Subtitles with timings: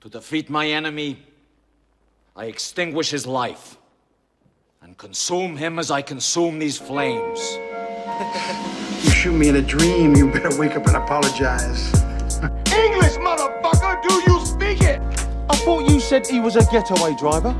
[0.00, 1.18] To defeat my enemy,
[2.34, 3.76] I extinguish his life
[4.80, 7.40] and consume him as I consume these flames.
[9.02, 11.90] You shoot me in a dream, you better wake up and apologize.
[12.70, 15.00] English, motherfucker, do you speak it?
[15.48, 17.52] I thought you said he was a getaway driver.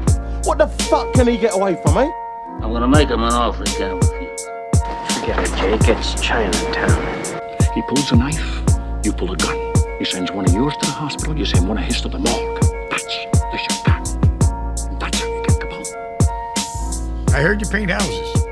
[0.45, 2.11] What the fuck can he get away from, eh?
[2.63, 4.45] I'm gonna make him an offer he can't refuse.
[5.15, 5.97] Forget it, Jake.
[5.97, 7.43] It's Chinatown.
[7.75, 8.63] He pulls a knife,
[9.03, 9.70] you pull a gun.
[10.01, 12.19] He sends one of yours to the hospital, you send one of his to the
[12.19, 12.63] morgue.
[12.89, 14.99] That's the showtime.
[14.99, 17.35] That's how you get Capone.
[17.35, 18.47] I heard you paint houses.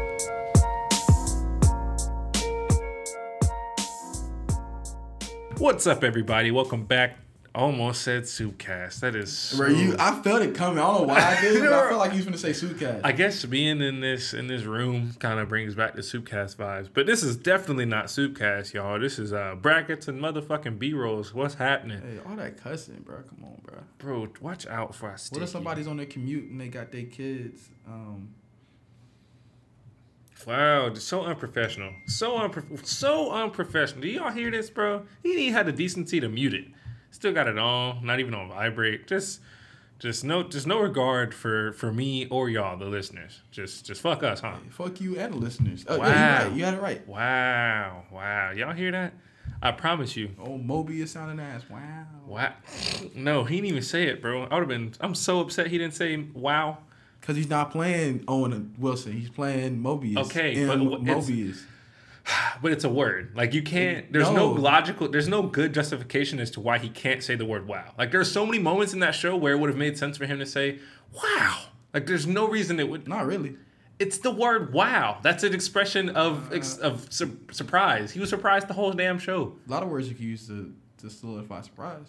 [5.57, 6.51] What's up, everybody?
[6.51, 7.17] Welcome back.
[7.55, 9.01] Almost said Soupcast.
[9.01, 10.79] That is, so, Bro, you, I felt it coming.
[10.79, 13.01] I don't know why I did, but I felt like you was gonna say suitcase.
[13.03, 16.89] I guess being in this in this room kind of brings back the Soupcast vibes.
[16.93, 19.01] But this is definitely not Soupcast, y'all.
[19.01, 21.35] This is uh brackets and motherfucking B rolls.
[21.35, 23.23] What's happening, Hey, all that cussing, bro.
[23.23, 23.79] Come on, bro.
[23.99, 24.29] bro?
[24.41, 25.31] Watch out for us.
[25.33, 27.71] What if somebody's on their commute and they got their kids?
[27.87, 28.35] Um,
[30.47, 31.93] Wow, so unprofessional.
[32.07, 34.03] So unprof- so unprofessional.
[34.03, 35.03] Do y'all hear this, bro?
[35.23, 36.67] He didn't have the decency to mute it.
[37.11, 39.07] Still got it on, not even on vibrate.
[39.07, 39.41] Just
[39.99, 43.41] just no just no regard for for me or y'all, the listeners.
[43.51, 44.57] Just just fuck us, huh?
[44.71, 45.85] fuck you and the listeners.
[45.89, 46.07] Oh, Wow.
[46.07, 46.57] yeah, you right.
[46.57, 47.09] You had it right.
[47.09, 48.03] Wow.
[48.13, 48.51] Wow.
[48.53, 49.15] Y'all hear that?
[49.61, 50.31] I promise you.
[50.39, 51.63] Oh, Mobius sounding ass.
[51.69, 52.07] Wow.
[52.27, 52.53] Wow.
[53.15, 54.45] No, he didn't even say it, bro.
[54.45, 56.79] I would have been I'm so upset he didn't say wow.
[57.21, 59.13] Because he's not playing Owen Wilson.
[59.13, 60.19] He's playing Mobius.
[60.27, 61.63] Okay, but Mobius.
[62.61, 63.33] But it's a word.
[63.37, 64.13] Like you can't.
[64.13, 64.53] There's no.
[64.55, 64.61] No.
[64.61, 65.09] logical.
[65.09, 68.31] There's no good justification as to why he can't say the word "wow." Like there's
[68.31, 70.47] so many moments in that show where it would have made sense for him to
[70.47, 70.79] say
[71.13, 71.59] "wow."
[71.95, 73.07] Like there's no reason it would.
[73.07, 73.57] Not really.
[74.01, 78.11] It's the word "wow." That's an expression of ex, of sur- surprise.
[78.11, 79.55] He was surprised the whole damn show.
[79.67, 82.09] A lot of words you can use to, to solidify surprise.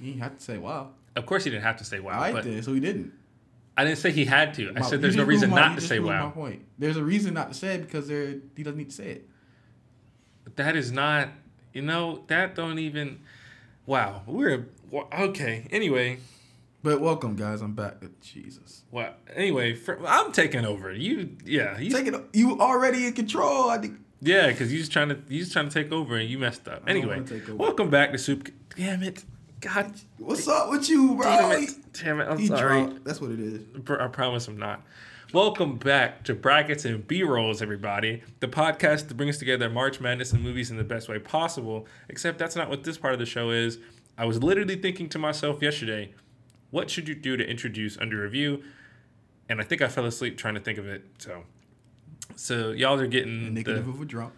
[0.00, 0.90] You didn't have to say wow.
[1.16, 3.12] Of course, he didn't have to say "wow," I but did, so he didn't.
[3.76, 4.70] I didn't say he had to.
[4.70, 6.62] I My- said there's no reason my- not to say "wow." point.
[6.78, 9.28] There's a reason not to say it because there he doesn't need to say it.
[10.56, 11.28] That is not.
[11.72, 13.20] You know that don't even.
[13.86, 14.66] Wow, we're
[15.12, 15.66] okay.
[15.70, 16.18] Anyway,
[16.82, 17.60] But welcome, guys.
[17.62, 17.96] I'm back.
[18.20, 18.84] Jesus.
[18.90, 20.92] Well, anyway, for, I'm taking over.
[20.92, 22.14] You, yeah, you, Take it.
[22.32, 23.70] You already in control.
[23.70, 23.98] I think.
[24.20, 26.68] yeah, because you just trying to you just trying to take over and you messed
[26.68, 26.82] up.
[26.86, 27.56] Anyway, wanna take over.
[27.56, 28.48] welcome back to Soup.
[28.76, 29.24] Damn it,
[29.60, 31.24] God, What's up with you, bro?
[31.24, 32.28] damn it, damn it.
[32.28, 32.84] I'm He sorry.
[32.84, 33.04] drunk.
[33.04, 33.62] That's what it is.
[33.88, 34.82] I promise I'm not.
[35.32, 38.22] Welcome back to Brackets and B Rolls, everybody.
[38.40, 41.86] The podcast that brings together March Madness and movies in the best way possible.
[42.10, 43.78] Except that's not what this part of the show is.
[44.18, 46.12] I was literally thinking to myself yesterday,
[46.70, 48.62] what should you do to introduce under review?
[49.48, 51.06] And I think I fell asleep trying to think of it.
[51.16, 51.44] So,
[52.36, 54.34] so y'all are getting the, of a drunk.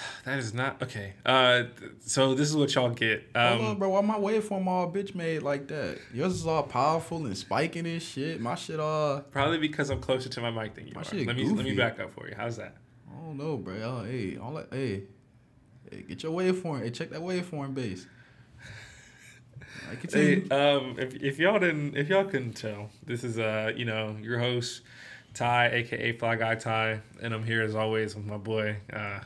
[0.24, 1.14] that is not okay.
[1.24, 1.64] Uh,
[2.00, 3.28] so this is what y'all get.
[3.36, 3.88] Hold Um, on, bro.
[3.90, 5.98] Why my waveform all bitch made like that?
[6.12, 8.40] Yours is all powerful and spiking and shit.
[8.40, 9.20] My shit all.
[9.20, 11.04] probably because I'm closer to my mic than you My are.
[11.04, 12.34] shit Let me let me back up for you.
[12.36, 12.76] How's that?
[13.10, 13.74] I don't know, bro.
[13.82, 14.68] Oh, hey, all that.
[14.72, 15.02] Hey,
[15.90, 16.82] hey, get your waveform.
[16.82, 18.06] Hey, check that waveform base.
[19.90, 20.48] I Hey, continue.
[20.50, 24.38] um, if, if y'all didn't, if y'all couldn't tell, this is uh, you know, your
[24.38, 24.82] host
[25.34, 28.76] Ty, aka Fly Guy Ty, and I'm here as always with my boy.
[28.92, 29.20] Uh,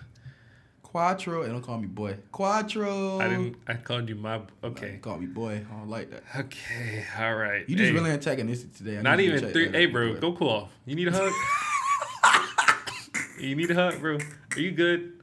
[0.92, 1.42] Quattro.
[1.42, 2.18] And don't call me boy.
[2.32, 3.18] Quattro.
[3.18, 4.42] I didn't, I called you my.
[4.62, 5.64] Okay, Call me boy.
[5.66, 6.22] I don't like that.
[6.36, 7.66] okay, all right.
[7.66, 8.98] You just Hey, really antagonistic today.
[8.98, 9.70] I not even three.
[9.72, 10.68] Hey, bro, go cool off.
[10.84, 11.32] You need a hug.
[13.40, 14.18] you need a hug, bro.
[14.54, 15.14] Are you good?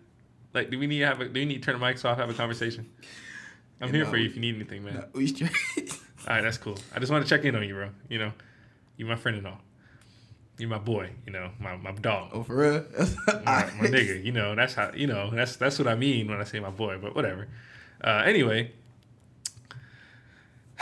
[0.55, 1.25] Like, do we need to have a?
[1.25, 2.17] Do we need to turn the mics off?
[2.17, 2.89] Have a conversation.
[3.79, 5.05] I'm Yeah, here no, for you if you need anything, man.
[5.27, 5.51] Straight.
[6.27, 6.79] All right, that's cool.
[6.95, 7.89] I just want to check in on you, bro.
[8.09, 8.31] You know,
[8.97, 9.61] you my friend and all.
[10.59, 11.09] You my boy.
[11.25, 12.29] You know, my my dog.
[12.33, 12.85] oh, for real?
[13.45, 14.23] my, my nigga.
[14.23, 14.91] You know, that's how.
[14.93, 16.97] You know, that's that's what I mean when I say my boy.
[17.01, 17.47] But whatever.
[18.03, 18.71] Uh, anyway.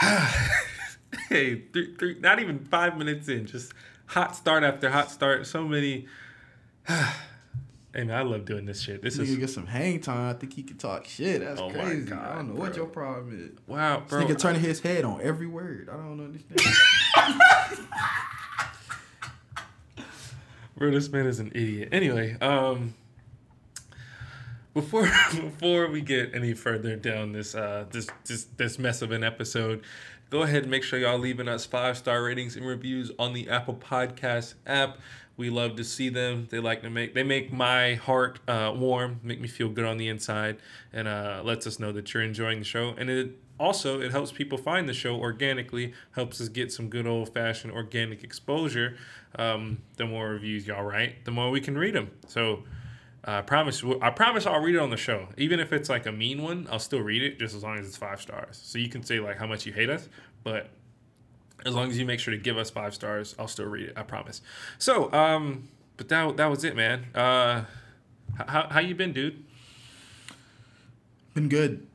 [1.28, 3.72] hey, three, three, not even five minutes in, just
[4.06, 5.46] hot start after hot start.
[5.46, 6.06] So many.
[6.88, 7.04] hey
[7.94, 9.02] man, I love doing this shit.
[9.02, 10.30] This is get some hang time.
[10.30, 11.40] I think he can talk shit.
[11.40, 12.06] That's Oh crazy.
[12.10, 13.58] God, I don't know what your problem is.
[13.66, 14.24] wow, This bro.
[14.24, 15.88] nigga turning his head on every word.
[15.92, 16.60] I don't understand.
[20.78, 21.88] Bro, this man is an idiot.
[21.90, 22.94] Anyway, um,
[24.74, 29.24] before before we get any further down this uh this this this mess of an
[29.24, 29.82] episode,
[30.30, 33.50] go ahead and make sure y'all leaving us five star ratings and reviews on the
[33.50, 34.98] Apple Podcast app.
[35.36, 36.46] We love to see them.
[36.48, 39.98] They like to make they make my heart uh, warm, make me feel good on
[39.98, 40.58] the inside,
[40.92, 42.94] and uh, lets us know that you're enjoying the show.
[42.96, 47.06] And it also it helps people find the show organically, helps us get some good
[47.06, 48.96] old fashioned organic exposure.
[49.36, 52.10] Um, the more reviews y'all write, the more we can read them.
[52.26, 52.64] So
[53.24, 53.82] I promise.
[54.00, 54.46] I promise.
[54.46, 56.66] I'll read it on the show, even if it's like a mean one.
[56.70, 58.60] I'll still read it, just as long as it's five stars.
[58.62, 60.08] So you can say like how much you hate us,
[60.44, 60.70] but
[61.66, 63.98] as long as you make sure to give us five stars, I'll still read it.
[63.98, 64.40] I promise.
[64.78, 67.06] So, um, but that that was it, man.
[67.14, 67.64] Uh,
[68.46, 69.44] how how you been, dude?
[71.34, 71.86] Been good.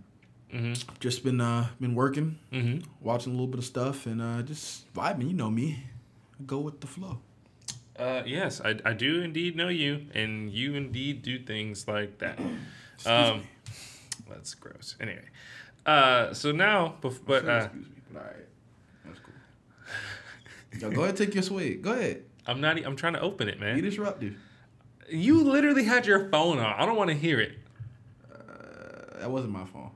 [0.53, 0.73] Mm-hmm.
[0.99, 2.83] Just been uh been working, Mhm.
[3.01, 5.27] watching a little bit of stuff, and uh just vibing.
[5.29, 5.83] You know me,
[6.39, 7.19] I go with the flow.
[7.97, 12.39] Uh, yes, I, I do indeed know you, and you indeed do things like that.
[13.05, 13.41] Um,
[14.29, 14.95] that's gross.
[15.01, 15.25] Anyway,
[15.85, 18.45] uh, so now, bef- but uh, Excuse me, but all right,
[19.05, 20.79] that's cool.
[20.89, 21.81] Yo, go ahead, take your swig.
[21.81, 22.23] Go ahead.
[22.47, 22.77] I'm not.
[22.85, 23.75] I'm trying to open it, man.
[23.75, 24.35] You disruptive.
[25.09, 26.65] You literally had your phone on.
[26.79, 27.57] I don't want to hear it.
[28.31, 29.91] Uh, that wasn't my phone.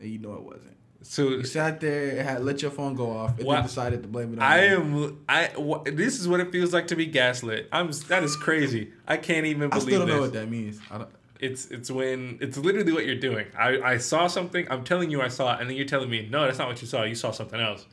[0.00, 0.76] And you know it wasn't.
[1.02, 4.02] So You sat there and had let your phone go off, and Wha- then decided
[4.02, 5.04] to blame it on I me.
[5.04, 5.24] am.
[5.28, 5.50] I.
[5.86, 7.68] This is what it feels like to be gaslit.
[7.72, 7.90] I'm.
[8.08, 8.92] That is crazy.
[9.06, 10.16] I can't even believe I still don't this.
[10.16, 10.80] know what that means.
[10.90, 11.08] I don't,
[11.40, 13.46] It's it's when it's literally what you're doing.
[13.56, 14.66] I, I saw something.
[14.70, 16.80] I'm telling you I saw it, and then you're telling me no, that's not what
[16.82, 17.04] you saw.
[17.04, 17.86] You saw something else.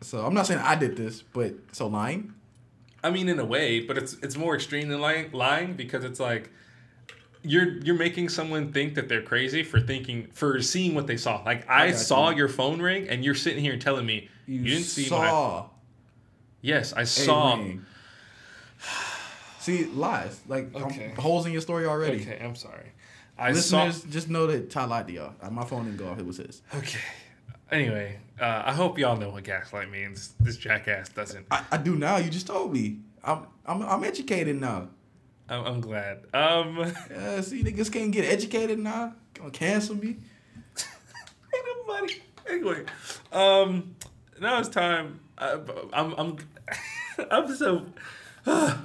[0.00, 2.32] so I'm not saying I did this, but so lying.
[3.02, 6.20] I mean, in a way, but it's it's more extreme than lying, lying because it's
[6.20, 6.50] like
[7.42, 11.42] you're you're making someone think that they're crazy for thinking for seeing what they saw.
[11.44, 12.38] Like I, got saw you.
[12.38, 15.28] your phone ring, and you're sitting here telling me you, didn't see my.
[15.28, 15.66] saw
[16.60, 17.62] Yes, I saw.
[19.60, 21.12] See lies like Okay.
[21.18, 22.22] holes in your story already.
[22.22, 22.92] Okay, I'm sorry.
[23.38, 25.34] I Listeners, just know that Ty lied to y'all.
[25.50, 26.18] My phone didn't go off.
[26.18, 26.62] It was his.
[26.74, 26.98] Okay.
[27.70, 30.32] Anyway, uh, I hope y'all know what gaslight means.
[30.40, 31.46] This jackass doesn't.
[31.50, 32.16] I, I do now.
[32.16, 33.00] You just told me.
[33.22, 34.88] I'm I'm I'm educated now.
[35.48, 36.24] I'm, I'm glad.
[36.34, 36.78] Um.
[37.14, 39.14] Uh, see, niggas can't get educated now.
[39.34, 40.16] Gonna cancel me.
[41.54, 42.14] Ain't nobody.
[42.48, 42.84] Anyway,
[43.32, 43.94] um,
[44.40, 45.20] now it's time.
[45.36, 45.58] I,
[45.92, 46.36] I'm, I'm,
[47.30, 47.86] I'm so.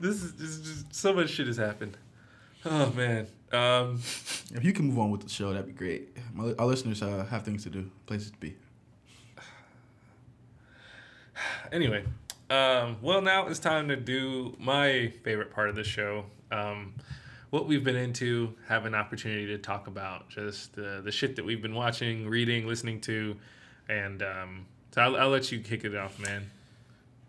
[0.00, 1.96] this is just, just so much shit has happened.
[2.64, 3.26] Oh man.
[3.52, 4.00] Um,
[4.54, 6.16] If you can move on with the show, that'd be great.
[6.34, 8.56] My, our listeners uh, have things to do, places to be.
[11.72, 12.04] anyway,
[12.50, 16.24] um, well now it's time to do my favorite part of the show.
[16.50, 16.94] Um,
[17.50, 21.44] what we've been into, have an opportunity to talk about, just uh, the shit that
[21.44, 23.36] we've been watching, reading, listening to,
[23.88, 26.50] and um, so I'll, I'll let you kick it off, man.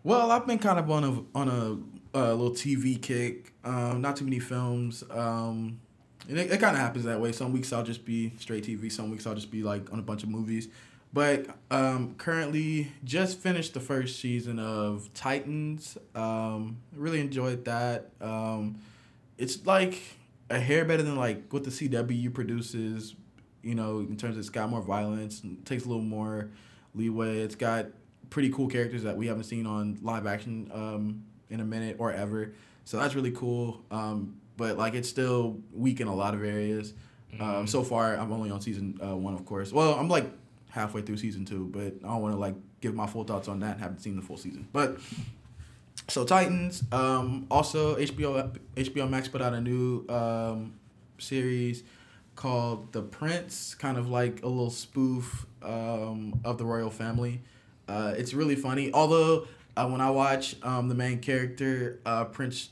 [0.04, 3.52] Well, I've been kind of on a on a, uh little TV kick.
[3.64, 5.04] Um, not too many films.
[5.10, 5.80] Um,
[6.28, 7.32] and it, it kind of happens that way.
[7.32, 8.90] Some weeks I'll just be straight TV.
[8.90, 10.68] Some weeks I'll just be like on a bunch of movies.
[11.12, 15.96] But um, currently, just finished the first season of Titans.
[16.14, 18.10] Um, really enjoyed that.
[18.20, 18.76] Um,
[19.38, 20.00] it's like
[20.50, 23.14] a hair better than like what the CW produces.
[23.62, 26.50] You know, in terms of it's got more violence, and takes a little more
[26.94, 27.40] leeway.
[27.40, 27.86] It's got
[28.30, 32.12] pretty cool characters that we haven't seen on live action um, in a minute or
[32.12, 32.52] ever.
[32.84, 33.82] So that's really cool.
[33.90, 36.92] Um, but like it's still weak in a lot of areas.
[37.40, 39.72] Um, so far, I'm only on season uh, one, of course.
[39.72, 40.30] Well, I'm like
[40.68, 43.60] halfway through season two, but I don't want to like give my full thoughts on
[43.60, 43.78] that.
[43.78, 44.98] Haven't seen the full season, but
[46.08, 46.82] so Titans.
[46.92, 50.74] Um, also HBO HBO Max put out a new um,
[51.18, 51.82] series
[52.34, 57.42] called The Prince, kind of like a little spoof um, of the royal family.
[57.88, 58.92] Uh, it's really funny.
[58.92, 62.70] Although uh, when I watch um, the main character, uh, Prince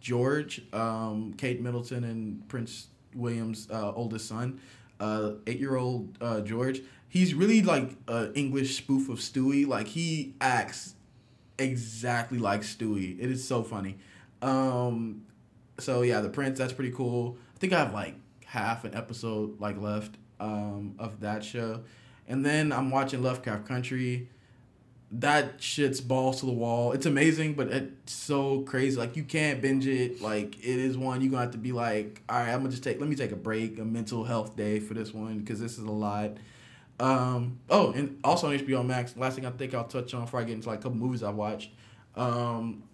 [0.00, 4.60] George, um, Kate Middleton, and Prince William's uh, oldest son,
[5.02, 9.66] uh, eight year old uh, George, he's really like an English spoof of Stewie.
[9.66, 10.94] Like he acts
[11.58, 13.18] exactly like Stewie.
[13.18, 13.98] It is so funny.
[14.40, 15.22] Um,
[15.78, 16.58] so yeah, the Prince.
[16.58, 17.36] That's pretty cool.
[17.56, 21.82] I think I have like half an episode like left um, of that show,
[22.28, 24.28] and then I'm watching Lovecraft Country.
[25.16, 26.92] That shit's balls to the wall.
[26.92, 28.96] It's amazing, but it's so crazy.
[28.96, 30.22] Like you can't binge it.
[30.22, 32.82] Like it is one you gonna have to be like, all right, I'm gonna just
[32.82, 32.98] take.
[32.98, 35.84] Let me take a break, a mental health day for this one because this is
[35.84, 36.38] a lot.
[36.98, 39.16] Um, oh, and also on HBO Max.
[39.16, 41.22] Last thing I think I'll touch on before I get into like a couple movies
[41.22, 41.70] I watched.
[42.16, 42.84] Um,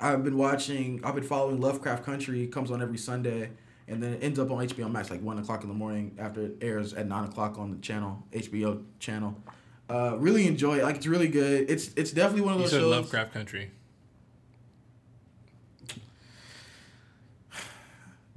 [0.00, 1.00] I've been watching.
[1.02, 2.44] I've been following Lovecraft Country.
[2.44, 3.50] It comes on every Sunday,
[3.88, 6.42] and then it ends up on HBO Max like one o'clock in the morning after
[6.42, 9.34] it airs at nine o'clock on the channel HBO channel.
[9.88, 10.82] Uh, really enjoy it.
[10.82, 11.70] Like it's really good.
[11.70, 12.90] It's it's definitely one of those You said shows.
[12.90, 13.70] Lovecraft Country.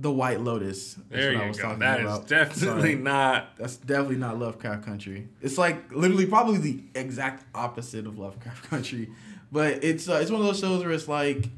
[0.01, 0.93] The White Lotus.
[0.93, 1.63] That's There you was go.
[1.63, 2.27] talking That is about.
[2.27, 2.95] definitely Sorry.
[2.95, 3.57] not.
[3.57, 5.27] That's definitely not Lovecraft Country.
[5.41, 9.09] It's like literally probably the exact opposite of Lovecraft Country,
[9.51, 11.49] but it's uh, it's one of those shows where it's like,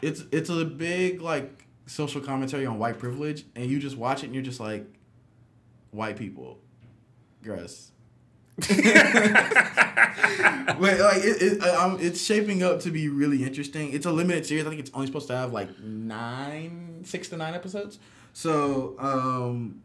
[0.00, 4.26] it's it's a big like social commentary on white privilege, and you just watch it
[4.26, 4.84] and you're just like,
[5.92, 6.58] white people,
[7.44, 7.92] gross.
[8.58, 8.68] but
[10.78, 13.92] like it, it um, it's shaping up to be really interesting.
[13.92, 14.66] It's a limited series.
[14.66, 17.98] I think it's only supposed to have like nine, six to nine episodes.
[18.34, 19.82] So um,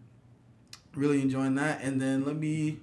[0.95, 1.81] really enjoying that.
[1.81, 2.79] And then let me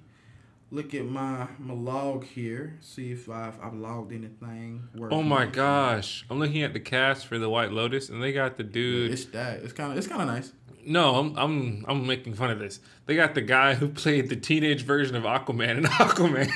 [0.71, 4.87] look at my my log here, see if I've I've logged anything.
[5.11, 8.57] Oh my gosh, I'm looking at the cast for the White Lotus, and they got
[8.57, 9.11] the dude.
[9.11, 9.59] It's that.
[9.59, 10.51] It's kind of it's kind of nice.
[10.85, 12.79] No, I'm I'm I'm making fun of this.
[13.05, 16.49] They got the guy who played the teenage version of Aquaman in Aquaman.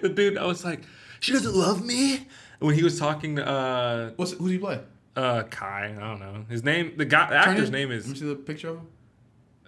[0.00, 0.82] the dude, I was like,
[1.20, 2.26] she doesn't love me.
[2.60, 4.80] When he was talking to uh What's who's he play?
[5.16, 6.92] uh Kai, I don't know his name.
[6.96, 8.86] The guy, the actor's name Let me see the picture of him.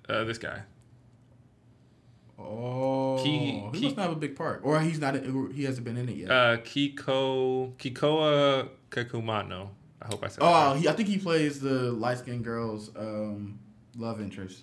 [0.08, 0.62] uh this guy.
[2.38, 5.16] Oh, he- must not have a big part, or he's not.
[5.52, 6.30] He hasn't been in it yet.
[6.30, 9.70] Uh Kiko Kekoa Kekumano.
[10.02, 10.38] I hope I said.
[10.42, 13.58] oh, he, I think he plays the light skinned girl's um,
[13.96, 14.62] love interest.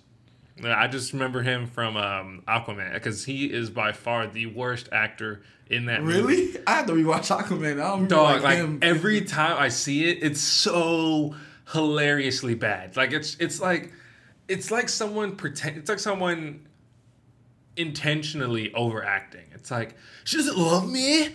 [0.64, 5.42] I just remember him from um, Aquaman because he is by far the worst actor
[5.68, 6.22] in that movie.
[6.22, 6.58] Really?
[6.66, 7.74] I have to rewatch Aquaman.
[7.74, 11.34] I don't Dog, like, like every time I see it, it's so
[11.72, 12.96] hilariously bad.
[12.96, 13.92] Like it's it's like
[14.48, 15.76] it's like someone pretend.
[15.76, 16.66] It's like someone
[17.76, 19.44] intentionally overacting.
[19.52, 21.34] It's like she doesn't love me,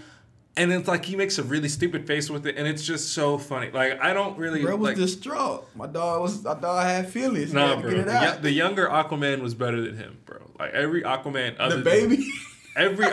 [0.57, 3.37] and it's like he makes a really stupid face with it, and it's just so
[3.37, 3.71] funny.
[3.71, 4.97] Like I don't really Bro was like.
[4.97, 5.67] distraught.
[5.75, 6.43] My dog was.
[6.43, 7.53] My dog had feelings.
[7.53, 7.91] Nah, bro.
[7.91, 10.39] The, the younger Aquaman was better than him, bro.
[10.59, 12.27] Like every Aquaman, other The than- baby.
[12.75, 13.05] every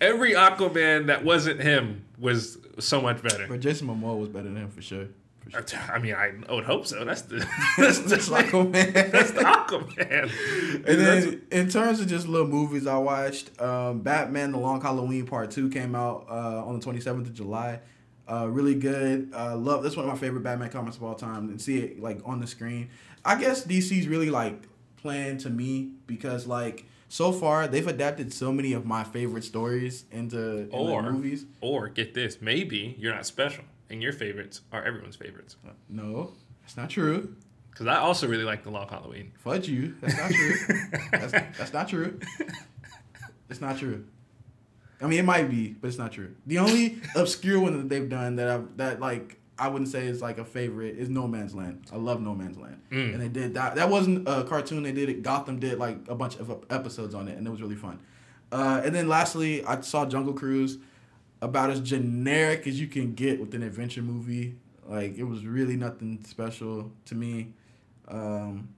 [0.00, 3.46] every Aquaman that wasn't him was so much better.
[3.48, 5.06] but Jason Momoa was better than him for sure.
[5.50, 5.78] For sure.
[5.92, 7.04] I mean, I would hope so.
[7.04, 7.36] That's the
[7.78, 8.92] that's the Just like Aquaman.
[9.12, 10.30] That's the Aquaman.
[10.74, 14.80] And that's- then in terms of just little movies I watched, um, Batman: The Long
[14.80, 17.80] Halloween Part Two came out uh, on the twenty seventh of July.
[18.26, 19.30] Uh, really good.
[19.34, 19.82] Uh, love.
[19.82, 21.48] That's one of my favorite Batman comics of all time.
[21.50, 22.88] And see it like on the screen.
[23.24, 24.62] I guess DC's really like
[24.96, 30.04] playing to me because like so far they've adapted so many of my favorite stories
[30.10, 31.44] into, into or movies.
[31.60, 35.56] or get this, maybe you're not special, and your favorites are everyone's favorites.
[35.88, 37.36] No, that's not true.
[37.70, 39.32] Because I also really like the Long Halloween.
[39.38, 39.96] Fudge you.
[40.00, 40.54] That's not true.
[41.10, 42.20] that's, that's not true.
[43.50, 44.04] It's not true.
[45.00, 46.34] I mean, it might be, but it's not true.
[46.46, 50.22] The only obscure one that they've done that I that like I wouldn't say is
[50.22, 51.86] like a favorite is No Man's Land.
[51.92, 52.80] I love No Man's Land,
[53.12, 53.74] and they did that.
[53.74, 54.82] That wasn't a cartoon.
[54.82, 55.22] They did it.
[55.22, 57.98] Gotham did like a bunch of episodes on it, and it was really fun.
[58.50, 60.78] Uh, and then lastly, I saw Jungle Cruise,
[61.44, 64.56] about as generic as you can get with an adventure movie.
[64.86, 67.52] Like it was really nothing special to me.
[68.08, 68.68] Um,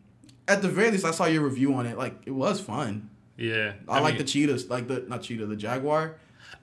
[0.48, 1.96] at the very least, I saw your review on it.
[1.96, 3.10] Like it was fun.
[3.36, 6.16] Yeah, I, like mean, the cheetahs, like the not cheetah, the jaguar.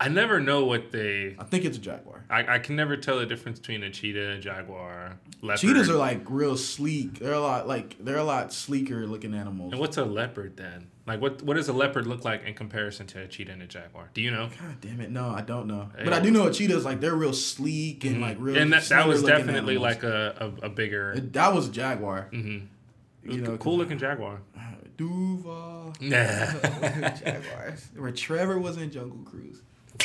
[0.04, 1.36] I never know what they.
[1.40, 2.26] I think it's a jaguar.
[2.30, 5.60] I, I can never tell the difference between a cheetah, and a jaguar, leopard.
[5.62, 7.20] Cheetahs are like real sleek.
[7.20, 9.72] They're a lot like they're a lot sleeker looking animals.
[9.72, 10.88] And what's a leopard then?
[11.06, 13.68] Like what what does a leopard look like in comparison to a cheetah and a
[13.68, 14.10] jaguar?
[14.14, 14.50] Do you know?
[14.62, 15.90] God damn it, no, I don't know.
[15.98, 16.04] Hey.
[16.06, 18.58] But I do know a cheetah is like they're real sleek and like real.
[18.58, 19.82] and that, that was definitely animals.
[19.96, 22.30] like a, a, a bigger, It- that was a jaguar.
[22.32, 23.32] Mm-hmm.
[23.32, 24.42] You know, cool looking jaguar.
[24.98, 25.94] Duval.
[26.02, 26.18] Nah.
[27.16, 27.90] Jaguars.
[27.96, 29.62] Where Trevor was in Jungle Cruise.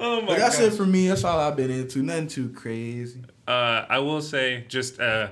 [0.00, 0.66] oh my But that's God.
[0.66, 1.08] it for me.
[1.08, 2.02] That's all I've been into.
[2.02, 3.22] Nothing too crazy.
[3.46, 5.28] Uh, I will say just uh,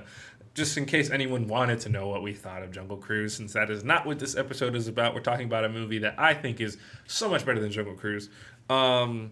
[0.53, 3.69] just in case anyone wanted to know what we thought of Jungle Cruise, since that
[3.71, 5.15] is not what this episode is about.
[5.15, 8.29] We're talking about a movie that I think is so much better than Jungle Cruise.
[8.69, 9.31] Um,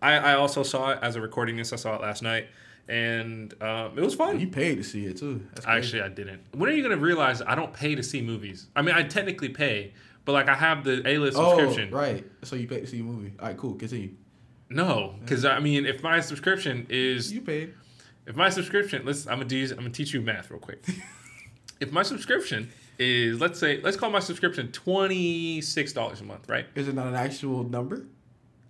[0.00, 1.72] I, I also saw it as a recording this.
[1.72, 2.46] I saw it last night,
[2.88, 4.38] and um, it was fun.
[4.40, 5.44] You paid to see it too.
[5.66, 6.42] Actually, I didn't.
[6.54, 8.66] When are you gonna realize I don't pay to see movies?
[8.76, 9.92] I mean, I technically pay,
[10.24, 11.92] but like I have the A list oh, subscription.
[11.94, 12.24] right.
[12.42, 13.32] So you paid to see a movie.
[13.40, 13.74] All right, cool.
[13.74, 14.10] Continue.
[14.70, 17.74] No, because I mean, if my subscription is You paid.
[18.26, 20.84] if my subscription, let's I'm gonna do, I'm gonna teach you math real quick.
[21.80, 26.48] if my subscription is let's say let's call my subscription twenty six dollars a month,
[26.48, 26.66] right?
[26.74, 28.06] Is it not an actual number?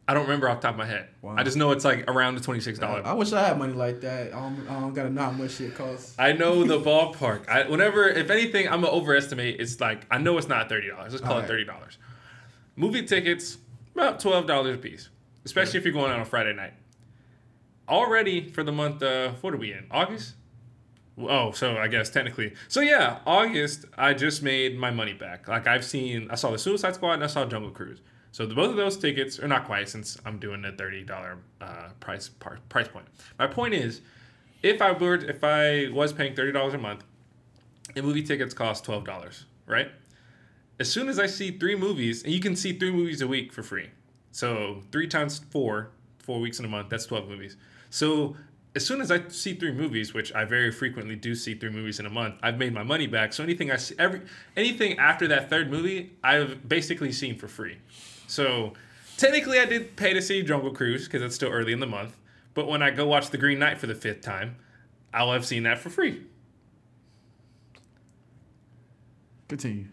[0.08, 1.08] I don't remember off the top of my head.
[1.22, 1.36] Wow.
[1.38, 3.02] I just know it's like around the twenty six dollar.
[3.06, 4.34] I wish I had money like that.
[4.34, 6.16] I don't, I don't gotta know how much shit costs.
[6.18, 7.48] I know the ballpark.
[7.48, 9.60] I whenever if anything, I'm gonna overestimate.
[9.60, 11.12] It's like I know it's not thirty dollars.
[11.12, 11.48] Let's call it Alright.
[11.48, 11.98] thirty dollars.
[12.74, 13.58] Movie tickets
[13.94, 15.08] about twelve dollars a piece,
[15.44, 16.72] especially if you're going on a Friday night.
[17.88, 19.02] Already for the month.
[19.02, 19.86] Uh, what are we in?
[19.90, 20.34] August.
[21.18, 22.54] Oh, so I guess technically.
[22.68, 23.84] So yeah, August.
[23.96, 25.46] I just made my money back.
[25.46, 26.28] Like I've seen.
[26.30, 28.00] I saw the Suicide Squad and I saw Jungle Cruise.
[28.32, 31.38] So the, both of those tickets are not quite since I'm doing the thirty dollar
[31.60, 33.06] uh, price par, price point.
[33.38, 34.00] My point is,
[34.62, 37.04] if I were if I was paying thirty dollars a month,
[37.94, 39.90] and movie tickets cost twelve dollars, right?
[40.80, 43.52] As soon as I see three movies, and you can see three movies a week
[43.52, 43.90] for free,
[44.30, 47.56] so three times four, four weeks in a month, that's twelve movies.
[47.90, 48.34] So
[48.74, 52.00] as soon as I see three movies, which I very frequently do see three movies
[52.00, 53.34] in a month, I've made my money back.
[53.34, 54.22] So anything I see, every
[54.56, 57.76] anything after that third movie, I've basically seen for free.
[58.32, 58.72] So
[59.18, 62.16] technically, I did pay to see Jungle Cruise because it's still early in the month.
[62.54, 64.56] But when I go watch The Green Knight for the fifth time,
[65.12, 66.22] I'll have seen that for free.
[69.48, 69.84] Continue.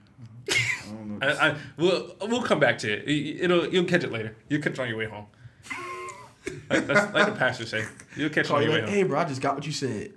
[1.22, 3.08] I, I, we'll we'll come back to it.
[3.10, 4.38] It- It'll you'll catch it later.
[4.48, 5.26] You'll catch it on your way home.
[6.70, 7.84] like, that's like the pastor say.
[8.16, 8.94] You'll catch it on your way like, home.
[8.94, 10.14] hey, bro, I just got what you said.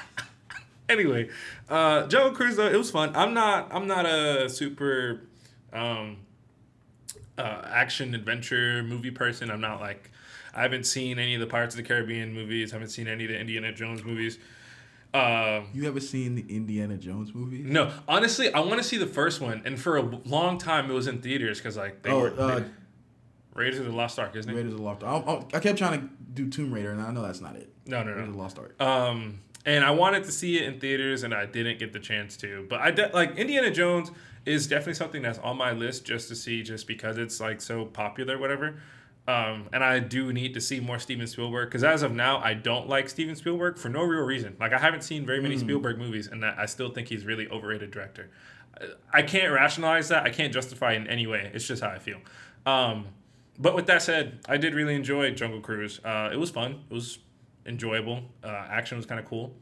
[0.88, 1.28] anyway,
[1.68, 3.14] uh, Jungle Cruise though it was fun.
[3.14, 5.20] I'm not I'm not a super
[5.74, 6.16] um,
[7.38, 9.50] uh, action adventure movie person.
[9.50, 10.10] I'm not like
[10.54, 12.72] I haven't seen any of the Pirates of the Caribbean movies.
[12.72, 14.38] haven't seen any of the Indiana Jones movies.
[15.14, 17.58] Um, You ever seen the Indiana Jones movie?
[17.62, 20.94] no, honestly, I want to see the first one, and for a long time it
[20.94, 22.62] was in theaters because like they Oh, were uh,
[23.54, 24.54] Raiders of the Lost Ark, isn't it?
[24.54, 25.24] Raiders of the Lost Ark.
[25.26, 27.72] I, I- I kept trying to do Tomb Raider, and I know that's not it.
[27.86, 28.32] No, no, Raiders of no.
[28.32, 28.80] the Lost Ark.
[28.82, 32.36] Um, and I wanted to see it in theaters, and I didn't get the chance
[32.38, 32.66] to.
[32.68, 34.10] But I de- like Indiana Jones
[34.46, 37.84] is definitely something that's on my list just to see, just because it's like so
[37.84, 38.80] popular, whatever.
[39.28, 42.54] Um, and I do need to see more Steven Spielberg because as of now, I
[42.54, 44.56] don't like Steven Spielberg for no real reason.
[44.60, 47.48] Like I haven't seen very many Spielberg movies, and I I still think he's really
[47.48, 48.30] overrated director.
[49.12, 50.24] I can't rationalize that.
[50.24, 51.50] I can't justify it in any way.
[51.52, 52.18] It's just how I feel.
[52.66, 53.06] Um,
[53.58, 55.98] but with that said, I did really enjoy Jungle Cruise.
[56.04, 56.84] Uh, it was fun.
[56.90, 57.18] It was
[57.64, 58.22] enjoyable.
[58.44, 59.54] Uh, action was kind of cool.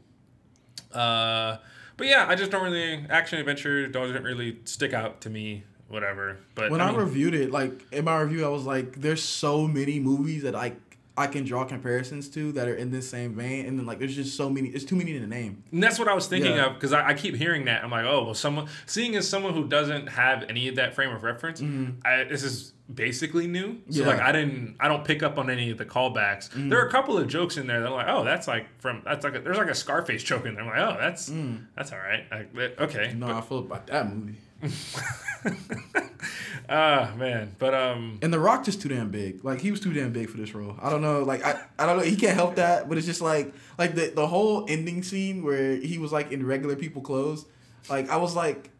[0.91, 1.57] Uh,
[1.97, 5.63] but yeah, I just don't really action adventure doesn't really stick out to me.
[5.87, 6.37] Whatever.
[6.55, 9.67] But when I I, reviewed it, like in my review, I was like, "There's so
[9.67, 10.73] many movies that I
[11.17, 14.15] I can draw comparisons to that are in this same vein, and then like there's
[14.15, 14.69] just so many.
[14.69, 15.63] It's too many to name.
[15.71, 16.67] And that's what I was thinking Yeah.
[16.67, 17.83] of because I, I keep hearing that.
[17.83, 21.11] I'm like, oh, well, someone seeing as someone who doesn't have any of that frame
[21.11, 22.05] of reference, mm-hmm.
[22.05, 23.77] I, this is basically new.
[23.89, 24.07] So Yeah.
[24.07, 26.49] like, I didn't, I don't pick up on any of the callbacks.
[26.51, 26.69] Mm.
[26.69, 29.01] There are a couple of jokes in there that I'm like, oh, that's like from
[29.05, 30.63] that's like a, there's like a Scarface joke in there.
[30.63, 31.65] I'm like, oh, that's mm.
[31.75, 32.25] that's all right.
[32.29, 34.35] Like, okay, You know how I feel about that movie.
[36.69, 39.43] ah man, but um, And The Rock just too damn big.
[39.43, 40.75] Like he was too damn big for this role.
[40.81, 41.23] I don't know.
[41.23, 42.03] Like I, I don't know.
[42.03, 42.89] He can't help that.
[42.89, 46.45] But it's just like like the the whole ending scene where he was like in
[46.45, 47.45] regular people clothes.
[47.89, 48.71] Like I was like,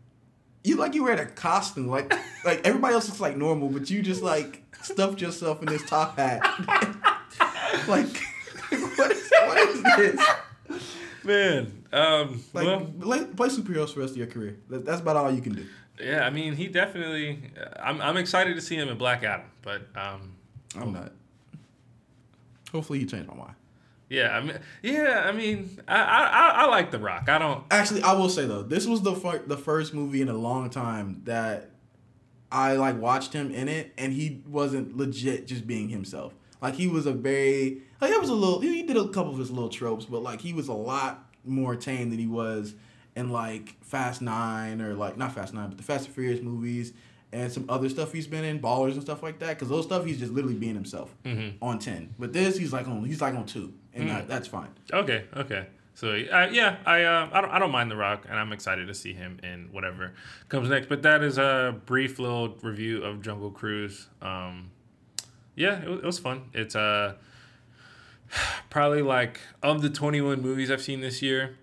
[0.63, 1.87] you like you wearing a costume.
[1.87, 2.13] Like
[2.43, 6.17] like everybody else looks like normal, but you just like stuffed yourself in this top
[6.17, 6.41] hat.
[7.87, 8.07] like
[8.95, 10.27] what is what is this?
[11.23, 14.57] man, um, Like well, play, play superheroes for the rest of your career.
[14.69, 15.65] That- That's about all you can do.
[15.99, 17.39] yeah, I mean, he definitely.
[17.81, 20.35] I'm I'm excited to see him in Black Adam, but um,
[20.77, 21.11] I'm not.
[22.71, 23.55] Hopefully, you change my mind.
[24.09, 27.29] yeah, I mean, yeah, I mean, I I, I, I like The Rock.
[27.29, 27.63] I don't.
[27.71, 30.69] Actually, I will say though, this was the fir- the first movie in a long
[30.69, 31.69] time that
[32.51, 36.33] I like watched him in it, and he wasn't legit just being himself.
[36.61, 38.59] Like he was a very like it was a little.
[38.59, 41.75] He did a couple of his little tropes, but like he was a lot more
[41.75, 42.73] tame than he was
[43.15, 46.93] in like Fast Nine or like not Fast Nine, but the Fast and Furious movies
[47.31, 49.49] and some other stuff he's been in, Ballers and stuff like that.
[49.49, 51.13] Because those stuff he's just literally being himself
[51.61, 52.13] on ten.
[52.19, 54.69] But this he's like on he's like on two, and that, that's fine.
[54.91, 55.67] Okay, okay.
[55.95, 58.87] So uh, yeah, I uh, I don't I don't mind The Rock, and I'm excited
[58.87, 60.13] to see him in whatever
[60.49, 60.89] comes next.
[60.89, 64.07] But that is a brief little review of Jungle Cruise.
[64.21, 64.71] Um,
[65.55, 66.49] yeah, it was, it was fun.
[66.53, 67.15] It's uh
[68.69, 71.57] probably like of the 21 movies I've seen this year.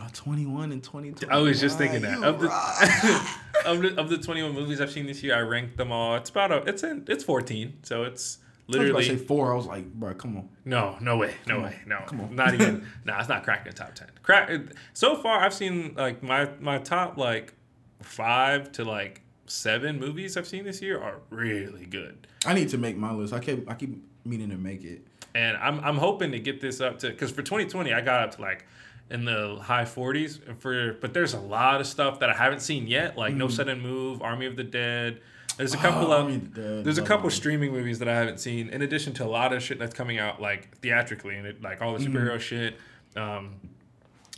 [0.00, 1.28] Oh, 21 and 22.
[1.28, 2.46] I was just thinking that You of the,
[3.66, 6.14] of the of the 21 movies I've seen this year, I ranked them all.
[6.16, 9.18] It's about a it's in it's 14, so it's literally I was about to literally
[9.18, 9.52] say four.
[9.52, 10.48] I was like, bro, come on.
[10.64, 12.36] No, no way, no Come way, on, no, come on.
[12.36, 12.86] not even.
[13.04, 14.08] nah, it's not cracking the top ten.
[14.22, 14.50] Crack.
[14.92, 17.54] So far, I've seen like my my top like
[18.00, 22.78] five to like seven movies I've seen this year are really good, I need to
[22.78, 23.32] make my list.
[23.32, 25.04] I keep I keep meaning to make it.
[25.34, 28.34] And I'm I'm hoping to get this up to because for 2020 I got up
[28.36, 28.66] to like
[29.10, 32.86] in the high 40s for but there's a lot of stuff that I haven't seen
[32.86, 35.20] yet like No Sudden Move, Army of the Dead.
[35.56, 36.10] There's a couple Mm.
[36.10, 39.24] Oh, of the there's a couple streaming movies that I haven't seen in addition to
[39.24, 42.16] a lot of shit that's coming out like theatrically and it, like all the Mm-hmm.
[42.16, 42.76] superhero shit.
[43.16, 43.56] Um,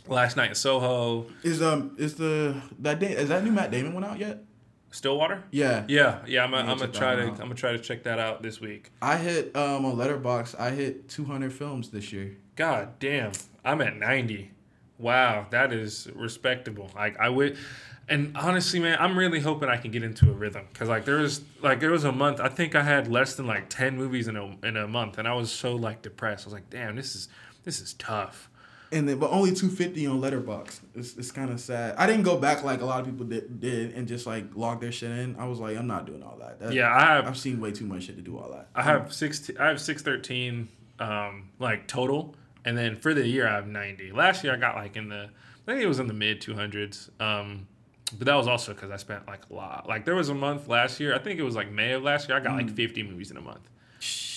[0.07, 3.93] Last Night in Soho, Is um is the that day is that new Matt Damon
[3.93, 4.43] one out yet?
[4.93, 5.43] Stillwater.
[5.49, 5.85] Yeah.
[5.87, 6.43] Yeah, yeah.
[6.43, 8.43] I'm gonna, Yeah, I'm gonna check try to I'm gonna try to check that out
[8.43, 8.91] this week.
[9.01, 10.59] I hit um on Letterboxd.
[10.59, 12.37] I hit 200 films this year.
[12.55, 13.31] God damn,
[13.65, 14.51] I'm at 90.
[14.99, 16.91] Wow, that is respectable.
[16.95, 17.57] Like I would,
[18.07, 21.17] and honestly, man, I'm really hoping I can get into a rhythm because like there
[21.17, 24.27] was like there was a month I think I had less than like 10 movies
[24.27, 26.45] in a in a month, and I was so like depressed.
[26.45, 27.29] I was like, damn, this is
[27.63, 28.47] this is tough.
[28.93, 30.79] And then, but only 250 on Letterboxd.
[30.95, 31.95] It's, it's kind of sad.
[31.97, 34.79] I didn't go back like a lot of people did, did and just like log
[34.81, 35.35] their shit in.
[35.37, 36.59] I was like, I'm not doing all that.
[36.59, 38.69] That- Yeah, I have I've seen way too much shit to do all that.
[38.75, 39.49] I have six.
[39.59, 42.35] I have six thirteen, um, like total.
[42.65, 44.11] and then for the year I have 90.
[44.13, 45.29] Last year I got like in the
[45.67, 47.09] I think it was in the mid 200s.
[47.21, 47.67] Um,
[48.17, 49.87] but that was also because I spent like a lot.
[49.89, 51.15] Like there was a month last year.
[51.15, 52.37] I think it was like May of last year.
[52.37, 53.67] I got like 50 movies in a month.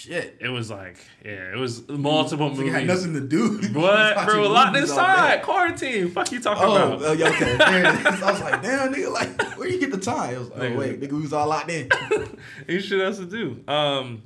[0.06, 0.36] Shit.
[0.40, 2.72] It was like yeah, it was multiple It movies.
[2.72, 3.60] had nothing to do.
[3.74, 4.44] What, bro?
[4.44, 6.10] A lot inside quarantine.
[6.10, 7.02] Fuck you talking Oh, about?
[7.04, 7.56] uh, yeah, okay.
[7.60, 10.34] I was like, damn, nigga, like, where you get the time?
[10.34, 11.88] It was like, oh, wait, nigga, we was all locked in.
[12.68, 13.62] you should else to do.
[13.66, 14.22] Um,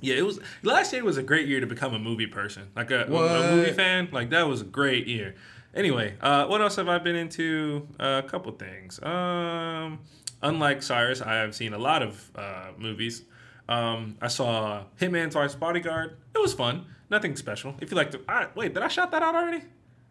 [0.00, 2.90] yeah, it was last year was a great year to become a movie person, like
[2.90, 4.08] a, a movie fan.
[4.12, 5.34] Like that was a great year.
[5.74, 7.86] Anyway, uh, what else have I been into?
[8.00, 9.00] Uh, a couple things.
[9.02, 10.00] Um,
[10.42, 13.22] unlike Cyrus, I have seen a lot of uh, movies.
[13.68, 16.16] Um, I saw Hitman's Wife's Bodyguard.
[16.34, 16.86] It was fun.
[17.10, 17.74] Nothing special.
[17.80, 19.62] If you like to, I, wait, did I shout that out already?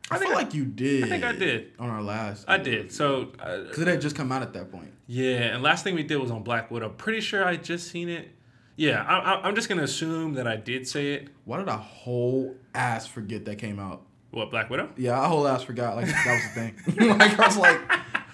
[0.10, 1.06] I, feel think like you did.
[1.06, 1.72] I think I did.
[1.80, 2.46] On our last.
[2.48, 2.92] I did.
[2.92, 4.92] So uh, Because it had just come out at that point.
[5.08, 6.90] yeah, and last thing we did was on Black Widow.
[6.90, 8.30] Pretty sure I just seen it.
[8.76, 11.28] Yeah, I, I, I'm just gonna assume that I did say it.
[11.46, 14.02] Why did I whole ass forget that came out?
[14.32, 14.90] What Black Widow?
[14.98, 17.18] Yeah, I whole ass forgot like that was the thing.
[17.20, 17.80] like I was like,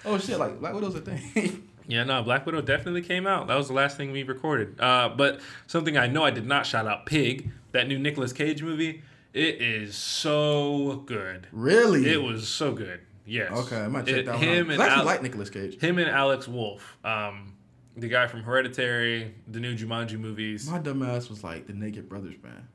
[0.04, 1.67] oh shit, like Black Widow's a thing.
[1.88, 3.48] Yeah, no, Black Widow definitely came out.
[3.48, 4.78] That was the last thing we recorded.
[4.80, 8.62] Uh, but something I know I did not shout out: Pig, that new Nicolas Cage
[8.62, 9.02] movie.
[9.34, 11.48] It is so good.
[11.52, 12.08] really?
[12.10, 13.00] It was so good.
[13.26, 13.52] Yes.
[13.52, 14.72] Okay, I might check It- that one him out.
[14.74, 15.78] and I actually Al- like Nicolas Cage.
[15.80, 17.52] him and Alex Wolff, um,
[17.96, 20.68] the guy from Hereditary, the new Jumanji movies.
[20.70, 22.66] My dumb ass was like the Naked Brothers band.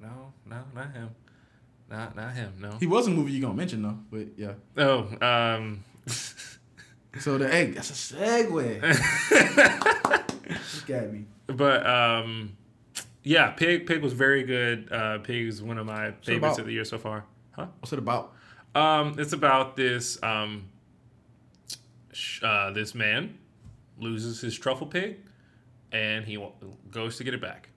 [0.00, 0.08] Wow.
[0.48, 1.10] No, no, not him.
[1.90, 2.54] Not not him.
[2.60, 2.72] No.
[2.80, 4.54] He was a movie you gonna mention though, but yeah.
[4.76, 5.84] Oh, um,
[7.20, 8.80] So the egg, that's a segue.
[10.76, 11.24] Look at me.
[11.46, 12.56] but um,
[13.22, 14.90] yeah, Pig Pig was very good.
[14.90, 17.24] Uh, Pig is one of my favorites of the year so far.
[17.52, 17.66] Huh?
[17.80, 18.32] What's it about?
[18.74, 20.64] Um, it's about this um,
[22.12, 23.38] sh- uh, this man
[23.98, 25.18] loses his truffle pig,
[25.92, 26.52] and he wa-
[26.90, 27.68] goes to get it back.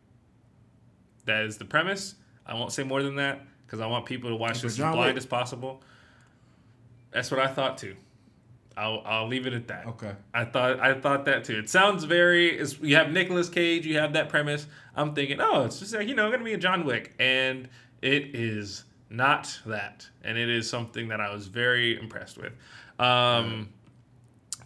[1.26, 2.16] That is the premise.
[2.46, 5.18] I won't say more than that because I want people to watch this as blind
[5.18, 5.82] as possible.
[7.12, 7.96] That's what I thought too.
[8.78, 9.86] I'll I'll leave it at that.
[9.88, 10.14] Okay.
[10.34, 11.58] I thought I thought that too.
[11.58, 12.62] It sounds very.
[12.82, 13.86] You have Nicolas Cage.
[13.86, 14.68] You have that premise.
[14.96, 17.70] I'm thinking, oh, it's just like you know, gonna be a John Wick, and
[18.02, 22.54] it is not that, and it is something that I was very impressed with.
[23.00, 23.70] Um,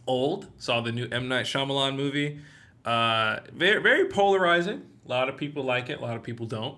[0.08, 2.40] Old saw the new M Night Shyamalan movie.
[2.84, 4.86] Uh, very very polarizing.
[5.06, 6.00] A lot of people like it.
[6.00, 6.78] A lot of people don't.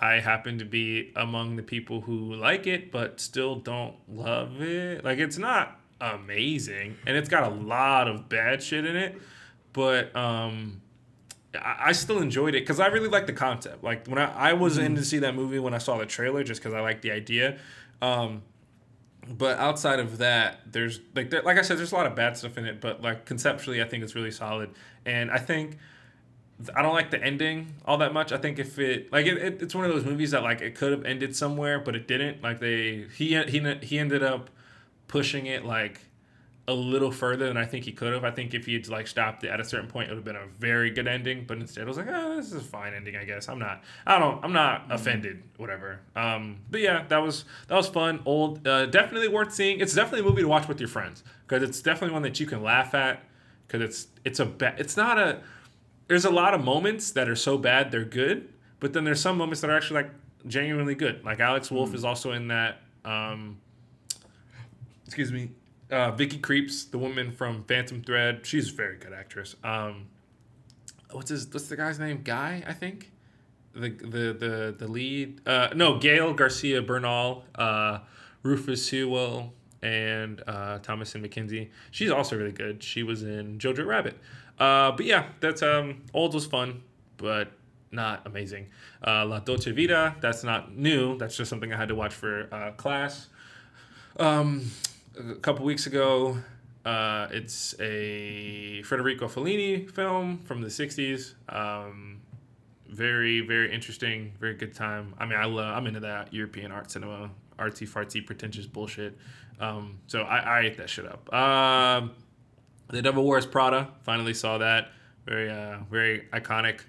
[0.00, 5.04] I happen to be among the people who like it, but still don't love it.
[5.04, 9.20] Like it's not amazing, and it's got a lot of bad shit in it.
[9.72, 10.82] But um,
[11.54, 13.84] I, I still enjoyed it because I really like the concept.
[13.84, 16.42] Like when I, I was in to see that movie when I saw the trailer,
[16.42, 17.58] just because I like the idea.
[18.02, 18.42] Um,
[19.28, 22.36] but outside of that, there's like there, like I said, there's a lot of bad
[22.36, 22.80] stuff in it.
[22.80, 24.70] But like conceptually, I think it's really solid,
[25.06, 25.78] and I think.
[26.76, 28.30] I don't like the ending all that much.
[28.30, 30.76] I think if it like it, it, it's one of those movies that like it
[30.76, 32.40] could have ended somewhere, but it didn't.
[32.40, 34.48] Like they he he he ended up
[35.12, 36.00] pushing it like
[36.66, 38.24] a little further than I think he could have.
[38.24, 40.24] I think if he had like stopped it at a certain point, it would have
[40.24, 41.44] been a very good ending.
[41.46, 43.46] But instead, I was like, oh, this is a fine ending, I guess.
[43.50, 46.00] I'm not, I don't, I'm not offended, whatever.
[46.16, 48.20] Um, but yeah, that was that was fun.
[48.24, 49.80] Old, uh, definitely worth seeing.
[49.80, 52.46] It's definitely a movie to watch with your friends because it's definitely one that you
[52.46, 53.22] can laugh at
[53.66, 54.80] because it's it's a bad.
[54.80, 55.42] it's not a.
[56.08, 58.48] There's a lot of moments that are so bad they're good,
[58.80, 60.12] but then there's some moments that are actually like
[60.46, 61.22] genuinely good.
[61.22, 62.80] Like Alex Wolff is also in that.
[63.04, 63.58] Um,
[65.12, 65.50] excuse me,
[65.90, 68.46] uh, Vicky Krieps, the woman from Phantom Thread.
[68.46, 69.56] She's a very good actress.
[69.62, 70.06] Um,
[71.10, 71.46] what's his?
[71.52, 72.22] What's the guy's name?
[72.24, 73.12] Guy, I think.
[73.74, 75.46] The the the the lead.
[75.46, 77.98] Uh, no, Gael Garcia Bernal, uh,
[78.42, 81.68] Rufus Sewell, and uh, Thomasin McKenzie.
[81.90, 82.82] She's also really good.
[82.82, 84.16] She was in Jojo Rabbit.
[84.58, 86.80] Uh, but yeah, that's um, old was fun,
[87.18, 87.52] but
[87.90, 88.68] not amazing.
[89.06, 91.18] Uh, La Dolce Vita, that's not new.
[91.18, 93.28] That's just something I had to watch for uh, class.
[94.18, 94.70] Um,
[95.18, 96.38] a couple weeks ago,
[96.84, 101.34] uh, it's a Federico Fellini film from the '60s.
[101.48, 102.20] Um,
[102.88, 104.32] very, very interesting.
[104.38, 105.14] Very good time.
[105.18, 105.76] I mean, I love.
[105.76, 109.16] I'm into that European art cinema, artsy fartsy, pretentious bullshit.
[109.60, 111.32] Um, so I, I ate that shit up.
[111.32, 112.12] Um,
[112.88, 113.88] the Devil Wears Prada.
[114.02, 114.88] Finally saw that.
[115.24, 116.80] Very, uh, very iconic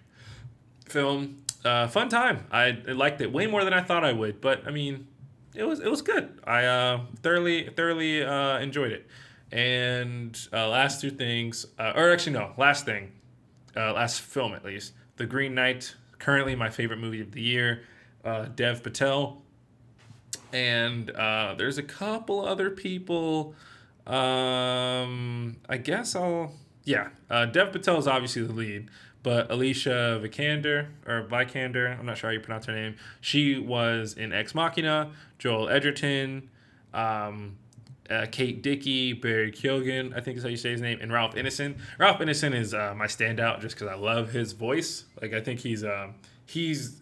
[0.85, 1.43] film.
[1.63, 2.45] Uh, fun time.
[2.51, 4.41] I, I liked it way more than I thought I would.
[4.41, 5.07] But I mean,
[5.55, 6.39] it was it was good.
[6.45, 9.07] I uh, thoroughly thoroughly uh, enjoyed it.
[9.51, 13.11] And uh, last two things, uh, or actually no, last thing,
[13.77, 15.95] uh, last film at least, The Green Knight.
[16.17, 17.83] Currently my favorite movie of the year.
[18.25, 19.41] Uh, Dev Patel.
[20.51, 21.07] And
[21.57, 23.53] there's a couple other people.
[24.07, 28.89] Um, I guess I'll yeah, Dev Patel is obviously the lead,
[29.23, 32.95] but Alicia Vikander or Vikander, I'm not sure how you pronounce her name.
[33.21, 36.49] She was in Ex Machina, Joel Edgerton,
[36.93, 37.55] um,
[38.09, 41.35] uh, Kate Dickie, Barry Keoghan, I think is how you say his name, and Ralph
[41.35, 41.77] Ineson.
[41.97, 45.05] Ralph Ineson is uh, my standout just because I love his voice.
[45.21, 47.01] Like I think he's um, he's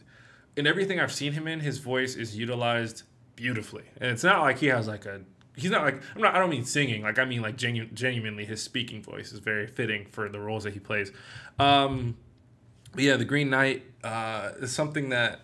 [0.56, 3.04] in everything I've seen him in, his voice is utilized
[3.36, 5.22] beautifully, and it's not like he has like a
[5.56, 8.46] he's not like I'm not I don't mean singing like I mean like genu- genuinely
[8.46, 11.12] his speaking voice is very fitting for the roles that he plays.
[11.60, 12.18] Um,
[12.98, 15.42] yeah, the Green Knight uh, is something that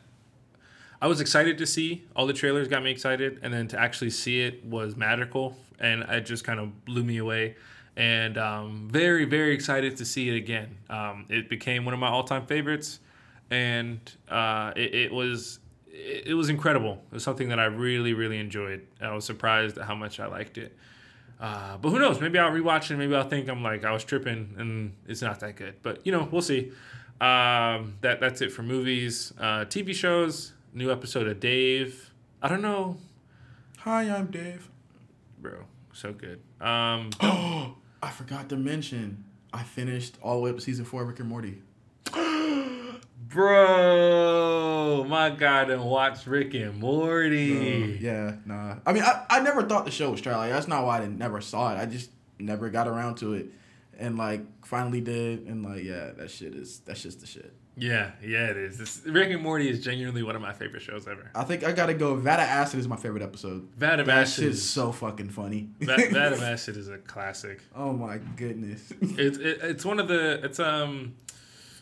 [1.02, 2.06] I was excited to see.
[2.16, 6.04] All the trailers got me excited, and then to actually see it was magical, and
[6.04, 7.56] it just kind of blew me away.
[7.96, 10.78] And um, very, very excited to see it again.
[10.90, 13.00] Um, it became one of my all-time favorites,
[13.50, 15.60] and uh, it, it was
[16.08, 17.04] it, it was incredible.
[17.12, 18.88] It was something that I really, really enjoyed.
[19.02, 20.76] I was surprised at how much I liked it.
[21.40, 22.20] Uh, but who knows?
[22.20, 22.98] Maybe I'll rewatch it.
[22.98, 25.76] Maybe I'll think I'm like I was tripping and it's not that good.
[25.84, 26.72] But you know, we'll see.
[27.22, 30.54] Um, that that's it for movies, uh, TV shows.
[30.74, 32.12] New episode of Dave.
[32.42, 32.98] I don't know,
[33.80, 34.70] Hi, I'm Dave.
[35.40, 35.64] bro.
[35.94, 36.40] So good.
[36.62, 41.08] Um, I forgot to mention, I finished all the way up to season four of
[41.08, 41.62] Rick and Morty.
[43.38, 48.00] Bro, my God, and watch Rick and Morty.
[48.02, 48.78] Yeah, nah.
[48.84, 50.36] I mean, I, I never thought the show was trash.
[50.38, 51.78] Like, that's not why I didn't, never saw it.
[51.80, 53.48] I just never got around to it,
[54.00, 57.54] and like finally did, and like yeah, that shit is that's just the shit.
[57.80, 58.80] Yeah, yeah, it is.
[58.80, 61.30] This, Rick and Morty is genuinely one of my favorite shows ever.
[61.36, 62.16] I think I gotta go.
[62.16, 63.68] Vat of Acid is my favorite episode.
[63.78, 65.70] Vada that Acid is- so fucking funny.
[65.82, 67.62] That of Acid is a classic.
[67.76, 68.92] oh my goodness.
[69.00, 71.14] It's it, it's one of the it's um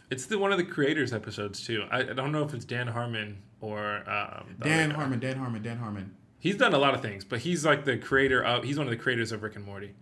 [0.09, 1.83] it's the one of the creators episodes too.
[1.91, 4.91] I, I don't know if it's Dan Harmon or um, Dan.
[4.91, 6.15] Harmon, Dan Harmon, Dan Harmon.
[6.39, 8.63] He's done a lot of things, but he's like the creator of.
[8.63, 9.93] He's one of the creators of Rick and Morty.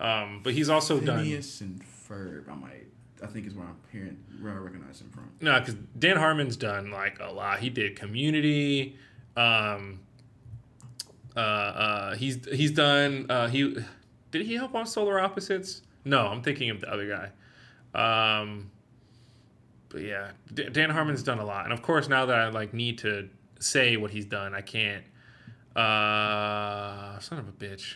[0.00, 2.48] Um, but he's also done Phineas and Ferb.
[2.50, 2.86] I might.
[3.22, 5.30] I think is where I'm hearing where I recognize him from.
[5.40, 7.60] no, because Dan Harmon's done like a lot.
[7.60, 8.98] He did Community.
[9.36, 10.00] Um,
[11.36, 13.26] uh, uh, he's he's done.
[13.30, 13.76] Uh, he
[14.30, 15.82] did he help on Solar Opposites?
[16.04, 18.40] No, I'm thinking of the other guy.
[18.40, 18.70] Um,
[19.94, 22.74] but yeah, D- Dan Harmon's done a lot, and of course now that I like
[22.74, 23.28] need to
[23.60, 25.04] say what he's done, I can't.
[25.76, 27.94] Uh, son of a bitch.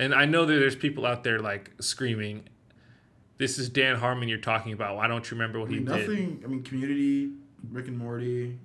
[0.00, 2.48] And I know that there's people out there like screaming,
[3.38, 4.96] "This is Dan Harmon you're talking about.
[4.96, 6.42] Why don't you remember what I he mean, did?" nothing.
[6.44, 7.30] I mean, Community,
[7.70, 8.58] Rick and Morty,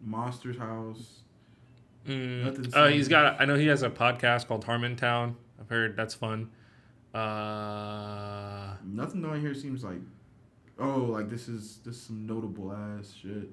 [0.00, 1.20] Monsters House.
[2.08, 3.40] Mm, Nothing uh, he's got.
[3.40, 5.34] I know he has a podcast called Harmontown.
[5.60, 6.50] I've heard that's fun.
[7.14, 10.00] Uh, Nothing down here seems like,
[10.78, 13.50] oh, like this is this is some notable ass shit.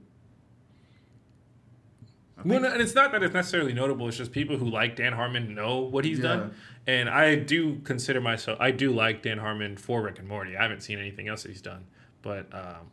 [2.44, 4.08] Well, no, and it's not that it's necessarily notable.
[4.10, 6.24] It's just people who like Dan Harmon know what he's Yeah.
[6.36, 6.54] done,
[6.86, 8.58] and I do consider myself.
[8.60, 10.58] I do like Dan Harmon for Rick and Morty.
[10.58, 11.86] I haven't seen anything else that he's done,
[12.22, 12.92] but um,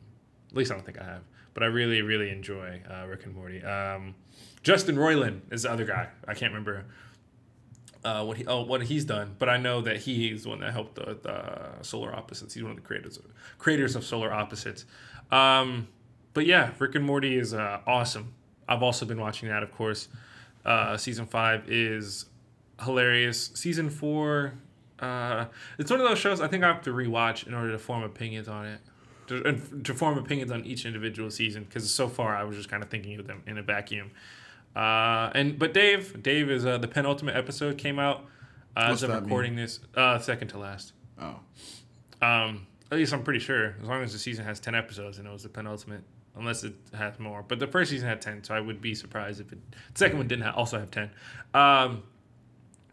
[0.50, 1.22] at least I don't think I have.
[1.54, 3.62] But I really, really enjoy uh, Rick and Morty.
[3.64, 4.14] Um,
[4.62, 6.08] Justin Roiland is the other guy.
[6.28, 6.84] I can't remember
[8.04, 10.72] uh, what he oh what he's done, but I know that he's the one that
[10.72, 12.54] helped the, uh, Solar Opposites.
[12.54, 13.24] He's one of the creators of,
[13.58, 14.84] creators of Solar Opposites.
[15.30, 15.88] Um,
[16.34, 18.34] but yeah, Rick and Morty is uh, awesome.
[18.68, 20.08] I've also been watching that, of course.
[20.64, 22.26] Uh, season five is
[22.82, 23.50] hilarious.
[23.54, 24.54] Season four,
[25.00, 25.46] uh,
[25.78, 28.02] it's one of those shows I think I have to rewatch in order to form
[28.02, 28.80] opinions on it.
[29.28, 29.52] To,
[29.84, 32.90] to form opinions on each individual season, because so far I was just kind of
[32.90, 34.10] thinking of them in a vacuum.
[34.74, 38.24] Uh, and but Dave, Dave is uh, the penultimate episode came out
[38.76, 40.92] uh, as of recording this, uh, second to last.
[41.20, 41.40] Oh,
[42.22, 43.74] Um, at least I'm pretty sure.
[43.82, 46.02] As long as the season has ten episodes, and it was the penultimate,
[46.36, 47.42] unless it has more.
[47.46, 49.58] But the first season had ten, so I would be surprised if it.
[49.94, 51.10] The second one didn't ha- also have ten.
[51.52, 52.02] Um,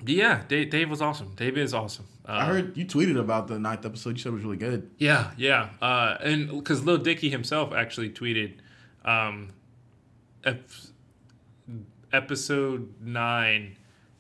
[0.06, 1.34] yeah, Dave, Dave was awesome.
[1.36, 2.08] Dave is awesome.
[2.28, 4.12] Uh, I heard you tweeted about the ninth episode.
[4.12, 4.90] You said it was really good.
[4.98, 8.56] Yeah, yeah, uh, and because Lil Dicky himself actually tweeted,
[9.04, 9.50] um,
[12.14, 13.76] episode nine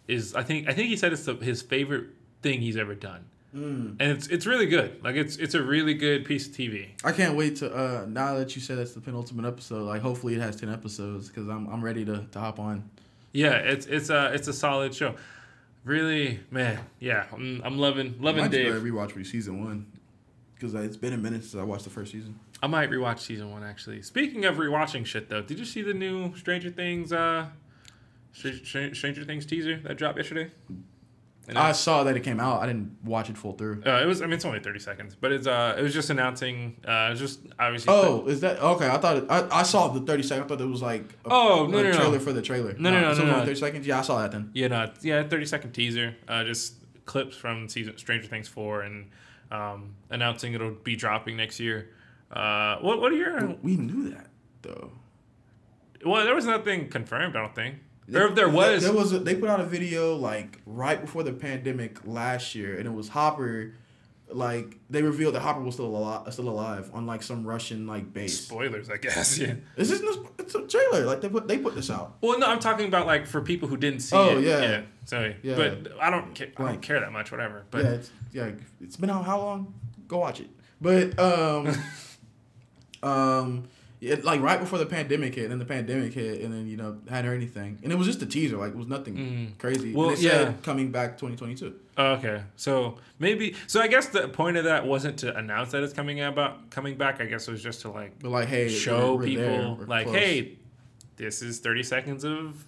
[0.07, 2.07] is I think I think he said it's the, his favorite
[2.41, 3.25] thing he's ever done,
[3.55, 3.95] Mm.
[3.99, 5.03] and it's it's really good.
[5.03, 6.89] Like it's it's a really good piece of TV.
[7.03, 9.83] I can't wait to uh now that you said that's the penultimate episode.
[9.83, 12.89] Like, hopefully it has ten episodes because I'm I'm ready to, to hop on.
[13.31, 15.15] Yeah, it's it's a it's a solid show.
[15.85, 16.79] Really, man.
[16.99, 18.81] Yeah, I'm, I'm loving I loving might just Dave.
[18.81, 19.85] rewatch for season one
[20.55, 22.37] because it's been a minute since I watched the first season.
[22.61, 24.01] I might rewatch season one actually.
[24.01, 27.47] Speaking of rewatching shit though, did you see the new Stranger Things uh
[28.33, 30.51] Stranger Things teaser that dropped yesterday?
[31.47, 32.61] And I saw that it came out.
[32.61, 33.81] I didn't watch it full through.
[33.83, 36.11] uh, it was I mean it's only 30 seconds, but it's uh it was just
[36.11, 38.87] announcing uh it was just obviously Oh, is that okay?
[38.87, 40.43] I thought it, I, I saw the thirty second.
[40.43, 41.97] I thought it was like a, Oh, no, a no, no.
[41.97, 42.73] trailer for the trailer.
[42.77, 43.39] No, no, no, it's no, no.
[43.45, 43.87] Thirty seconds.
[43.87, 44.51] Yeah, I saw that then.
[44.53, 46.15] Yeah, no, yeah, 30 second teaser.
[46.27, 49.09] Uh just clips from season Stranger Things four and
[49.51, 51.89] um, announcing it'll be dropping next year.
[52.31, 54.27] Uh, what what are your We knew that
[54.61, 54.91] though.
[56.05, 56.23] well?
[56.23, 57.35] There was nothing confirmed.
[57.35, 57.77] I don't think.
[58.13, 59.13] Or if there was, there was.
[59.13, 62.93] A, they put out a video like right before the pandemic last year, and it
[62.93, 63.73] was Hopper.
[64.31, 68.13] Like they revealed that Hopper was still alive, still alive on like some Russian like
[68.13, 68.39] base.
[68.41, 69.39] spoilers, I guess.
[69.39, 69.55] Yeah.
[69.75, 70.03] It's just
[70.37, 71.03] it's a trailer.
[71.05, 72.17] Like they put they put this out.
[72.21, 74.43] Well, no, I'm talking about like for people who didn't see Oh, it.
[74.43, 74.61] yeah.
[74.61, 74.81] yeah.
[75.05, 75.55] Sorry, Yeah.
[75.55, 76.49] but I don't care.
[76.57, 77.31] I don't care that much.
[77.31, 77.63] Whatever.
[77.71, 79.73] But yeah, it's, yeah, it's been out how long?
[80.07, 80.49] Go watch it.
[80.79, 81.75] But um,
[83.03, 83.67] um,
[84.01, 86.77] yeah, like right before the pandemic hit, and then the pandemic hit, and then you
[86.77, 88.57] know hadn't heard anything, and it was just a teaser.
[88.57, 89.91] Like it was nothing crazy.
[89.91, 89.95] Mm.
[89.95, 90.53] Well, they said yeah.
[90.63, 91.75] coming back 2022.
[91.97, 93.81] Oh, okay, so maybe so.
[93.81, 97.19] I guess the point of that wasn't to announce that it's coming about coming back.
[97.19, 99.87] I guess it was just to like But like, hey, show we're- we're people there,
[99.87, 100.17] like, close.
[100.17, 100.57] hey,
[101.17, 102.63] this is 30 seconds of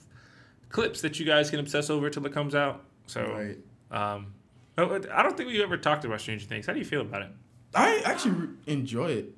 [0.69, 2.83] clips that you guys can obsess over till it comes out.
[3.07, 3.57] So, Right.
[3.91, 4.33] um,
[4.77, 6.65] I don't think we ever talked about Stranger Things.
[6.65, 7.29] How do you feel about it?
[7.73, 9.33] I actually enjoy it.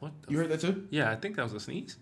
[0.00, 0.12] What?
[0.22, 0.86] The You heard that too?
[0.90, 1.96] yeah, I think that was a sneeze.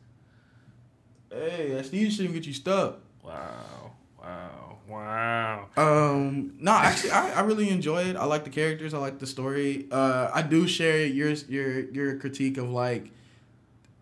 [1.30, 3.00] Hey, that sneeze shouldn't get you stuck.
[3.24, 5.68] Wow, wow, wow.
[5.76, 8.16] Um, no, actually, I, I really enjoy it.
[8.16, 8.94] I like the characters.
[8.94, 9.86] I like the story.
[9.90, 13.10] Uh, I do share your your your critique of like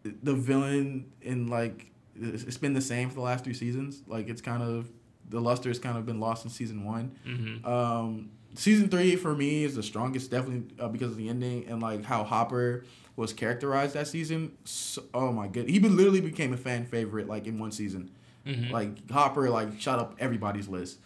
[0.05, 4.03] the villain in like it's it's been the same for the last three seasons.
[4.07, 4.89] Like it's kind of
[5.29, 7.17] the luster has kind of been lost in season one.
[7.27, 7.67] Mm-hmm.
[7.67, 11.81] Um, season three for me is the strongest, definitely uh, because of the ending and
[11.83, 12.85] like how Hopper
[13.17, 14.53] was characterized that season.
[14.65, 18.11] So, oh my god, he literally became a fan favorite like in one season.
[18.47, 18.73] Mm-hmm.
[18.73, 20.99] Like Hopper like shot up everybody's list.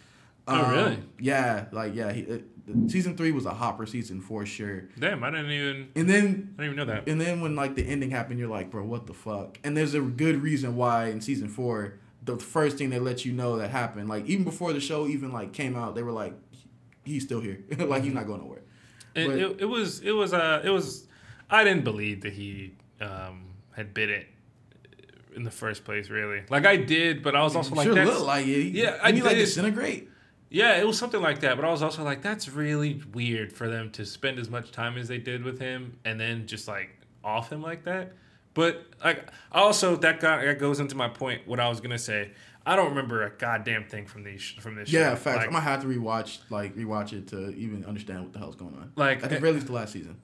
[0.48, 0.98] Um, Oh, really?
[1.18, 2.12] Yeah, like yeah.
[2.12, 2.44] He, it,
[2.88, 4.84] season three was a Hopper season for sure.
[4.98, 5.88] Damn, I didn't even.
[5.96, 7.08] And then I didn't even know that.
[7.08, 9.58] and then when like the ending happened, you're like, bro, what the fuck?
[9.64, 13.32] And there's a good reason why in season four, the first thing they let you
[13.32, 16.34] know that happened, like even before the show even like came out, they were like,
[17.06, 18.62] he's still here, like he's not going nowhere.
[19.14, 21.06] It, But- it, it was it was uh it was
[21.48, 24.26] I didn't believe that he um had bit it
[25.34, 28.08] in the first place really like I did but I was also like sure that's,
[28.08, 28.68] looked like it.
[28.72, 29.34] Yeah, I I like did.
[29.36, 30.08] disintegrate.
[30.48, 33.68] yeah it was something like that but I was also like that's really weird for
[33.68, 36.88] them to spend as much time as they did with him and then just like
[37.22, 38.14] off him like that
[38.54, 42.30] but like also that got that goes into my point what I was gonna say
[42.68, 45.16] I don't remember a goddamn thing from these from this Yeah, show.
[45.16, 45.36] facts.
[45.36, 48.56] Like, I'm gonna have to rewatch like rewatch it to even understand what the hell's
[48.56, 48.90] going on.
[48.96, 50.16] Like, at the very least, the last season.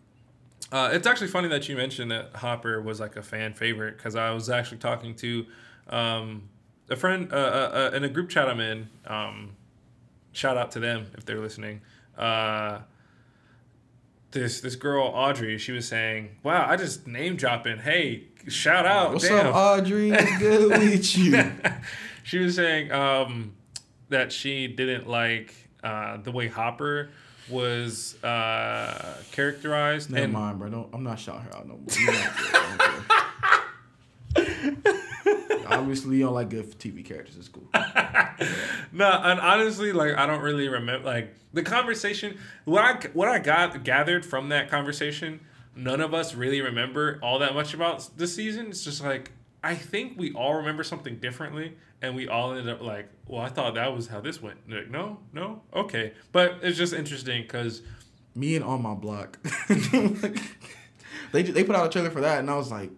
[0.73, 4.17] Uh, it's actually funny that you mentioned that Hopper was like a fan favorite because
[4.17, 5.47] I was actually talking to
[5.89, 6.49] um,
[6.91, 8.89] a friend uh, uh, uh, in a group chat I'm in.
[9.07, 9.51] Um,
[10.33, 11.83] shout out to them if they're listening.
[12.17, 12.79] Uh,
[14.31, 17.79] this this girl Audrey, she was saying, "Wow, I just name dropping.
[17.79, 20.11] Hey, shout out, What's damn." up, Audrey?
[20.11, 21.53] What's good with you?
[22.23, 23.55] she was saying um,
[24.09, 27.11] that she didn't like uh, the way Hopper
[27.49, 30.11] was uh, characterized.
[30.11, 30.69] Never and mind, bro.
[30.71, 31.85] Don't, I'm not shouting her out no more.
[31.99, 32.33] You don't care.
[34.35, 35.03] I don't care.
[35.67, 37.37] Obviously, you don't like good TV characters.
[37.37, 37.69] It's cool.
[38.93, 42.39] No, and honestly, like I don't really remember like the conversation.
[42.67, 45.41] What I what I got gathered from that conversation,
[45.75, 48.67] none of us really remember all that much about the season.
[48.67, 49.33] It's just like
[49.65, 53.49] I think we all remember something differently, and we all ended up like, well, I
[53.49, 54.59] thought that was how this went.
[54.69, 57.83] Like, no, no, okay, but it's just interesting because
[58.35, 59.39] Me and on my block.
[61.33, 62.91] they they put out a trailer for that, and I was like,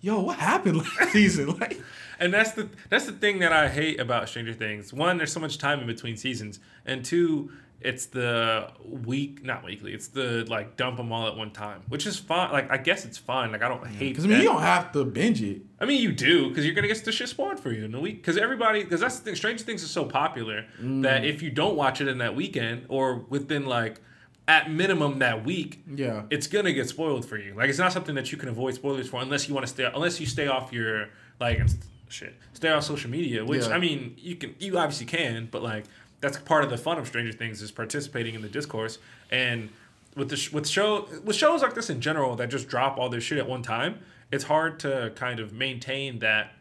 [0.00, 1.80] "Yo, what happened last season?" Like,
[2.18, 4.92] And that's the that's the thing that I hate about Stranger Things.
[4.92, 9.94] One, there's so much time in between seasons, and two, it's the week not weekly.
[9.94, 12.52] It's the like dump them all at one time, which is fine.
[12.52, 13.52] Like I guess it's fine.
[13.52, 14.10] Like I don't hate.
[14.10, 14.44] because I mean, that.
[14.44, 15.62] you don't have to binge it.
[15.80, 18.00] I mean, you do because you're gonna get the shit spoiled for you in the
[18.00, 18.16] week.
[18.22, 19.34] Because everybody, because that's the thing.
[19.34, 21.02] Stranger Things is so popular Mm.
[21.02, 24.00] that if you don't watch it in that weekend or within like
[24.48, 26.24] at minimum that week, Yeah.
[26.28, 27.54] it's gonna get spoiled for you.
[27.54, 29.84] Like it's not something that you can avoid spoilers for unless you want to stay
[29.94, 31.08] unless you stay off your
[31.40, 31.62] like
[32.08, 33.44] shit stay off social media.
[33.44, 33.74] Which Yeah.
[33.74, 35.84] I mean, you can you obviously can, but like
[36.20, 38.98] that's part of the fun of Stranger Things is participating in the discourse
[39.30, 39.70] and.
[40.16, 43.08] With the sh- with show with shows like this in general that just drop all
[43.08, 44.00] their shit at one time,
[44.32, 46.52] it's hard to kind of maintain that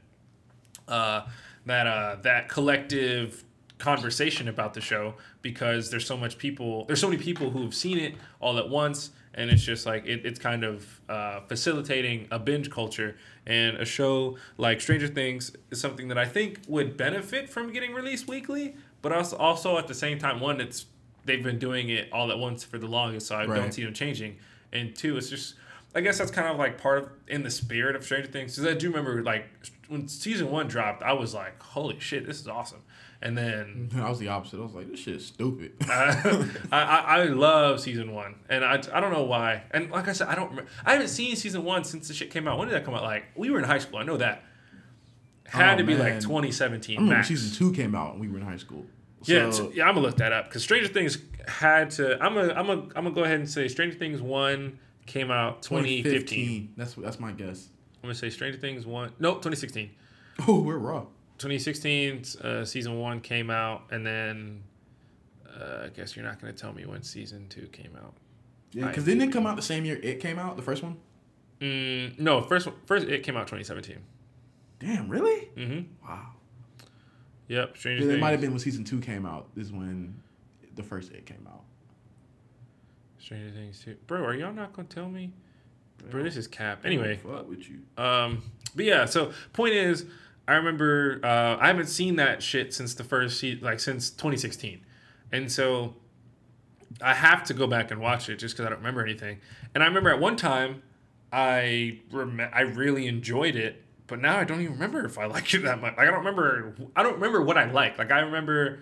[0.87, 1.21] uh,
[1.65, 3.43] that uh, that collective
[3.77, 7.73] conversation about the show because there's so much people there's so many people who have
[7.73, 12.27] seen it all at once and it's just like it, it's kind of uh, facilitating
[12.29, 16.97] a binge culture and a show like stranger things is something that i think would
[16.97, 20.85] benefit from getting released weekly but also also at the same time one it's
[21.25, 23.93] they've been doing it all at once for the longest so i don't see them
[23.93, 24.37] changing
[24.71, 25.55] and two it's just
[25.95, 28.71] I guess that's kind of like part of in the spirit of Stranger Things because
[28.71, 29.49] I do remember like
[29.87, 32.83] when season one dropped, I was like, "Holy shit, this is awesome!"
[33.21, 34.59] and then I was the opposite.
[34.59, 35.73] I was like, this shit is stupid.
[35.89, 39.63] I, I I love season one, and I, I don't know why.
[39.71, 42.31] And like I said, I don't remember, I haven't seen season one since the shit
[42.31, 42.57] came out.
[42.57, 43.03] When did that come out?
[43.03, 43.99] Like we were in high school.
[43.99, 44.43] I know that.
[45.49, 46.01] Had Oh, to be man.
[46.13, 46.97] like 2017.
[46.97, 48.85] I remember season two came out and we were in high school.
[49.23, 52.21] Yeah, So- t- yeah, I'm gonna look that up because Stranger Things had to.
[52.23, 55.61] I'm gonna, I'm gonna, I'm gonna go ahead and say Stranger Things one came out
[55.63, 56.73] 2015.
[56.77, 57.69] That's that's my guess.
[58.01, 59.11] I'm gonna say Stranger Things one.
[59.19, 59.89] Nope, 2016.
[60.47, 61.01] Oh, we're raw.
[61.39, 64.61] 2016 uh, season one came out, and then
[65.47, 68.13] uh, I guess you're not gonna tell me when season two came out.
[68.71, 70.97] Yeah, because didn't it come out the same year it came out, the first one?
[71.59, 73.97] Mm, no, first first it came out 2017.
[74.79, 75.49] Damn, really?
[75.55, 76.07] Mm-hmm.
[76.07, 76.27] Wow.
[77.47, 78.13] Yep, Stranger Things.
[78.15, 79.47] it might have been when season two came out.
[79.55, 80.21] Is when
[80.75, 81.63] the first it came out.
[83.17, 83.95] Stranger Things two.
[84.07, 85.31] Bro, are y'all not gonna tell me?
[86.09, 86.85] Bro, this is cap.
[86.85, 87.79] Anyway, fuck with you.
[88.01, 88.43] Um,
[88.75, 90.05] but yeah, so point is,
[90.47, 94.79] I remember uh, I haven't seen that shit since the first se- like since 2016,
[95.33, 95.95] and so
[97.01, 99.39] I have to go back and watch it just because I don't remember anything.
[99.75, 100.83] And I remember at one time,
[101.33, 105.53] I rem- I really enjoyed it, but now I don't even remember if I liked
[105.53, 105.95] it that much.
[105.95, 107.97] Like I don't remember I don't remember what I liked.
[107.99, 108.79] Like I remember.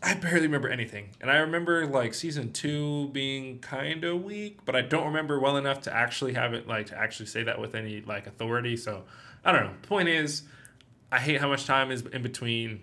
[0.00, 1.08] I barely remember anything.
[1.20, 5.56] And I remember like season two being kind of weak, but I don't remember well
[5.56, 8.76] enough to actually have it like to actually say that with any like authority.
[8.76, 9.04] So
[9.44, 9.74] I don't know.
[9.82, 10.42] Point is,
[11.10, 12.80] I hate how much time is in between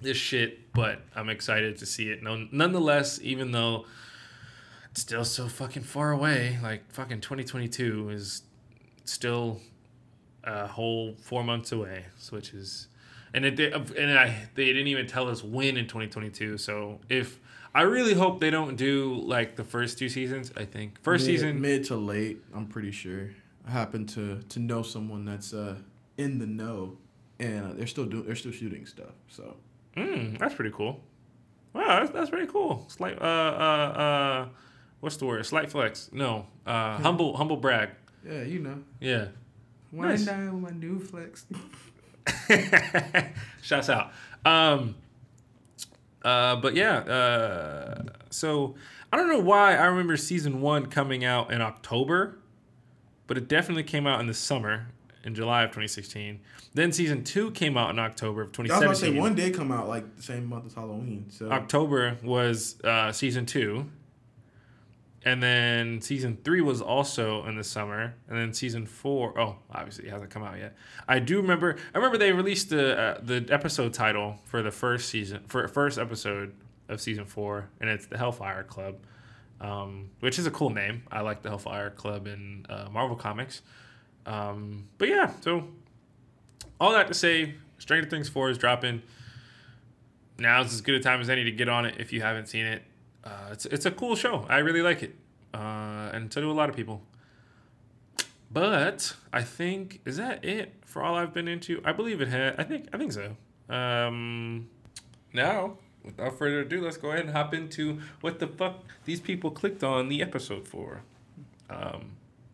[0.00, 2.22] this shit, but I'm excited to see it.
[2.22, 3.84] No, nonetheless, even though
[4.90, 8.42] it's still so fucking far away, like fucking 2022 is
[9.04, 9.60] still
[10.46, 12.88] a whole four months away, which is,
[13.34, 16.56] and it and I they didn't even tell us when in 2022.
[16.58, 17.38] So if
[17.74, 20.52] I really hope they don't do like the first two seasons.
[20.56, 22.38] I think first mid, season mid to late.
[22.54, 23.30] I'm pretty sure.
[23.66, 25.76] I happen to to know someone that's uh
[26.16, 26.96] in the know,
[27.38, 29.12] and uh, they're still doing they're still shooting stuff.
[29.28, 29.56] So
[29.96, 31.00] Mm, that's pretty cool.
[31.72, 32.84] Wow, that's, that's pretty cool.
[32.88, 34.48] Slight, uh, uh, uh,
[35.00, 35.44] what's the word?
[35.46, 36.10] Slight flex.
[36.12, 37.90] No, uh, humble, humble brag.
[38.26, 38.82] yeah, you know.
[39.00, 39.28] Yeah.
[39.90, 40.24] One Nice.
[40.24, 41.46] down my new flex.
[43.62, 44.12] Shouts out.
[44.44, 44.94] Um,
[46.22, 48.74] uh, but yeah, uh, so
[49.12, 52.38] I don't know why I remember season one coming out in October,
[53.26, 54.88] but it definitely came out in the summer
[55.24, 56.40] in July of 2016.
[56.74, 59.14] Then season two came out in October of I was about to 2017.
[59.14, 61.26] say one did come out like the same month as Halloween.
[61.30, 63.86] So October was uh, season two,
[65.26, 70.06] and then season three was also in the summer, and then season four oh obviously
[70.06, 70.76] it hasn't come out yet.
[71.08, 71.76] I do remember.
[71.92, 75.98] I remember they released the uh, the episode title for the first season for first
[75.98, 76.54] episode
[76.88, 78.98] of season four, and it's the Hellfire Club,
[79.60, 81.02] um, which is a cool name.
[81.10, 83.62] I like the Hellfire Club in uh, Marvel Comics.
[84.26, 85.66] Um, but yeah, so
[86.80, 89.02] all that to say, Stranger Things four is dropping
[90.38, 92.64] now's as good a time as any to get on it if you haven't seen
[92.64, 92.82] it.
[93.26, 94.46] Uh, it's it's a cool show.
[94.48, 95.16] I really like it,
[95.52, 97.02] uh, and so do a lot of people.
[98.50, 101.82] But I think is that it for all I've been into.
[101.84, 102.54] I believe it had.
[102.58, 103.36] I think I think so.
[103.68, 104.68] Um,
[105.32, 109.50] now, without further ado, let's go ahead and hop into what the fuck these people
[109.50, 111.02] clicked on the episode for.
[111.68, 112.12] Um,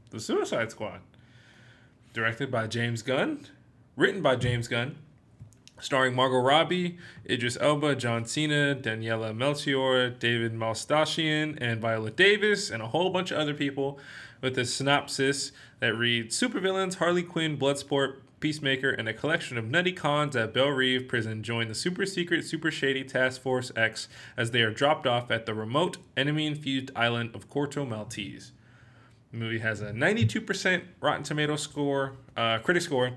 [0.08, 1.00] the Suicide Squad,
[2.14, 3.46] directed by James Gunn,
[3.94, 4.96] written by James Gunn,
[5.82, 6.96] starring Margot Robbie,
[7.28, 13.32] Idris Elba, John Cena, Daniela Melchior, David Malstashian, and Viola Davis, and a whole bunch
[13.32, 13.98] of other people,
[14.40, 19.92] with a synopsis that reads Supervillains Harley Quinn, Bloodsport, Peacemaker, and a collection of nutty
[19.92, 24.50] cons at Belle Reve Prison join the super secret, super shady Task Force X as
[24.50, 28.52] they are dropped off at the remote, enemy infused island of Corto Maltese.
[29.32, 33.12] The movie has a 92% Rotten Tomato score, uh, critic score,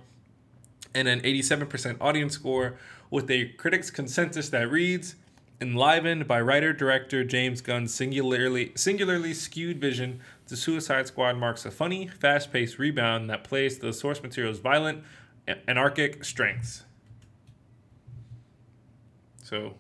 [0.96, 2.78] and an 87% audience score,
[3.12, 5.16] with a critics' consensus that reads
[5.62, 11.72] Enlivened by writer director James Gunn's singularly, singularly skewed vision, The Suicide Squad marks a
[11.72, 15.04] funny, fast paced rebound that plays to the source material's violent,
[15.68, 16.84] anarchic strengths.
[19.44, 19.76] So,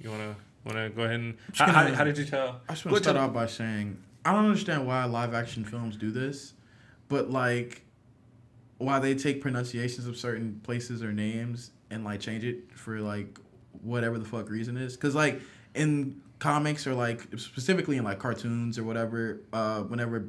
[0.00, 2.60] you wanna wanna go ahead and how, how, gonna- how did you tell?
[2.68, 5.96] I just want to start off by saying I don't understand why live action films
[5.96, 6.54] do this,
[7.08, 7.83] but like
[8.78, 13.38] why they take pronunciations of certain places or names and like change it for like
[13.82, 14.96] whatever the fuck reason is.
[14.96, 15.40] Cause like
[15.74, 20.28] in comics or like specifically in like cartoons or whatever, uh, whenever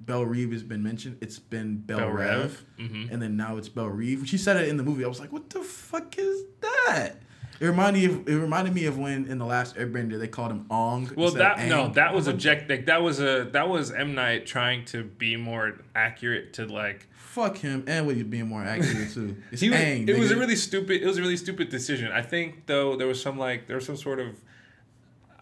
[0.00, 2.90] Belle Reeve has been mentioned, it's been Belle, Belle Rev, Rev.
[2.90, 3.10] Mhm.
[3.12, 4.26] and then now it's Belle Reeve.
[4.28, 5.04] She said it in the movie.
[5.04, 7.14] I was like, what the fuck is that?
[7.58, 10.50] It reminded me of, it reminded me of when in the last Airbender they called
[10.52, 11.10] him Ong.
[11.16, 14.84] Well, that no, that was a Like, that was a that was M Night trying
[14.86, 17.08] to be more accurate to like.
[17.36, 19.36] Fuck him, and with you being more accurate too.
[19.52, 20.08] It's He was, Aang.
[20.08, 21.02] it was a really stupid.
[21.02, 22.10] It was a really stupid decision.
[22.10, 24.40] I think though there was some like there was some sort of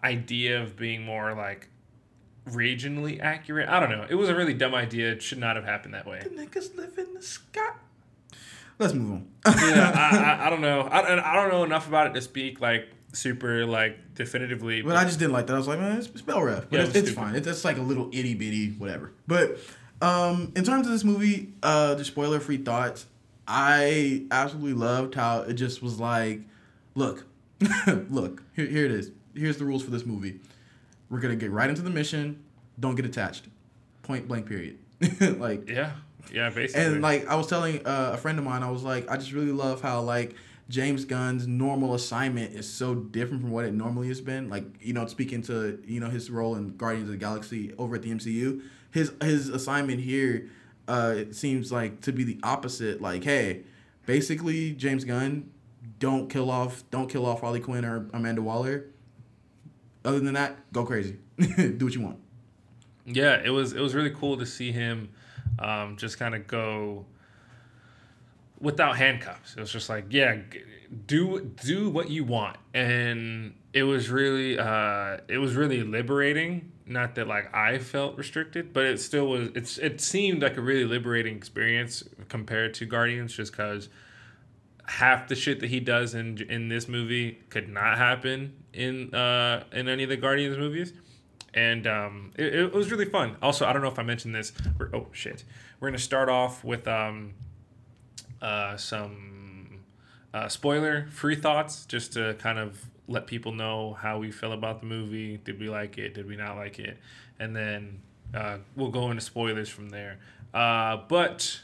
[0.03, 1.69] idea of being more like
[2.49, 3.69] regionally accurate.
[3.69, 4.05] I don't know.
[4.09, 5.13] It was a really dumb idea.
[5.13, 6.19] It should not have happened that way.
[6.21, 7.71] The niggas live in the sky.
[8.77, 9.27] Let's move on.
[9.45, 10.81] yeah, I, I, I don't know.
[10.81, 14.81] I, I don't know enough about it to speak like super like definitively.
[14.81, 15.53] But I just didn't like that.
[15.53, 16.69] I was like, man, it's spell ref.
[16.69, 17.35] But Yeah, it's, was it's fine.
[17.35, 19.13] It's, it's like a little itty bitty whatever.
[19.27, 19.59] But
[20.01, 23.05] um, in terms of this movie, uh, the spoiler free thoughts,
[23.47, 26.41] I absolutely loved how it just was like,
[26.95, 27.25] look,
[28.09, 29.11] look, here, here it is.
[29.35, 30.39] Here's the rules for this movie.
[31.09, 32.43] We're gonna get right into the mission.
[32.79, 33.45] Don't get attached.
[34.03, 34.47] Point blank.
[34.47, 34.77] Period.
[35.39, 35.91] like yeah,
[36.33, 36.83] yeah, basically.
[36.83, 39.31] and like I was telling uh, a friend of mine, I was like, I just
[39.31, 40.35] really love how like
[40.69, 44.49] James Gunn's normal assignment is so different from what it normally has been.
[44.49, 47.95] Like you know, speaking to you know his role in Guardians of the Galaxy over
[47.95, 48.61] at the MCU,
[48.95, 50.49] his his assignment here
[50.87, 53.01] uh, it seems like to be the opposite.
[53.01, 53.63] Like, hey,
[54.05, 55.51] basically James Gunn,
[55.99, 58.85] don't kill off don't kill off Harley Quinn or Amanda Waller.
[60.03, 62.19] Other than that, go crazy, do what you want.
[63.05, 65.09] Yeah, it was it was really cool to see him
[65.59, 67.05] um, just kind of go
[68.59, 69.55] without handcuffs.
[69.55, 70.37] It was just like, yeah,
[71.07, 76.71] do do what you want, and it was really uh, it was really liberating.
[76.87, 79.49] Not that like I felt restricted, but it still was.
[79.55, 83.89] It's it seemed like a really liberating experience compared to Guardians, just because
[84.87, 89.63] half the shit that he does in in this movie could not happen in uh
[89.71, 90.93] in any of the Guardians movies.
[91.55, 93.37] And um, it, it was really fun.
[93.41, 94.51] Also, I don't know if I mentioned this.
[94.77, 95.45] We're, oh shit,
[95.79, 97.33] we're gonna start off with um,
[98.41, 99.79] uh, some
[100.33, 104.79] uh, spoiler free thoughts, just to kind of let people know how we feel about
[104.79, 105.37] the movie.
[105.37, 106.13] Did we like it?
[106.13, 106.97] Did we not like it?
[107.39, 108.01] And then
[108.33, 110.19] uh, we'll go into spoilers from there.
[110.53, 111.61] Uh, but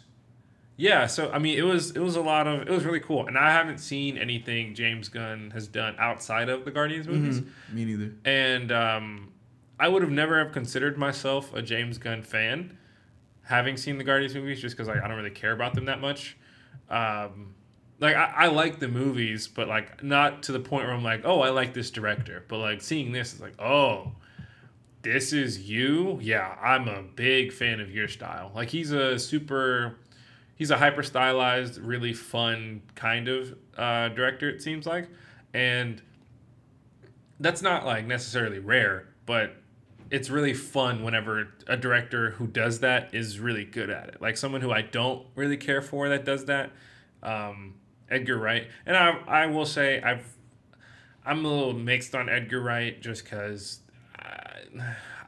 [0.78, 3.28] yeah, so I mean, it was it was a lot of it was really cool,
[3.28, 7.86] and I haven't seen anything James Gunn has done outside of the Guardians movies, Me
[7.86, 8.14] neither.
[8.26, 9.32] and um,
[9.80, 12.78] I would have never have considered myself a James Gunn fan,
[13.44, 16.02] having seen the Guardians movies, just because like I don't really care about them that
[16.02, 16.36] much.
[16.90, 17.54] Um,
[18.02, 21.22] like I, I like the movies, but like not to the point where I'm like,
[21.24, 22.44] oh, I like this director.
[22.48, 24.14] But like seeing this is like, oh,
[25.04, 26.20] this is you.
[26.22, 28.52] Yeah, I'm a big fan of your style.
[28.56, 30.00] Like he's a super,
[30.56, 34.50] he's a hyper stylized, really fun kind of uh, director.
[34.50, 35.08] It seems like,
[35.54, 36.02] and
[37.40, 39.56] that's not like necessarily rare, but
[40.10, 44.22] it's really fun whenever a director who does that is really good at it.
[44.22, 46.72] Like someone who I don't really care for that does that,
[47.24, 47.76] um,
[48.12, 48.68] Edgar Wright.
[48.86, 50.26] And I, I will say I've,
[51.26, 53.80] I'm a little mixed on Edgar Wright just because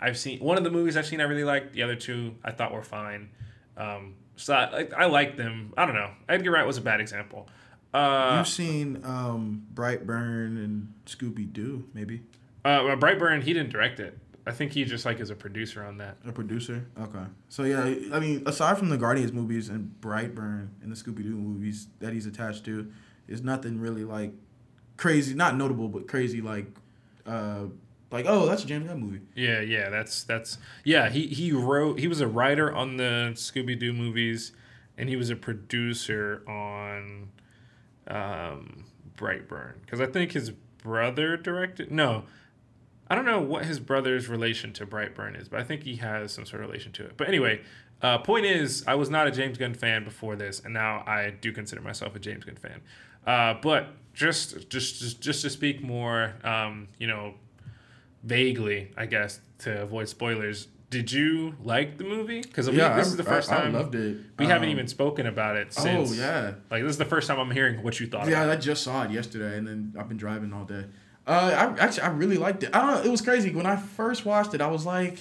[0.01, 1.73] I've seen one of the movies I've seen I really liked.
[1.73, 3.29] The other two I thought were fine.
[3.77, 5.73] Um, so I, like, I like them.
[5.77, 6.11] I don't know.
[6.27, 7.47] Edgar Wright was a bad example.
[7.93, 12.23] Uh, You've seen um, Brightburn and Scooby Doo, maybe
[12.65, 14.17] uh, Brightburn, he didn't direct it.
[14.45, 16.17] I think he just like is a producer on that.
[16.25, 16.85] a producer.
[16.99, 17.81] Okay, so yeah,
[18.13, 22.11] I mean, aside from the Guardians movies and Brightburn and the Scooby Doo movies that
[22.13, 22.91] he's attached to,
[23.27, 24.33] is nothing really like
[24.97, 26.67] crazy, not notable, but crazy like,
[27.25, 27.65] uh,
[28.11, 29.21] like oh, that's a James Gunn movie.
[29.35, 31.09] Yeah, yeah, that's that's yeah.
[31.09, 31.99] He he wrote.
[31.99, 34.51] He was a writer on the Scooby Doo movies,
[34.97, 37.29] and he was a producer on
[38.07, 38.85] um,
[39.17, 39.81] Brightburn.
[39.81, 41.91] Because I think his brother directed.
[41.91, 42.25] No,
[43.13, 46.31] I don't know what his brother's relation to Brightburn is, but I think he has
[46.33, 47.15] some sort of relation to it.
[47.15, 47.61] But anyway,
[48.01, 51.29] uh, point is, I was not a James Gunn fan before this, and now I
[51.29, 52.81] do consider myself a James Gunn fan.
[53.27, 57.35] Uh, but just just just just to speak more, um, you know,
[58.23, 60.67] vaguely, I guess, to avoid spoilers.
[60.89, 62.41] Did you like the movie?
[62.41, 64.17] Because Yeah, this I- is the first I- I time loved it.
[64.37, 66.11] We haven't Um, even spoken about it since.
[66.11, 68.27] Oh yeah, Like this is the first time I'm hearing what you thought.
[68.27, 68.49] yeah.
[68.49, 70.85] I just saw it yesterday, and then I've been driving all day.
[71.25, 72.75] Uh, I actually I really liked it.
[72.75, 73.01] I don't know.
[73.03, 74.61] It was crazy when I first watched it.
[74.61, 75.19] I was like,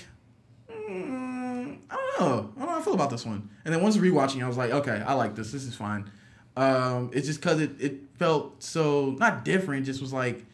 [0.70, 2.52] mm, I don't know.
[2.56, 3.48] I don't know how I feel about this one.
[3.64, 5.52] And then once rewatching, I was like, okay, I like this.
[5.52, 6.10] This is fine.
[6.56, 9.86] Um, it's just because it, it felt so not different.
[9.86, 10.44] Just was like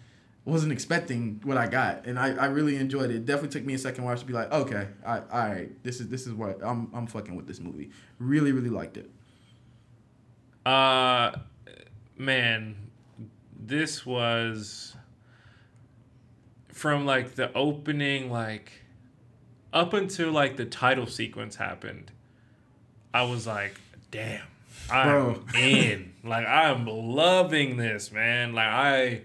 [0.45, 3.17] wasn't expecting what I got, and I, I really enjoyed it.
[3.17, 3.27] it.
[3.27, 6.09] Definitely took me a second watch to be like, okay, I, all right, this is
[6.09, 7.91] this is what I'm I'm fucking with this movie.
[8.19, 9.11] Really really liked it.
[10.65, 11.33] Uh,
[12.19, 12.77] man,
[13.59, 14.95] this was
[16.79, 18.73] from like the opening, like
[19.73, 22.11] up until like the title sequence happened.
[23.13, 23.75] I was like,
[24.11, 24.47] damn,
[24.91, 26.13] I'm in.
[26.25, 28.53] Like I'm loving this, man.
[28.53, 29.23] Like I,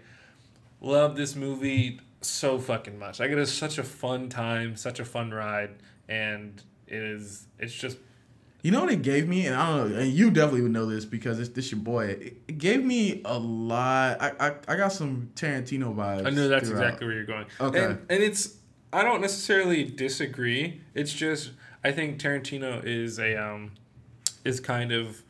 [0.83, 3.19] love this movie so fucking much.
[3.19, 5.71] Like it is such a fun time, such a fun ride,
[6.07, 7.47] and it is.
[7.57, 7.97] It's just
[8.63, 10.85] You know what it gave me, and I don't know, and you definitely would know
[10.85, 12.05] this because it's this your boy.
[12.05, 14.21] It, it gave me a lot.
[14.21, 16.25] I, I I got some Tarantino vibes.
[16.25, 16.83] I know that's throughout.
[16.83, 17.45] exactly where you're going.
[17.59, 17.83] Okay.
[17.83, 18.55] And, and it's
[18.93, 20.81] I don't necessarily disagree.
[20.93, 21.51] It's just
[21.83, 23.71] I think Tarantino is a um
[24.45, 25.23] is kind of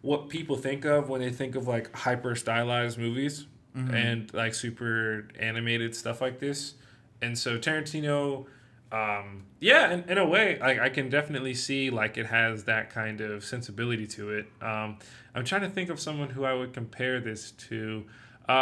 [0.00, 5.28] what people think of when they think of like hyper stylized movies and like super
[5.38, 6.74] animated stuff like this.
[7.20, 8.46] And so Tarantino
[8.92, 12.90] um yeah, in, in a way like I can definitely see like it has that
[12.90, 14.46] kind of sensibility to it.
[14.60, 14.98] Um
[15.34, 18.04] I'm trying to think of someone who I would compare this to
[18.48, 18.52] uh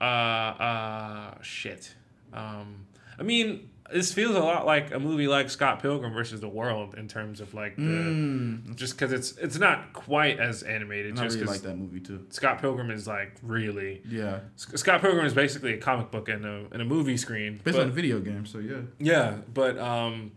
[0.00, 1.94] uh uh shit.
[2.32, 2.86] Um
[3.18, 6.94] I mean this feels a lot like a movie like Scott Pilgrim versus the World
[6.96, 11.18] in terms of like the just because it's it's not quite as animated.
[11.18, 12.26] I just really like that movie too.
[12.30, 16.64] Scott Pilgrim is like really Yeah, Scott Pilgrim is basically a comic book and a
[16.72, 17.60] and a movie screen.
[17.62, 18.46] based but- on a video game.
[18.46, 18.80] So yeah.
[18.98, 20.32] yeah, but um,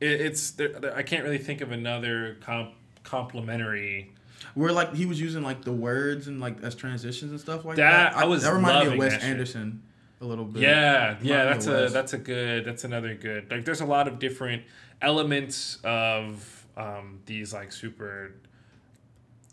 [0.00, 4.12] it, it's there, there- I can't really think of another comp complementary.
[4.54, 7.76] Where like he was using like the words and like as transitions and stuff like
[7.76, 8.16] That- that.
[8.22, 9.22] I was that reminded me of Wes.
[9.22, 9.82] Anderson
[10.22, 10.62] a little bit.
[10.62, 13.50] Yeah, yeah, that's a that's a good that's another good.
[13.50, 14.62] Like, there's a lot of different
[15.02, 18.34] elements of um these like super.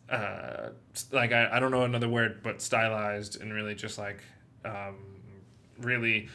[0.10, 0.70] Uh,
[1.12, 4.24] like I, I don't know another word, but stylized and really just like,
[4.66, 4.96] um,
[5.80, 6.30] really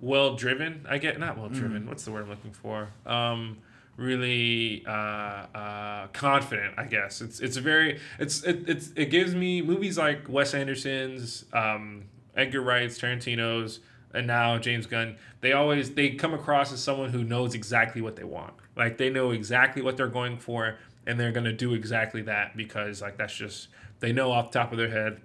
[0.00, 0.84] well driven.
[0.88, 1.86] I get not well driven.
[1.86, 2.88] What's the word I'm looking for?
[3.06, 3.58] Um,
[4.00, 6.74] really uh, uh, confident.
[6.78, 10.54] I guess it's it's a very it's it, it's it gives me movies like Wes
[10.54, 13.80] Anderson's, um, Edgar Wright's, Tarantino's,
[14.14, 15.16] and now James Gunn.
[15.42, 18.54] They always they come across as someone who knows exactly what they want.
[18.76, 23.02] Like they know exactly what they're going for, and they're gonna do exactly that because
[23.02, 23.68] like that's just
[24.00, 25.20] they know off the top of their head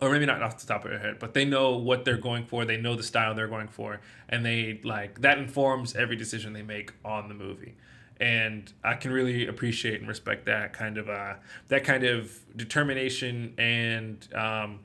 [0.00, 2.44] or maybe not off the top of their head, but they know what they're going
[2.44, 2.64] for.
[2.64, 6.62] They know the style they're going for, and they like that informs every decision they
[6.62, 7.74] make on the movie.
[8.20, 11.34] And I can really appreciate and respect that kind of uh,
[11.68, 14.80] that kind of determination and um,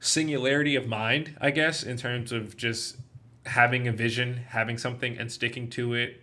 [0.00, 2.96] singularity of mind, I guess, in terms of just
[3.44, 6.20] having a vision, having something, and sticking to it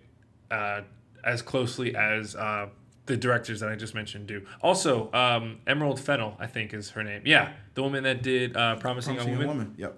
[0.52, 0.82] uh,
[1.24, 2.68] as closely as uh,
[3.06, 4.46] the directors that I just mentioned do.
[4.62, 7.24] Also, um, Emerald Fennell, I think, is her name.
[7.26, 9.48] Yeah, the woman that did uh, Promising, Promising Woman.
[9.48, 9.76] woman.
[9.78, 9.98] Yep.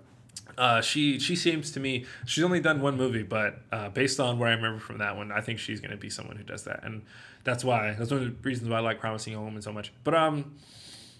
[0.57, 4.39] Uh, she she seems to me she's only done one movie, but uh, based on
[4.39, 6.63] what I remember from that one, I think she's going to be someone who does
[6.63, 7.01] that, and
[7.43, 9.91] that's why that's one of the reasons why I like Promising Young Woman so much.
[10.05, 10.55] But um,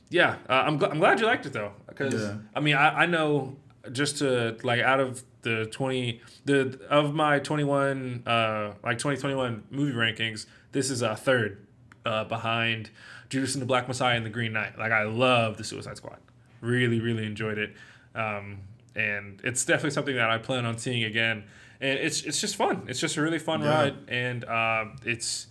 [0.10, 2.36] yeah, uh, I'm gl- I'm glad you liked it though, because Yeah.
[2.56, 3.58] I mean I, I know
[3.92, 9.18] just to like out of the twenty the of my twenty one uh like twenty
[9.18, 11.65] twenty one movie rankings, this is a third
[12.06, 12.90] uh, behind
[13.30, 14.78] Judas and the Black Messiah and the Green Knight.
[14.78, 16.18] Like I love the Suicide Squad,
[16.62, 17.74] really really enjoyed it,
[18.16, 18.60] um,
[18.96, 21.44] and it's definitely something that I plan on seeing again.
[21.82, 22.84] And it's it's just fun.
[22.88, 23.70] It's just a really fun Yeah.
[23.70, 25.48] ride, and uh, it's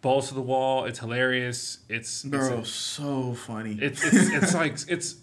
[0.00, 0.84] balls to the wall.
[0.86, 1.78] It's hilarious.
[1.88, 3.76] It's it's so funny.
[3.80, 5.16] it's it's, it's like it's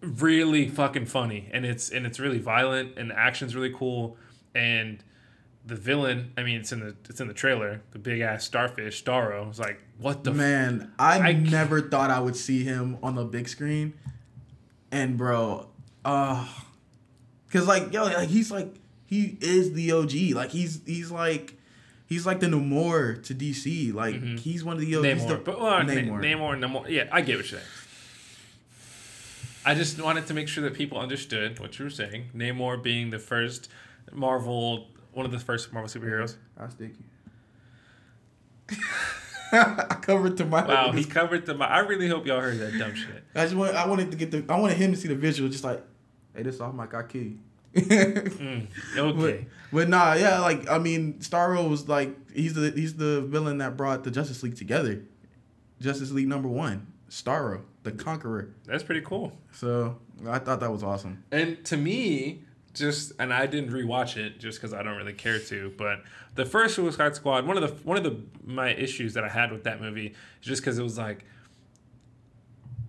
[0.00, 4.16] really fucking funny and it's and it's really violent and the action's really cool
[4.54, 5.02] and
[5.68, 9.04] the villain i mean it's in the it's in the trailer the big ass starfish
[9.04, 12.98] starro is like what the Man, I, I c- never thought I would see him
[13.02, 13.94] on the big screen.
[14.92, 15.66] And bro,
[16.04, 16.46] uh
[17.50, 18.74] cuz like yo, like he's like
[19.06, 20.36] he is the OG.
[20.36, 21.54] Like he's he's like
[22.06, 23.92] he's like the Namor to DC.
[23.92, 25.04] Like he's one of the OGs.
[25.24, 25.80] Namor, the, but well.
[25.80, 26.88] Namor, Namor, Namor.
[26.88, 27.70] Yeah, I get what you're saying.
[29.66, 32.30] I just wanted to make sure that people understood what you were saying.
[32.34, 33.68] Namor being the first
[34.12, 34.86] Marvel,
[35.18, 36.36] one of the first Marvel superheroes.
[36.56, 36.92] I'll stick
[38.70, 38.76] you.
[39.52, 41.56] I covered to my Wow, he covered the.
[41.56, 43.24] I really hope y'all heard that dumb shit.
[43.34, 45.50] I just want I wanted to get the I wanted him to see the visual
[45.50, 45.82] just like
[46.36, 47.38] hey this off mic I kill you.
[47.78, 48.66] Mm,
[48.96, 49.46] okay.
[49.70, 53.58] But, but nah, yeah, like I mean, Starro was like he's the he's the villain
[53.58, 55.02] that brought the Justice League together.
[55.80, 58.50] Justice League number one, Starro, the Conqueror.
[58.66, 59.32] That's pretty cool.
[59.52, 61.24] So I thought that was awesome.
[61.30, 62.44] And to me,
[62.74, 65.72] just and I didn't rewatch it just because I don't really care to.
[65.76, 66.02] But
[66.34, 69.52] the first Suicide Squad, one of the one of the my issues that I had
[69.52, 71.24] with that movie is just because it was like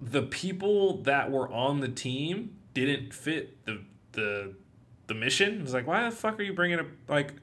[0.02, 3.82] the people that were on the team didn't fit the
[4.14, 4.54] the
[5.08, 5.56] the mission.
[5.56, 7.34] It was like, why the fuck are you bringing a like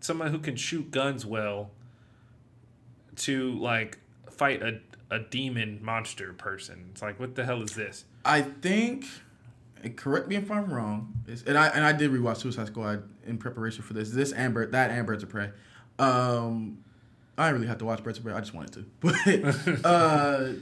[0.00, 1.70] someone who can shoot guns well
[3.16, 3.98] to like
[4.30, 4.80] fight a
[5.10, 6.88] a demon monster person?
[6.92, 8.04] It's like, what the hell is this?
[8.24, 9.06] I think,
[9.90, 11.12] correct me if I'm wrong,
[11.46, 14.10] and I and I did rewatch Suicide Squad in preparation for this.
[14.10, 15.50] This Amber, that Birds of Prey.
[15.98, 16.78] Um,
[17.36, 18.32] I didn't really have to watch Birds of Prey.
[18.32, 18.86] I just wanted to,
[19.80, 20.52] but uh,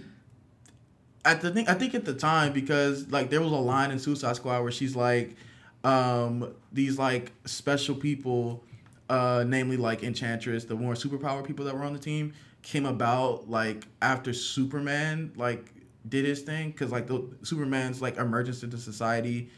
[1.24, 3.98] at the thing, I think at the time because like there was a line in
[3.98, 5.36] Suicide Squad where she's like,
[5.84, 8.64] um, these like special people,
[9.08, 13.48] uh, namely like Enchantress, the more superpower people that were on the team, came about
[13.50, 15.72] like after Superman like
[16.08, 19.50] did his thing because like the Superman's like emergence into society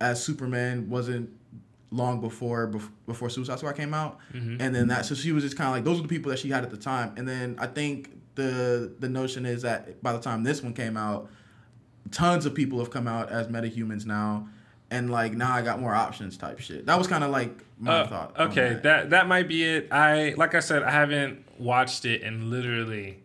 [0.00, 1.30] as Superman wasn't
[1.90, 2.66] long before
[3.06, 4.60] before Suicide Squad came out, Mhm.
[4.60, 6.38] and then that so she was just kind of like those are the people that
[6.38, 10.12] she had at the time, and then I think the the notion is that by
[10.12, 11.30] the time this one came out,
[12.10, 14.48] tons of people have come out as metahumans now,
[14.90, 16.84] and like now I got more options type shit.
[16.86, 18.38] That was kind of like my Uh, thought.
[18.40, 18.82] okay, that.
[18.82, 19.88] that that might be it.
[19.90, 23.22] I like I said, I haven't watched it in literally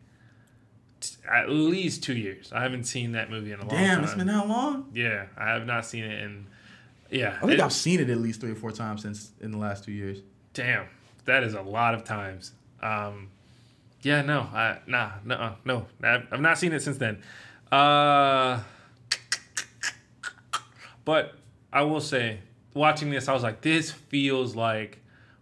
[1.02, 2.52] t- at least two years.
[2.54, 3.80] I haven't seen that movie in a long time.
[3.84, 4.90] Damn, it's been that long.
[4.94, 6.48] Yeah, I have not seen it in.
[7.10, 9.52] Yeah, I think it- I've seen it at least three or four times since in
[9.52, 10.20] the last two years.
[10.54, 10.86] Damn,
[11.26, 12.54] that is a lot of times.
[12.82, 13.28] Um,
[14.02, 17.22] yeah, no, I nah, no, no, I've, I've not seen it since then.
[17.72, 18.62] Uh,
[21.06, 21.36] but
[21.74, 22.40] I will say,
[22.74, 25.00] watching this, I was like, this feels like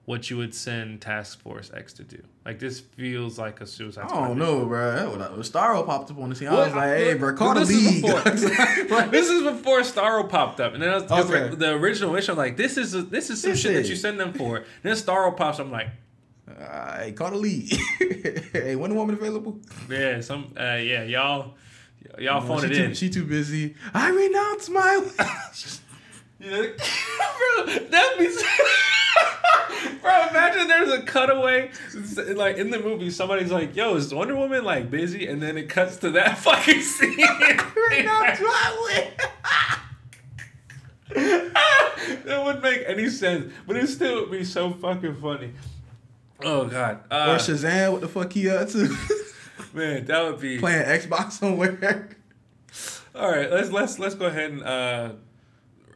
[0.10, 2.20] what you would send Task Force X to do.
[2.44, 4.28] Like this feels like a Suicide I Squad.
[4.30, 5.08] don't know, bro.
[5.12, 7.60] When Starro popped up on the scene, I was like, "Hey, bro, but call the
[7.60, 11.30] this is league." before- this is before Starro popped up, and then I was, 'cause,
[11.30, 11.50] Okay.
[11.52, 12.28] like, the original wish.
[12.28, 14.64] I'm like, this is this is some This shit that you send them for.
[14.82, 15.60] Then Starro pops.
[15.60, 15.90] I'm like,
[16.60, 17.72] Uh, hey, call the league.
[18.52, 19.60] hey, Wonder Woman available?
[19.92, 21.54] yeah, some uh, yeah, y'all
[22.18, 22.94] y'all No, phone she it too, in.
[22.96, 23.76] She too busy.
[23.94, 24.92] I renounce my.
[26.40, 26.66] Yeah.
[27.38, 28.28] bro, that'd be.
[30.62, 31.72] Imagine there's a cutaway,
[32.36, 35.70] like in the movie, somebody's like, "Yo, is Wonder Woman like busy?" And then it
[35.70, 37.18] cuts to that fucking scene.
[41.16, 45.54] that wouldn't make any sense, but it still would be so fucking funny.
[46.44, 48.96] Oh god, Or uh, Shazam, what the fuck he up to?
[49.74, 50.60] man, that would be.
[50.60, 52.10] Playing Xbox somewhere.
[53.16, 55.12] All right, let's let's let's go ahead and uh,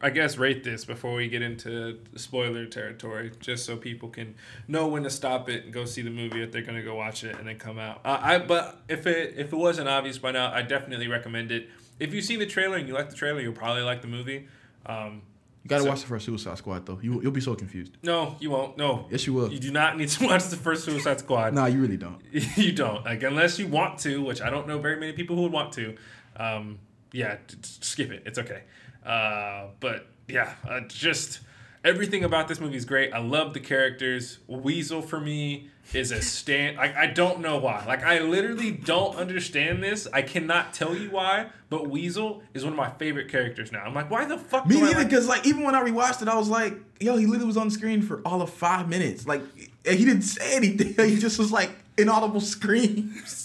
[0.04, 4.34] I guess rate this before we get into spoiler territory, just so people can
[4.68, 7.24] know when to stop it and go see the movie if they're gonna go watch
[7.24, 8.00] it and then come out.
[8.04, 11.68] Uh, I but if it if it wasn't obvious by now, I definitely recommend it.
[11.98, 14.46] If you've seen the trailer and you like the trailer, you'll probably like the movie.
[14.84, 15.22] Um,
[15.62, 16.98] You gotta So- watch the first Suicide Squad though.
[17.02, 17.92] You you'll be so confused.
[18.02, 18.76] no, you won't.
[18.76, 19.50] No, Yes, you will.
[19.50, 21.54] You do not need to watch the first Suicide Squad.
[21.54, 22.20] Nah, you really don't.
[22.58, 25.42] you don't like unless you want to, which I don't know very many people who
[25.44, 25.96] would want to.
[26.36, 26.78] Um,
[27.12, 28.24] yeah, skip it.
[28.26, 28.64] It's okay.
[29.04, 31.40] Uh, but yeah, uh, just
[31.84, 33.12] everything about this movie is great.
[33.12, 34.38] I love the characters.
[34.46, 36.78] Weasel for me is a stand.
[36.78, 37.84] Like I don't know why.
[37.86, 40.08] Like I literally don't understand this.
[40.12, 41.48] I cannot tell you why.
[41.68, 43.82] But Weasel is one of my favorite characters now.
[43.84, 44.66] I'm like, why the fuck?
[44.66, 47.26] Me neither, like- because like even when I rewatched it, I was like, yo, he
[47.26, 49.26] literally was on screen for all of five minutes.
[49.26, 50.94] Like he didn't say anything.
[51.10, 53.43] He just was like inaudible screams.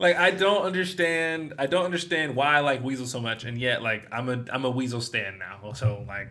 [0.00, 1.54] Like I don't understand.
[1.58, 4.64] I don't understand why I like Weasel so much, and yet like I'm a I'm
[4.64, 5.72] a Weasel stan now.
[5.74, 6.30] So like,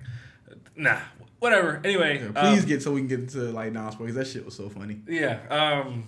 [0.76, 0.98] nah,
[1.38, 1.80] whatever.
[1.84, 4.16] Anyway, Yeah, please um, get so we can get into like non spoilers.
[4.16, 5.00] That shit was so funny.
[5.08, 5.38] yeah.
[5.52, 6.06] Um,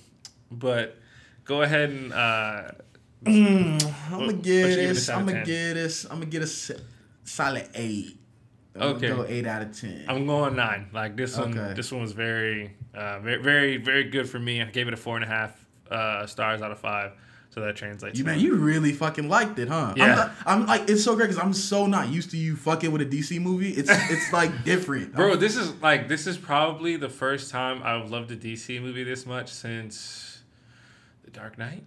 [0.50, 0.98] but
[1.46, 2.72] go ahead and uh,
[3.28, 3.78] I'm
[4.10, 5.08] gonna get this.
[5.10, 6.06] I'm gonna get this.
[6.06, 6.80] I'm gonna get a
[7.24, 8.18] solid eight.
[8.76, 9.10] I'm Okay.
[9.10, 10.06] go eight out of ten.
[10.08, 10.90] I'm going nine.
[10.94, 11.56] Like this one.
[11.56, 11.76] Okay.
[11.76, 14.62] This one was very, uh, very, very, very good for me.
[14.62, 17.12] I gave it a four and a half uh, stars out of five.
[17.54, 18.18] So that translates.
[18.18, 19.94] You to- man, you really fucking liked it, huh?
[19.98, 20.04] Yeah.
[20.06, 22.92] I'm, not- I'm like, it's so great because I'm so not used to you fucking
[22.92, 23.72] with a DC movie.
[23.72, 28.10] It's it's like different, Bro, this is like this is probably the first time I've
[28.10, 30.42] loved a DC movie this much since
[31.26, 31.84] The Dark Knight.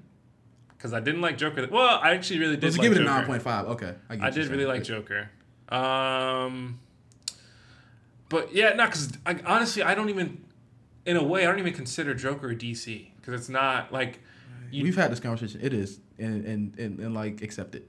[0.77, 1.67] Because I didn't like Joker.
[1.71, 2.65] Well, I actually really did.
[2.65, 3.65] Let's like give it a nine point five.
[3.69, 4.69] Okay, get I did really saying.
[4.69, 5.31] like Joker.
[5.71, 6.79] Um,
[8.29, 10.45] but yeah, no, because I, honestly, I don't even,
[11.07, 14.21] in a way, I don't even consider Joker a DC because it's not like.
[14.75, 15.61] You, We've had this conversation.
[15.63, 17.89] It is, and and and, and like accept it.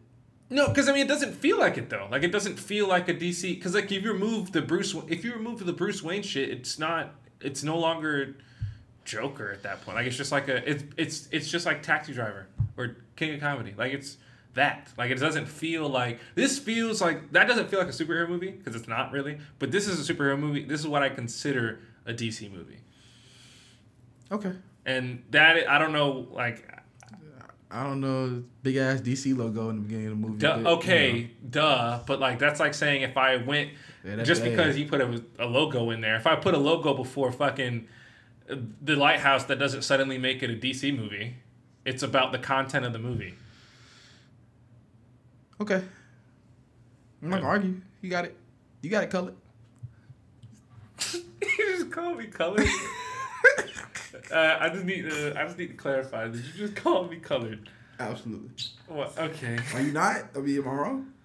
[0.49, 2.07] No, because I mean, it doesn't feel like it though.
[2.11, 3.55] Like it doesn't feel like a DC.
[3.55, 6.77] Because like if you remove the Bruce, if you remove the Bruce Wayne shit, it's
[6.77, 7.15] not.
[7.41, 8.37] It's no longer
[9.03, 9.97] Joker at that point.
[9.97, 10.69] Like it's just like a.
[10.69, 13.73] It's it's it's just like Taxi Driver or King of Comedy.
[13.75, 14.17] Like it's
[14.53, 14.91] that.
[14.95, 18.51] Like it doesn't feel like this feels like that doesn't feel like a superhero movie
[18.51, 19.39] because it's not really.
[19.57, 20.63] But this is a superhero movie.
[20.63, 22.81] This is what I consider a DC movie.
[24.31, 24.53] Okay.
[24.85, 26.69] And that I don't know like
[27.71, 30.37] I don't know, big ass DC logo in the beginning of the movie.
[30.39, 31.27] Duh, but, you okay, know.
[31.49, 31.99] duh.
[32.05, 33.71] But like that's like saying if I went
[34.03, 36.15] Yeah, just yeah, because you put a, a logo in there.
[36.15, 37.87] If I put a logo before fucking
[38.47, 41.35] the lighthouse, that doesn't suddenly make it a DC movie.
[41.85, 43.33] It's about the content of the movie.
[45.59, 45.83] Okay.
[47.21, 47.81] I'm not gonna argue.
[48.01, 48.37] You got it.
[48.81, 49.33] You got it color.
[51.13, 51.23] you
[51.57, 52.67] just call me colored.
[54.31, 55.39] uh, I just need to.
[55.39, 56.27] I just need to clarify.
[56.27, 57.69] Did you just call me colored?
[57.99, 58.49] Absolutely.
[58.87, 59.17] What?
[59.17, 59.57] Okay.
[59.73, 60.25] Are you not?
[60.35, 61.11] I mean, am I wrong?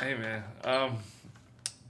[0.00, 0.44] Hey man.
[0.64, 0.98] Um.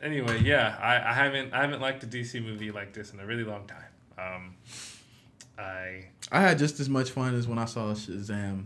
[0.03, 3.27] Anyway, yeah, I, I haven't I haven't liked a DC movie like this in a
[3.27, 3.85] really long time.
[4.19, 4.55] Um.
[5.59, 8.65] I I had just as much fun as when I saw Shazam.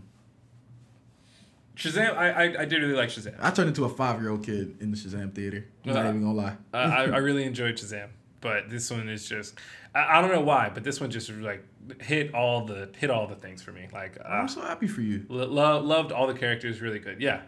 [1.75, 2.15] Shazam.
[2.15, 3.35] I I, I did really like Shazam.
[3.39, 5.65] I turned into a five year old kid in the Shazam theater.
[5.85, 6.55] I'm not Uh, even gonna lie.
[6.73, 8.09] I, I I really enjoyed Shazam,
[8.45, 9.55] but this one is just
[9.95, 11.65] I, I don't know why, but this one just like
[11.99, 13.87] hit all the hit all the things for me.
[13.91, 15.25] Like uh, I'm so happy for you.
[15.29, 17.19] lo- lo- loved all the characters, really good.
[17.19, 17.41] Yeah,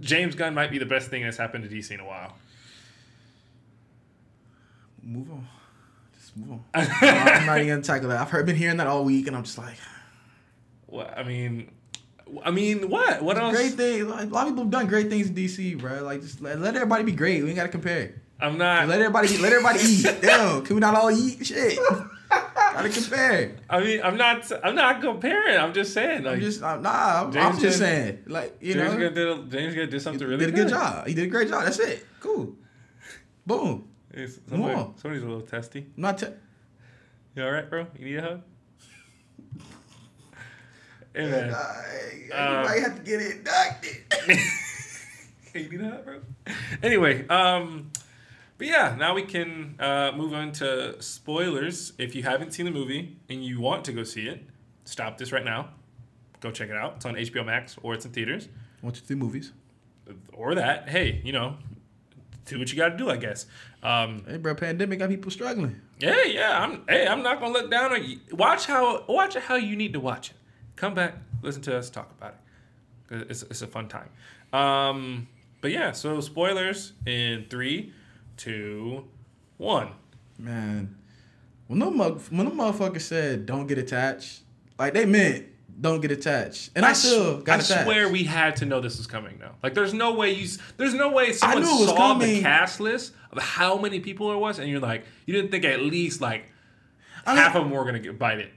[0.00, 2.34] James Gunn might be the best thing that's happened to DC in a while.
[5.02, 5.48] Move on.
[6.20, 6.64] Just move on.
[6.74, 8.20] I'm not even gonna tackle that.
[8.20, 9.78] I've heard, been hearing that all week, and I'm just like,
[10.84, 11.70] What I mean,
[12.44, 13.22] I mean, what?
[13.22, 13.56] What else?
[13.56, 14.02] great thing.
[14.02, 16.02] A lot of people have done great things in DC, bro.
[16.02, 17.42] Like, just let, let everybody be great.
[17.42, 18.21] We ain't gotta compare.
[18.42, 18.88] I'm not.
[18.88, 20.06] Let everybody let everybody eat.
[20.22, 21.46] Damn, can we not all eat?
[21.46, 21.78] Shit.
[22.28, 23.56] gotta compare.
[23.70, 24.50] I mean, I'm not.
[24.64, 25.56] I'm not comparing.
[25.58, 26.24] I'm just saying.
[26.24, 27.22] Like, I'm just uh, nah.
[27.30, 29.18] I'm, I'm just saying, like you James know, did.
[29.18, 31.06] A, James Gunn did something really did a good job.
[31.06, 31.64] He did a great job.
[31.64, 32.04] That's it.
[32.20, 32.56] Cool.
[33.46, 33.88] Boom.
[34.14, 34.94] Hey, somebody- More.
[34.96, 35.86] somebody's a little testy.
[35.96, 36.18] I'm not.
[36.18, 36.26] Te-
[37.36, 37.86] You all right, bro?
[37.98, 38.42] You need a hug?
[41.14, 41.54] Hey man.
[41.54, 43.96] I might have to get it inducted.
[45.54, 46.20] you need a hug, bro?
[46.82, 47.90] Anyway, um,
[48.62, 51.94] but yeah, now we can uh, move on to spoilers.
[51.98, 54.40] If you haven't seen the movie and you want to go see it,
[54.84, 55.70] stop this right now.
[56.38, 56.92] Go check it out.
[56.94, 58.48] It's on HBO Max or it's in theaters.
[58.80, 59.52] Want you to see movies?
[60.32, 60.88] Or that.
[60.88, 61.56] Hey, you know,
[62.44, 63.46] do what you got to do, I guess.
[63.82, 65.80] Um, Hey, bro, pandemic got people struggling.
[65.98, 66.62] Yeah, yeah.
[66.62, 66.84] I'm.
[66.88, 68.20] Hey, I'm not gonna look down on you.
[68.30, 70.36] Watch how watch how you need to watch it.
[70.76, 72.36] Come back, listen to us talk about
[73.10, 73.26] it.
[73.28, 74.10] It's it's a fun time.
[74.52, 75.26] Um,
[75.60, 75.90] but yeah.
[75.90, 77.92] So spoilers in three,
[78.36, 79.04] two,
[79.56, 79.92] one.
[80.38, 80.96] Man,
[81.66, 84.40] when the mug, when the motherfucker said don't get attached,
[84.78, 85.46] like they meant
[85.80, 87.84] don't get attached, and I, still got I attached.
[87.84, 89.52] swear we had to know this was coming now.
[89.62, 90.48] Like, there's no way you.
[90.76, 94.28] There's no way someone knew it was saw the cast list of how many people
[94.28, 96.44] there was, and you're like, you didn't think at least like
[97.26, 98.50] I mean- half of them were gonna get bite it.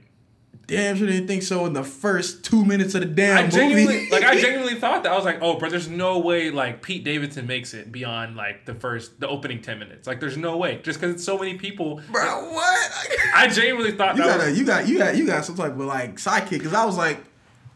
[0.66, 3.56] Damn sure didn't think so in the first two minutes of the damn I movie.
[3.56, 6.82] genuinely, like, I genuinely thought that I was like, oh, bro, there's no way like
[6.82, 10.08] Pete Davidson makes it beyond like the first, the opening ten minutes.
[10.08, 12.00] Like, there's no way, just because it's so many people.
[12.10, 12.90] bro, what?
[13.34, 14.56] I genuinely thought you that got was.
[14.56, 16.96] a, you got you got you got some type of like sidekick because I was
[16.96, 17.18] like,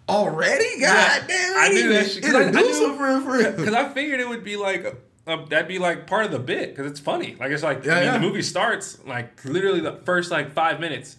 [0.09, 3.53] already, god Yeah, damn, I knew that shit, 'cause I- I knew- him for real.
[3.53, 4.85] Because I figured it would be like,
[5.27, 7.37] uh, that'd be like part of the bit because it's funny.
[7.39, 8.13] Like it's like Yeah, I mean, yeah.
[8.15, 11.17] the movie starts like literally the first like five minutes,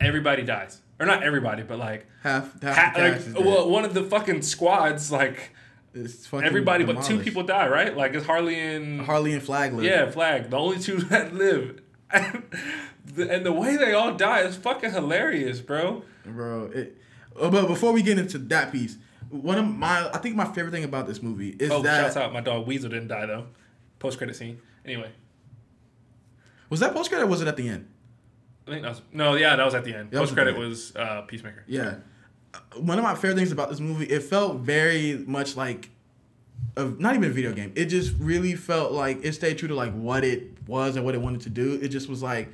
[0.00, 2.06] everybody dies, or not everybody, but like.
[2.22, 5.50] half half Ha- like, well, one of the fucking squads, like
[6.32, 7.96] everybody but two people die, right?
[7.96, 9.84] Like it's Harley and Harley and Flag live.
[9.84, 10.50] Yeah, Flag.
[10.50, 11.80] The only two that live.
[13.04, 16.04] The- and the way they all die is fucking hilarious, bro.
[16.24, 16.70] bro.
[16.72, 16.96] It,
[17.34, 18.96] oh, but before we get into that piece,
[19.28, 22.16] one of my I think my favorite thing about this movie is Oh, that shouts
[22.16, 22.32] out.
[22.32, 23.46] My dog Weasel didn't die, though.
[23.98, 24.60] Post credit scene.
[24.86, 25.10] Anyway.
[26.70, 27.88] was that post credit or was it at the end?
[28.66, 29.02] I think that was.
[29.12, 30.10] No, yeah, that was at the end.
[30.10, 30.70] That Post credit at the end.
[30.70, 31.64] was uh, Peacemaker.
[31.66, 31.96] Yeah.
[32.54, 35.90] Uh, One of my favorite things about this movie, it felt very much like
[36.76, 37.72] a, not even a video game.
[37.74, 41.14] It just really felt like it stayed true to like what it was and what
[41.14, 41.78] it wanted to do.
[41.82, 42.48] It just was like,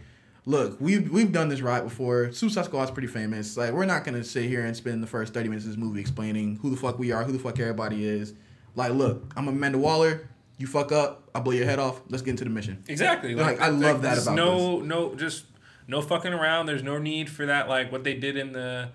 [0.47, 2.33] look, we've we've done this right before.
[2.33, 3.57] Suicide Squad's pretty famous.
[3.57, 6.01] Like we're not gonna sit here and spend the first thirty minutes of this movie
[6.01, 8.35] explaining who the fuck we are, who the fuck everybody is.
[8.75, 10.29] Like, look, I'm Amanda Waller.
[10.57, 12.01] You fuck up, I blow your head off.
[12.09, 12.83] Let's get into the mission.
[12.89, 13.35] Exactly.
[13.35, 15.45] Like, I love that about no, no, just
[15.89, 16.66] no fucking around.
[16.66, 17.68] There's no need for that.
[17.68, 18.91] Like what they did in the,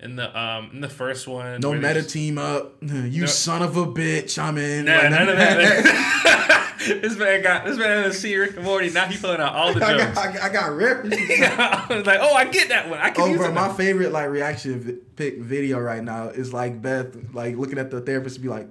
[0.00, 1.60] in the um, in the first one.
[1.60, 2.76] No meta team up.
[2.82, 4.38] You No- son of a bitch.
[4.42, 4.86] I'm in.
[4.86, 6.64] Nah, Like, none of that.
[7.02, 8.88] this man got this man in to see Rick and Morty.
[8.90, 10.14] Now he pulling out all the I jokes.
[10.14, 11.20] got, I got, I got references.
[11.42, 13.00] I was like, oh, I get that one.
[13.00, 16.52] I can Oh, use bro, my favorite like reaction vi- pic video right now is
[16.52, 18.68] like Beth like looking at the therapist and be like,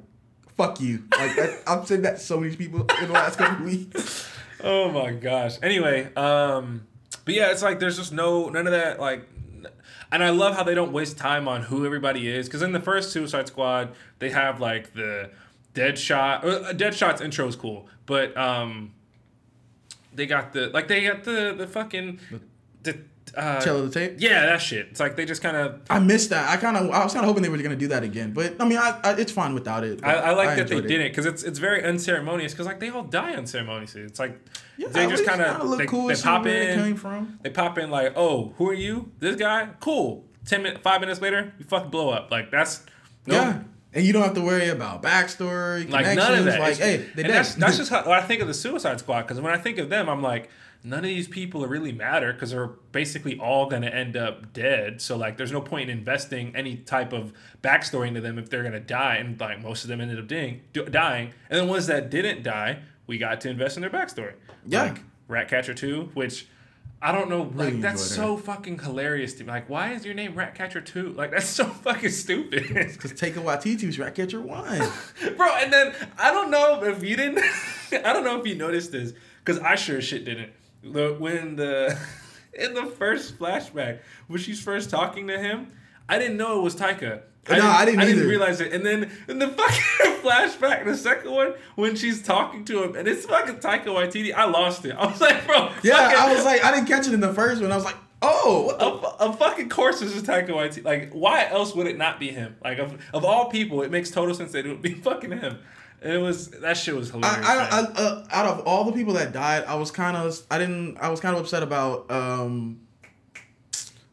[0.55, 3.65] "Fuck you." Like that, I've said that to so many people in the last couple
[3.65, 4.25] weeks.
[4.63, 5.57] Oh my gosh.
[5.61, 6.86] Anyway, um,
[7.27, 9.27] but yeah, it's like there's just no none of that like.
[10.09, 12.79] And I love how they don't waste time on who everybody is because in the
[12.79, 15.31] first Suicide Squad they have like the
[15.73, 16.45] Deadshot.
[16.45, 18.93] Uh, Deadshot's intro is cool, but um,
[20.13, 22.21] they got the like they got the the fucking
[22.83, 22.99] the
[23.37, 24.15] uh, Tell the tape.
[24.19, 24.87] yeah that shit.
[24.91, 26.49] It's like they just kind of I missed that.
[26.49, 28.55] I kind of I was kind of hoping they were gonna do that again, but
[28.59, 30.03] I mean, I, I it's fine without it.
[30.03, 30.87] I, I like that they enjoyed it.
[30.87, 34.01] didn't because it's it's very unceremonious because like they all die unceremoniously.
[34.01, 34.39] It's like
[34.77, 36.97] Yeah, they just kind look they, cool they pop in.
[37.43, 39.11] They pop in like, oh, who are you?
[39.19, 39.69] This guy?
[39.79, 40.25] Cool.
[40.45, 42.31] Ten minutes, five minutes later, you fucking blow up.
[42.31, 42.85] Like that's
[43.25, 43.59] no, Yeah.
[43.93, 46.59] And you don't have to worry about backstory, Like none of that.
[46.59, 49.23] Like, It's- hey, they and that's that's just how I think of the Suicide Squad.
[49.23, 50.49] Because when I think of them, I'm like,
[50.87, 55.01] none of these people really matter because they're basically all going to end up dead.
[55.01, 58.61] So like, there's no point in investing any type of backstory into them if they're
[58.61, 59.15] going to die.
[59.15, 61.33] And like most of them ended up dying, dying.
[61.49, 64.33] And then ones that didn't die, we got to invest in their backstory.
[64.65, 64.83] Yeah.
[64.83, 66.47] Like Ratcatcher Two, which.
[66.99, 67.43] I don't know.
[67.43, 69.51] Like Really that's enjoyed so fucking hilarious to me.
[69.51, 71.13] Like, why is your name Ratcatcher Two?
[71.13, 72.69] Like, that's so fucking stupid.
[72.69, 74.79] Because Taika Waititi's Ratcatcher one.
[75.37, 75.47] bro.
[75.57, 77.43] And then I don't know if you didn't.
[77.91, 79.13] I don't know if you noticed this
[79.45, 80.51] because I sure as shit didn't.
[80.83, 81.97] The when the
[82.53, 85.71] in the first flashback when she's first talking to him,
[86.07, 87.21] I didn't know it was Taika.
[87.49, 88.73] No, didn't, I didn't I didn't realize it.
[88.73, 93.07] And then in the fucking flashback, the second one, when she's talking to him, and
[93.07, 94.91] it's fucking Taika Waititi, I lost it.
[94.97, 97.33] I was like, bro, yeah, fucking- I was like, I didn't catch it in the
[97.33, 97.71] first one.
[97.71, 100.83] I was like, oh, what the a, a fucking course is Taika Waititi.
[100.83, 102.57] Like, why else would it not be him?
[102.63, 105.59] Like, of, of all people, it makes total sense that it would be fucking him.
[106.01, 107.45] It was that shit was hilarious.
[107.47, 107.79] I, I.
[107.79, 110.97] I, uh, out of all the people that died, I was kind of, I didn't,
[110.99, 112.79] I was kind of upset about um,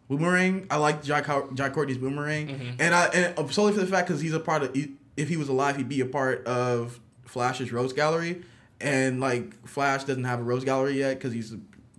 [0.08, 0.66] Boomerang.
[0.70, 1.20] I like Jai
[1.54, 2.70] Jai Courtney's Boomerang, Mm-hmm.
[2.80, 4.74] and I and uh, solely for the fact because he's a part of.
[4.74, 8.42] He, if he was alive, he'd be a part of Flash's Rogues Gallery,
[8.80, 11.54] and like Flash doesn't have a Rogues Gallery yet because he's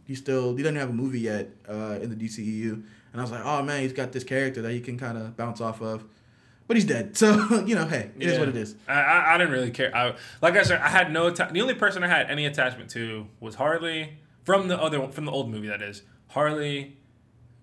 [0.06, 3.32] he's still he doesn't have a movie yet uh, in the DCEU, and I was
[3.32, 6.04] like, oh man, he's got this character that he can kind of bounce off of.
[6.68, 8.39] But he's dead, so you know, hey, it is Yeah.
[8.39, 8.76] what it is.
[8.88, 9.95] I, I, I didn't really care.
[9.95, 11.28] I, like I said, I had no.
[11.28, 15.26] atta- the only person I had any attachment to was Harley from the other from
[15.26, 15.68] the old movie.
[15.68, 16.97] That is Harley,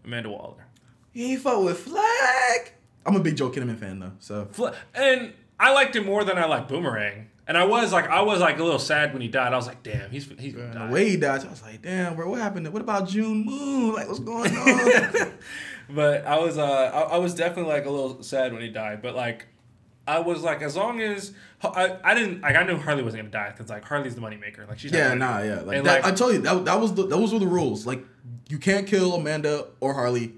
[0.05, 0.67] Amanda Waller.
[1.13, 2.73] He fought with Flag.
[3.05, 6.39] I'm a big Joel Kinnaman fan though, so Fl- And I liked him more than
[6.39, 7.29] I liked Boomerang.
[7.49, 9.53] And I was like, I was like a little sad when he died.
[9.53, 10.87] I was like, damn, he's he's gonna die.
[10.87, 12.73] the way he died, I was like, damn, bro, what happened?
[12.73, 13.93] What about June Moon?
[13.93, 15.33] Like, what's going on?
[15.95, 19.03] But I was uh I, I was definitely like a little sad when he died.
[19.03, 19.47] But like
[20.07, 21.33] I was like as long as
[21.63, 24.69] I, I didn't like I knew Harley wasn't gonna die because like Harley's the moneymaker.
[24.69, 25.61] Like she's not yeah, nah, yeah.
[25.61, 27.87] Like, And, that, like- I told you that, that was the, those were the rules.
[27.87, 28.05] Like,
[28.49, 30.35] you can't kill Amanda or Harley.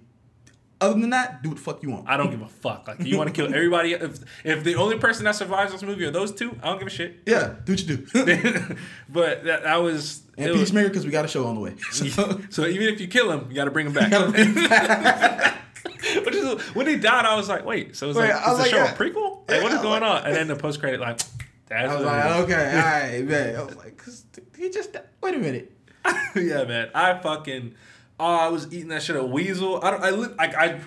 [0.80, 2.08] Other than that, do what the fuck you want.
[2.08, 2.86] I don't give a fuck.
[2.86, 3.94] Like you want to kill everybody.
[3.94, 6.88] If if the only person that survives this movie are those two, I don't give
[6.88, 7.20] a shit.
[7.24, 8.06] yeah, do what you do.
[9.08, 11.74] but that, that was and it Peacemaker, because we got a show on the way.
[11.92, 14.10] So, So even if you kill him, you got to bring him back.
[14.10, 14.54] bring
[16.24, 18.56] Which is when he died, I was like, wait, so Wait, like, I is was
[18.58, 18.92] the like, show yeah.
[18.92, 19.38] a prequel?
[19.48, 20.26] Like, Yeah, what I is going like- on?
[20.26, 21.18] And then the post credit, like,
[21.68, 23.56] that's I was like, okay, all right, man.
[23.56, 24.24] I was like, 'cause
[24.56, 25.72] he just wait a minute.
[26.36, 26.90] yeah, man.
[26.94, 27.74] I fucking
[28.20, 29.82] oh, I was eating that shit a weasel.
[29.82, 30.02] I don't.
[30.02, 30.80] I li- like I.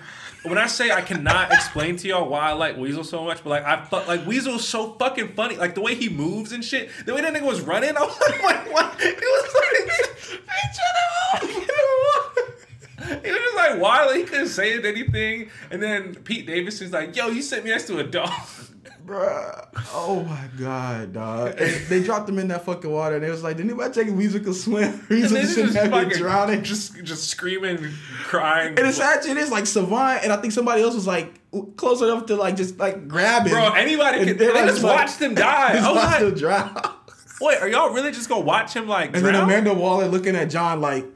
[0.44, 3.50] When I say I cannot explain to y'all why I like Weasel so much, but
[3.50, 5.56] like I fu- like Weasel's so fucking funny.
[5.56, 6.90] Like the way he moves and shit.
[7.04, 8.72] The way that nigga was running, I was like, what?
[8.72, 9.00] what?
[9.00, 9.88] He was like,
[11.40, 11.52] trying
[13.18, 14.14] to He was just like wild.
[14.16, 15.50] He couldn't say anything.
[15.70, 18.30] And then Pete Davidson's like, "Yo, you sit me next to a dog."
[19.08, 19.66] Bruh.
[19.94, 21.56] Oh my god, dog.
[21.56, 24.40] They dropped him in that fucking water and it was like, did anybody take a
[24.40, 25.06] could swim?
[25.10, 26.62] And just fucking drowning.
[26.62, 27.78] just just screaming,
[28.24, 28.78] crying.
[28.78, 31.32] And it's actually it is like Savant, and I think somebody else was like
[31.76, 33.52] close enough to like just like grab him.
[33.52, 34.36] Bro, anybody can.
[34.36, 35.72] they They was just like- watched him die.
[35.72, 36.94] Just was watched like, drown.
[37.40, 39.34] wait, are y'all really just gonna watch him like And then?
[39.34, 41.06] Amanda Waller looking at John like,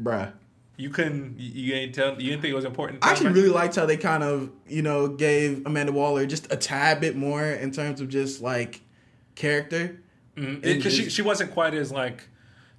[0.00, 0.32] bruh.
[0.76, 1.38] You couldn't.
[1.38, 2.12] You, ain't tell.
[2.20, 3.04] You didn't think it was important.
[3.04, 6.56] I actually really liked how they kind of, you know, gave Amanda Waller just a
[6.56, 8.80] tad bit more in terms of just like
[9.34, 10.00] character.
[10.34, 12.28] because she she wasn't quite as like.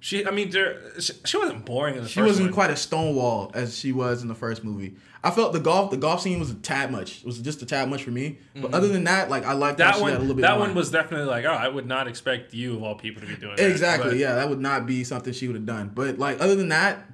[0.00, 0.52] She, I mean,
[1.00, 2.54] she, she wasn't boring in the She first wasn't one.
[2.54, 4.94] quite as stonewall as she was in the first movie.
[5.24, 7.18] I felt the golf the golf scene was a tad much.
[7.18, 8.38] It was just a tad much for me.
[8.54, 9.88] But other than that, like I liked Mm-hmm.
[9.90, 10.36] that she had a little one.
[10.36, 10.68] bit That more.
[10.68, 13.34] one was definitely like, oh, I would not expect you of all people to be
[13.34, 13.68] doing that.
[13.68, 15.90] Exactly, But yeah, that would not be something she would have done.
[15.92, 17.04] But like other than that,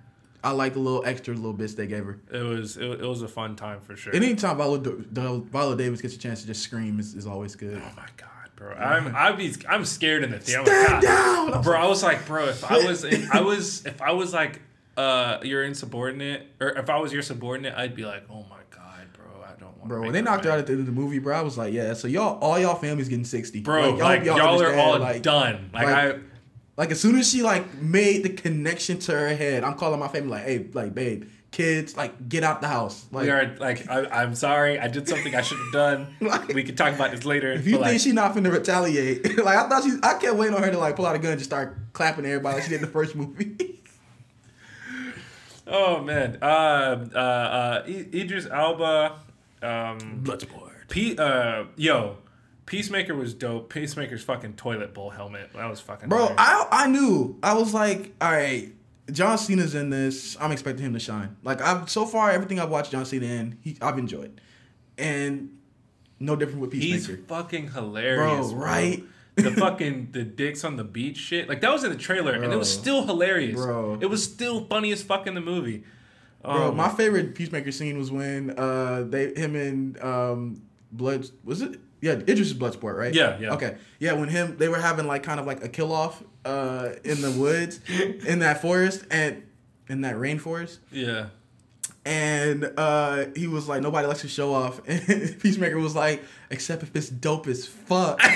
[0.44, 2.20] I like the little extra little bits they gave her.
[2.30, 4.14] It was it, it was a fun time for sure.
[4.14, 7.80] Anytime Viola, Viola Davis gets a chance to just scream is, is always good.
[7.82, 8.74] Oh my god, bro!
[8.74, 10.66] I'm I'd be I'm scared in the theater.
[10.66, 11.54] Stand like, down!
[11.54, 11.78] I bro.
[11.78, 14.60] I was like, bro, if I was I was if I was like
[14.98, 19.06] uh your insubordinate or if I was your subordinate, I'd be like, oh my god,
[19.14, 19.88] bro, I don't want.
[19.88, 21.56] Bro, when they knocked her out at the end of the movie, bro, I was
[21.56, 21.94] like, yeah.
[21.94, 25.70] So y'all, all y'all families getting sixty, bro, like, y'all, are understand, all like- done.
[25.72, 26.18] Like, like, I.
[26.76, 30.08] Like as soon as she like made the connection to her head, I'm calling my
[30.08, 33.06] family like, hey, like, babe, kids, like, get out the house.
[33.12, 34.78] Like, We are like I, I'm sorry.
[34.80, 36.16] I did something I should have done.
[36.20, 37.52] Like- we could talk about this later.
[37.52, 40.34] if you but, think like, she not finna retaliate, like I thought she, I kept
[40.36, 42.64] waiting on her to like pull out a gun and just start clapping everybody like
[42.64, 43.80] she did in the first movie.
[45.68, 49.20] oh man, uh, uh, uh, Idris Elba,
[49.62, 50.88] um, Bloodsport.
[50.88, 52.18] P, uh, yo,
[52.66, 53.72] Peacemaker was dope.
[53.72, 55.50] Peacemaker's fucking toilet bowl helmet.
[55.54, 56.08] That was fucking.
[56.08, 56.40] Bro, hilarious.
[56.40, 57.38] I I knew.
[57.42, 58.72] I was like, all right,
[59.12, 60.36] John Cena's in this.
[60.40, 61.36] I'm expecting him to shine.
[61.42, 64.40] Like I've so far everything I've watched John Cena in, he I've enjoyed.
[64.96, 65.58] And
[66.20, 67.16] No different with Peacemaker.
[67.20, 69.02] He's fucking hilarious, Bro, right?
[69.36, 71.48] the fucking the dicks on the beach shit.
[71.48, 73.56] Like that was in the trailer, and it was still hilarious.
[73.56, 73.98] Bro.
[74.00, 75.84] it was still funny as fuck in the movie.
[76.42, 80.62] Bro, Um, my favorite Peacemaker scene was when uh they him and um
[80.92, 83.14] Blood was it yeah Idris is Bloodsport right?
[83.14, 83.54] Yeah, yeah.
[83.54, 83.72] okay.
[83.98, 87.18] Yeah when him they were having like kind of like a kill off uh in
[87.22, 87.80] the woods
[88.32, 89.42] in that forest and
[89.88, 90.78] in that rainforest.
[90.92, 91.26] Yeah.
[92.04, 94.80] and uh he was like nobody likes to show off.
[94.88, 98.20] And Peacemaker was like except if it's dope as fuck.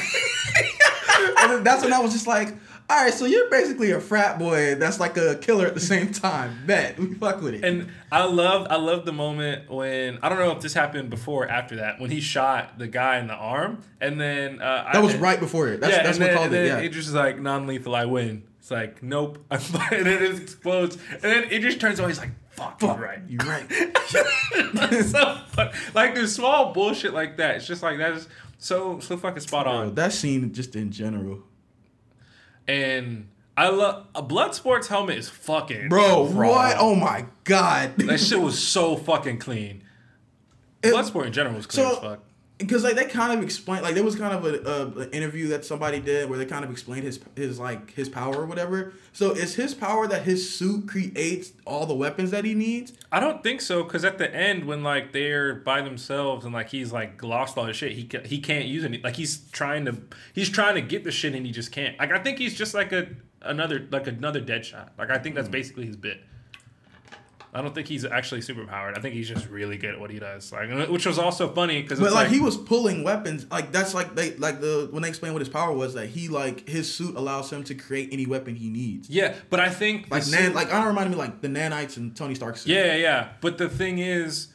[1.40, 2.54] And that's when I was just like
[2.90, 6.12] all right so you're basically a frat boy that's like a killer at the same
[6.12, 10.28] time bet we fuck with it And I love I love the moment when I
[10.28, 13.26] don't know if this happened before or after that when he shot the guy in
[13.26, 16.26] the arm and then uh, that I, was right before it that's yeah, that's what
[16.26, 17.94] then, called and it then yeah Idris is like non-lethal.
[17.94, 18.44] I win.
[18.58, 19.38] It's like nope.
[19.50, 20.96] and then it explodes.
[21.12, 22.08] And then Idris turns on.
[22.08, 22.80] He's like fuck.
[22.80, 23.20] You're right.
[23.28, 23.70] you right
[25.04, 25.38] so.
[25.94, 27.56] Like there's small bullshit like that.
[27.56, 28.28] It's just like that is
[28.58, 29.94] so so fucking spot Bro, on.
[29.94, 31.42] that scene just in general.
[32.68, 36.48] And I love a Bloodsport's helmet is fucking Bro, raw.
[36.48, 36.76] what?
[36.78, 37.96] Oh my god.
[37.96, 39.82] That shit was so fucking clean.
[40.82, 42.20] Bloodsport in general was clean as fuck.
[42.58, 45.48] Because like they kind of explained like there was kind of a, a, an interview
[45.48, 48.92] that somebody did where they kind of explained his his like his power or whatever.
[49.12, 52.92] So is his power that his suit creates all the weapons that he needs?
[53.12, 56.68] I don't think so, because at the end, when like they're by themselves and like
[56.68, 59.00] he's like lost all his shit, he he can't use any.
[59.00, 59.96] Like he's trying to
[60.32, 61.96] he's trying to get the shit and he just can't.
[61.98, 63.08] Like I think he's just like a
[63.42, 64.92] another like another dead shot.
[64.98, 65.52] Like I think that's mm.
[65.52, 66.20] basically his bit.
[67.54, 68.96] I don't think he's actually super powered.
[68.96, 70.52] I think he's just really good at what he does.
[70.52, 73.94] Like which was also funny because But like, like, he was pulling weapons, like that's
[73.94, 76.92] like they like the when they explain what his power was that he like his
[76.92, 79.08] suit allows him to create any weapon he needs.
[79.08, 79.34] yeah.
[79.50, 82.14] But I think Like suit- nan, like I don't remind me like the nanites and
[82.14, 82.72] Tony Stark's suit.
[82.72, 83.28] Yeah, yeah, yeah.
[83.40, 84.48] But the thing is,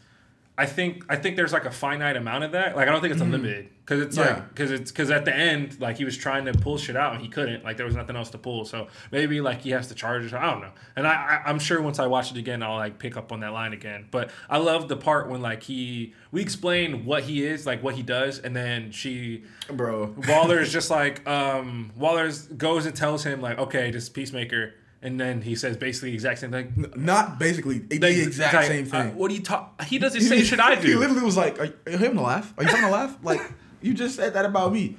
[0.56, 2.76] I think I think there's like a finite amount of that.
[2.76, 4.28] Like I don't think it's unlimited because it's Mm-hmm.
[4.28, 4.34] Yeah.
[4.36, 7.14] like because it's because at the end like he was trying to pull shit out
[7.14, 7.64] and he couldn't.
[7.64, 8.64] Like there was nothing else to pull.
[8.66, 10.34] So maybe like he has to charge it.
[10.34, 10.70] I don't know.
[10.96, 13.40] And I, I I'm sure once I watch it again I'll like pick up on
[13.40, 14.08] that line again.
[14.12, 17.96] But I love the part when like he we explain what he is like what
[17.96, 20.14] he does and then she bro.
[20.28, 24.76] Waller is just like um Waller goes and tells him like okay this peacemaker.
[25.04, 26.92] And then he says basically the exact same thing.
[26.96, 29.16] Not basically the Like, exact like, same uh, thing.
[29.16, 29.84] what do you talk?
[29.84, 30.88] He does the same shit I do.
[30.88, 32.54] He literally was like, "Are you, are you having a laugh?
[32.58, 33.18] Are you having a laugh?
[33.22, 33.42] Like
[33.82, 34.96] you just said that about me."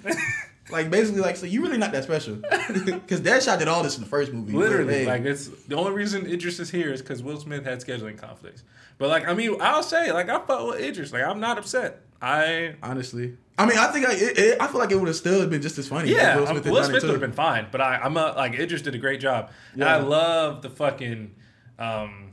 [0.70, 2.36] Like basically, like so you really not that special
[2.84, 4.52] because Deadshot did all this in the first movie.
[4.54, 7.80] Literally, Hey, like it's the only reason Idris is here is because Will Smith had
[7.80, 8.62] scheduling conflicts.
[8.96, 11.12] But like, I mean, I'll say like I fought with Idris.
[11.12, 12.00] Like I'm not upset.
[12.24, 15.16] I honestly, I mean, I think I, it, it, I feel like it would have
[15.16, 16.10] still been just as funny.
[16.10, 17.66] yeah, Will Smith, Will Smith would have been fine.
[17.70, 19.50] But I, I'm a, like it just did a great job.
[19.72, 19.96] And Yeah.
[19.96, 21.34] I love the fucking
[21.78, 22.23] um,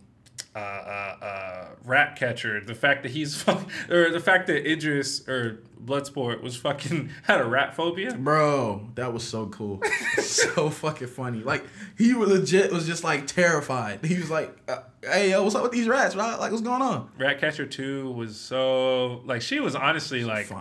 [0.55, 2.59] uh, uh, uh, rat catcher.
[2.59, 3.47] The fact that he's
[3.89, 8.13] or the fact that Idris or Bloodsport was fucking had a rat phobia.
[8.13, 9.81] Bro, that was so cool,
[10.17, 11.39] so fucking funny.
[11.39, 11.63] Like
[11.97, 14.05] he was legit was just like terrified.
[14.05, 16.15] He was like, uh, "Hey, yo, what's up with these rats?
[16.15, 16.37] Bro?
[16.39, 20.51] Like, what's going on?" Ratcatcher 2 was so like she was honestly like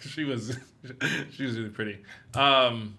[0.00, 0.58] she was
[1.30, 1.98] she was really pretty.
[2.34, 2.96] Um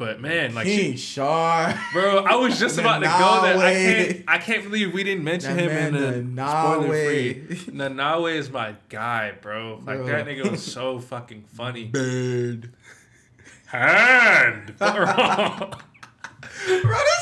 [0.00, 3.58] but man, like King she Shar, Bro, I was just about to go there.
[3.58, 6.74] I can't I can't believe we didn't mention That him in the Nanaue.
[6.74, 7.34] spoiler free.
[7.66, 9.74] Nanaue is my guy, bro.
[9.84, 10.06] Like Bro.
[10.06, 11.84] that nigga was so fucking funny.
[11.92, 12.72] bird.
[13.66, 14.74] Hand.
[14.78, 15.76] Bro, that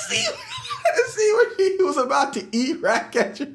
[0.08, 0.30] scene,
[0.84, 3.48] that scene where he was about to eat Ratcatcher.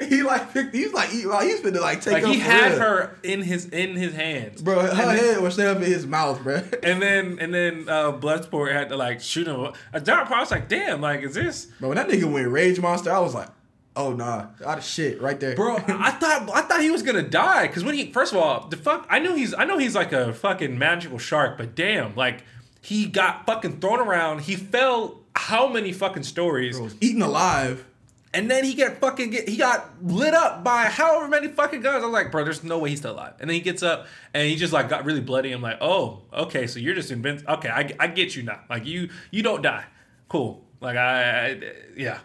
[0.08, 2.38] he like picked, he was like, eat, like, he was finna like take like he
[2.38, 2.80] had real.
[2.80, 4.62] her in his in his hands.
[4.62, 6.56] Bro, her And then- head was straight up in his mouth, bro.
[6.82, 9.72] And then and then uh, Bloodsport had to like shoot him.
[9.92, 12.48] A dark part I was like, damn, like is this Bro, when that nigga went
[12.48, 13.48] Rage Monster, I was like,
[13.96, 15.54] oh nah, out of shit right there.
[15.56, 18.68] Bro, I thought I thought he was gonna die because when he first of all
[18.68, 22.14] the fuck I knew he's I know he's like a fucking magical shark, but damn,
[22.16, 22.44] like
[22.80, 24.40] he got fucking thrown around.
[24.42, 27.84] He fell how many fucking stories, Bro was eaten alive.
[28.32, 32.02] And then he get fucking get he got lit up by however many fucking guns.
[32.02, 33.34] I was like, bro, there's no way he's still alive.
[33.40, 35.52] And then he gets up and he just like got really bloody.
[35.52, 37.54] I'm like, oh, okay, so you're just invincible.
[37.54, 38.60] Okay, I, I get you now.
[38.70, 39.84] Like you you don't die.
[40.28, 40.64] Cool.
[40.80, 41.60] Like I, I
[41.96, 42.18] yeah.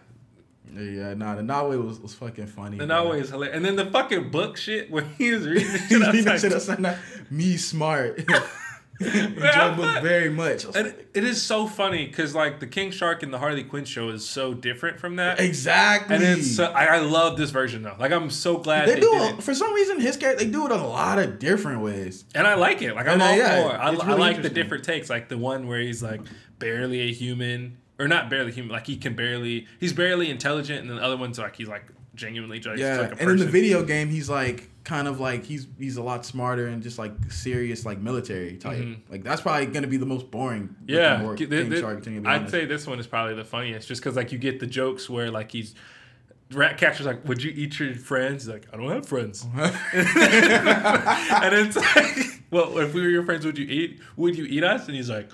[0.73, 2.79] Yeah, nah, the Nawe was, was fucking funny.
[2.79, 2.97] And bro.
[2.97, 3.55] always hilarious.
[3.55, 6.03] And then the fucking book shit when he was reading the shit.
[6.03, 7.31] I was like, shit.
[7.31, 8.23] Me smart.
[8.99, 10.63] Enjoy the book very much.
[10.65, 13.63] And like, it- it is so funny because like the King Shark and the Harley
[13.63, 15.39] Quinn show is so different from that.
[15.39, 16.15] exactly.
[16.15, 17.95] And it's so, I, I love this version though.
[17.99, 19.43] Like I'm so glad they they, do it.
[19.43, 22.25] for some reason his character they do it a lot of different ways.
[22.35, 22.93] and I like it.
[22.95, 23.75] Like I'm And, uh, all yeah, for.
[23.75, 23.77] it.
[23.79, 25.09] I, it's I like the different takes.
[25.09, 26.21] Like the one where he's like
[26.59, 28.71] barely a human, or not barely human.
[28.71, 31.83] Like he can barely, he's barely intelligent, and then the other one's like he's like
[32.15, 35.43] genuinely just Yeah, like a and in the video game, he's like kind of like
[35.43, 38.85] he's he's a lot smarter and just like serious like military type.
[39.09, 40.69] Like that's probably gonna be the most boring.
[40.69, 40.89] Mm-hmm.
[40.89, 44.15] Yeah, looking th- thing, Shark I'd say this one is probably the funniest, just because
[44.15, 45.75] like you get the jokes where like he's
[46.51, 49.73] Ratcatcher's like, "Would you eat your friends?" He's like, "I don't have friends," and
[51.55, 53.99] it's like, "Well, if we were your friends, would you eat?
[54.15, 55.29] Would you eat us?" And he's like,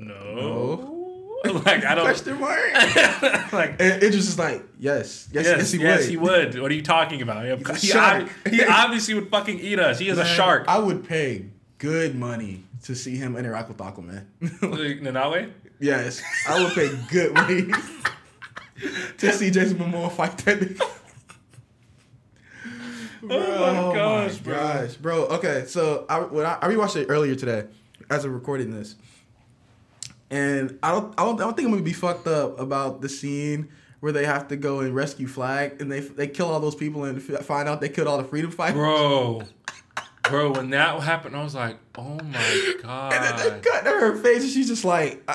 [0.00, 0.97] "No."
[1.44, 2.04] like I don't.
[2.04, 2.58] question mark.
[3.52, 6.10] like and it just is like yes, yes, yes, yes, he yes, would.
[6.10, 6.60] he would.
[6.60, 7.44] What are you talking about?
[7.44, 8.24] He, a he, shark.
[8.24, 9.98] ob- he obviously would fucking eat us.
[9.98, 10.64] He is a shark.
[10.66, 11.46] I would pay
[11.78, 14.24] good money to see him interact with Aquaman.
[14.40, 15.52] Like, Nanaue?
[15.78, 17.72] yes, I would pay good money
[19.18, 20.82] to see Jason Momoa fight that nigga.
[23.22, 24.54] Oh, oh my gosh, bro.
[24.54, 25.24] gosh, bro.
[25.26, 27.66] Okay, so I when I, I rewatched it earlier today
[28.10, 28.94] as of recording this,
[30.30, 33.08] and I don't I don't I don't think I'm gonna be fucked up about the
[33.08, 33.68] scene
[34.00, 37.04] where they have to go and rescue Flag and they they kill all those people
[37.04, 38.76] and find out they killed all the freedom fighters.
[38.76, 39.42] Bro.
[40.28, 43.12] Bro, when that happened, I was like, oh my god.
[43.14, 45.26] And then they cut to her face and she's just like,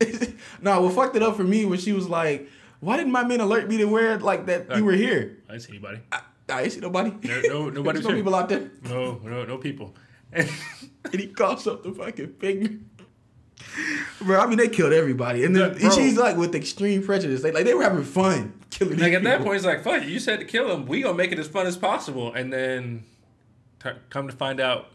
[0.60, 2.48] no, what fucked it up for me was she was like,
[2.78, 5.38] why didn't my men alert me to where like that you were here?
[5.48, 5.98] I didn't see anybody.
[6.12, 7.10] I, I ain't see nobody.
[7.10, 8.18] No, no, nobody There's no here.
[8.18, 8.70] people out there.
[8.84, 9.96] No, no, no people.
[10.32, 10.48] And
[11.12, 12.78] he calls up the fucking finger.
[14.20, 17.42] Bro, I mean they killed everybody, and then Yeah, she's like with extreme prejudice.
[17.42, 18.98] They like they were having fun killing.
[18.98, 20.86] like at that point, it's like, fuck, you said to kill him.
[20.86, 22.32] We gonna make it as fun as possible.
[22.32, 23.04] And then
[23.82, 24.86] t- come to find out,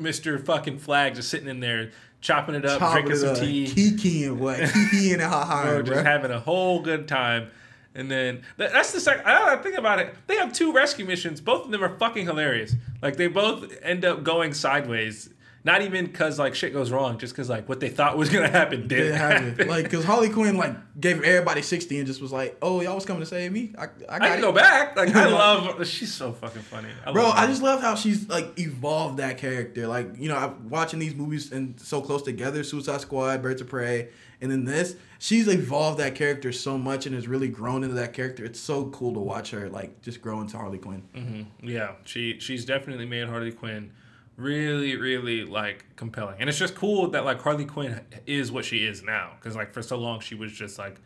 [0.00, 0.44] Mr.
[0.44, 3.66] fucking Flag just sitting in there chopping it up, Chopping drinking it some up, tea.
[3.66, 5.94] kikiing what, kikiing and ha ha, bro, bro.
[5.94, 7.50] just having a whole good time.
[7.94, 9.26] And then that's the second.
[9.26, 10.14] I think about it.
[10.28, 11.40] They have two rescue missions.
[11.40, 12.74] Both of them are fucking hilarious.
[13.02, 15.28] Like they both end up going sideways.
[15.62, 18.48] Not even because like shit goes wrong, just because like what they thought was gonna
[18.48, 19.48] happen didn't Didn't happen.
[19.50, 19.68] happen.
[19.68, 23.04] Like, cause Harley Quinn like gave everybody sixty and just was like, "Oh, y'all was
[23.04, 23.74] coming to save me.
[23.76, 24.96] I, I, got I can it." go back.
[24.96, 25.86] Like I love.
[25.86, 29.86] She's so fucking funny, I Bro, I just love how she's like evolved that character.
[29.86, 33.68] Like, you know, I'm watching these movies and so close together, Suicide Squad, Birds of
[33.68, 34.08] Prey,
[34.40, 38.14] and then this, she's evolved that character so much and has really grown into that
[38.14, 38.46] character.
[38.46, 41.02] It's so cool to watch her like just grow into Harley Quinn.
[41.14, 41.68] Mm-hmm.
[41.68, 43.92] Yeah, she she's definitely made Harley Quinn
[44.40, 48.84] really really like compelling, and it's just cool that like Harley Quinn is what she
[48.86, 49.32] is now.
[49.38, 51.00] Because like for so long she was just like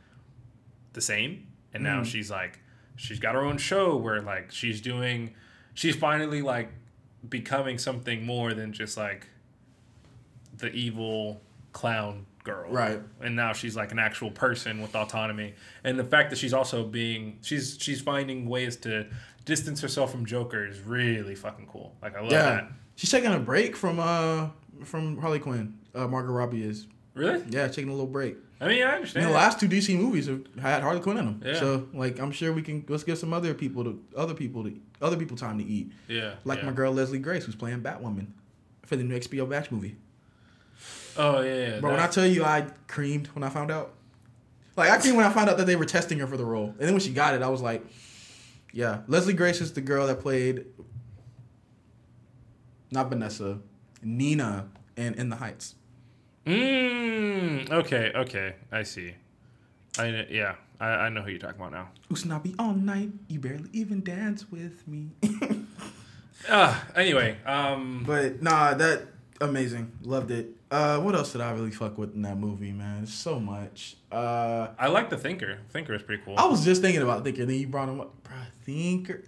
[0.93, 2.06] the same, and now mm.
[2.06, 2.61] she's like
[2.97, 5.35] she's got her own show where like she's doing,
[5.74, 6.70] she's finally like
[7.28, 9.28] becoming something more than just like
[10.56, 11.40] the evil
[11.73, 12.70] clown girl.
[12.70, 13.01] Right.
[13.20, 15.55] And now she's like an actual person with autonomy.
[15.82, 19.06] And the fact that she's also being she's she's finding ways to
[19.44, 21.94] distance herself from Joker is really fucking cool.
[22.02, 22.73] Like I love Yeah, that.
[22.96, 24.48] She's taking a break from uh
[24.84, 25.78] from Harley Quinn.
[25.94, 26.86] Uh, Margot Robbie is.
[27.14, 27.44] Really?
[27.48, 28.36] Yeah, taking a little break.
[28.60, 29.26] I mean, I And understand.
[29.26, 31.42] the last two DC movies have had Harley Quinn in them.
[31.44, 31.60] Yeah.
[31.60, 34.76] So like, I'm sure we can let's give some other people to other people to
[35.00, 35.92] other people time to eat.
[36.08, 36.34] yeah.
[36.44, 36.66] Like yeah.
[36.66, 38.26] my girl Leslie Grace, who's playing Batwoman
[38.86, 39.96] for the new HBO Max movie.
[41.16, 41.54] Oh yeah.
[41.68, 43.92] yeah Bro, when I tell you I creamed when I found out.
[44.76, 46.70] Like I creamed when I found out that they were testing her for the role.
[46.70, 47.84] And then when she got it, I was like,
[48.72, 49.02] yeah.
[49.06, 50.66] Leslie Grace is the girl that played
[52.90, 53.59] not Vanessa,
[54.02, 55.74] Nina and In the Heights.
[56.47, 58.55] Mm, okay, okay.
[58.70, 59.15] I see.
[59.98, 60.56] I yeah.
[60.81, 61.89] I, I know who you're talking about now.
[62.11, 65.11] Usnavi all night, you barely even dance with me.
[66.48, 69.06] Uh, anyway, um, but nah, that
[69.40, 69.93] amazing.
[70.02, 70.51] Loved it.
[70.70, 73.06] Uh what else did I really fuck with in that movie, man?
[73.06, 73.97] So much.
[74.11, 75.59] Uh I like the Thinker.
[75.70, 76.35] Thinker is pretty cool.
[76.36, 78.12] I was just thinking about Thinker, then you brought him up.
[78.24, 79.23] Bruh, Thinker.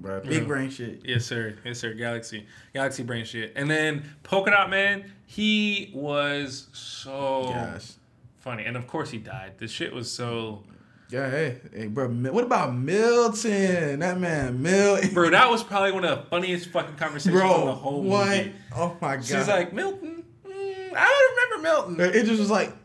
[0.00, 0.48] Bruh, big Yeah.
[0.48, 1.02] brain shit.
[1.04, 1.54] Yes, sir.
[1.64, 1.92] Yes, sir.
[1.94, 3.52] Galaxy, Galaxy Brain shit.
[3.54, 7.98] And then Polka Dot Man, he was so Yes.
[8.40, 9.52] funny, and of course he died.
[9.58, 10.64] The shit was so.
[11.10, 12.08] Yeah, hey, hey, bro.
[12.08, 14.00] What about Milton?
[14.00, 15.10] That man, Milton.
[15.14, 18.26] Bro, that was probably one of the funniest fucking conversations in the whole what?
[18.28, 18.52] movie.
[18.74, 19.24] Oh my god.
[19.24, 20.24] She's like Milton.
[20.46, 21.62] Mm, I don't remember
[21.98, 22.14] Milton.
[22.20, 22.78] it just was like, what?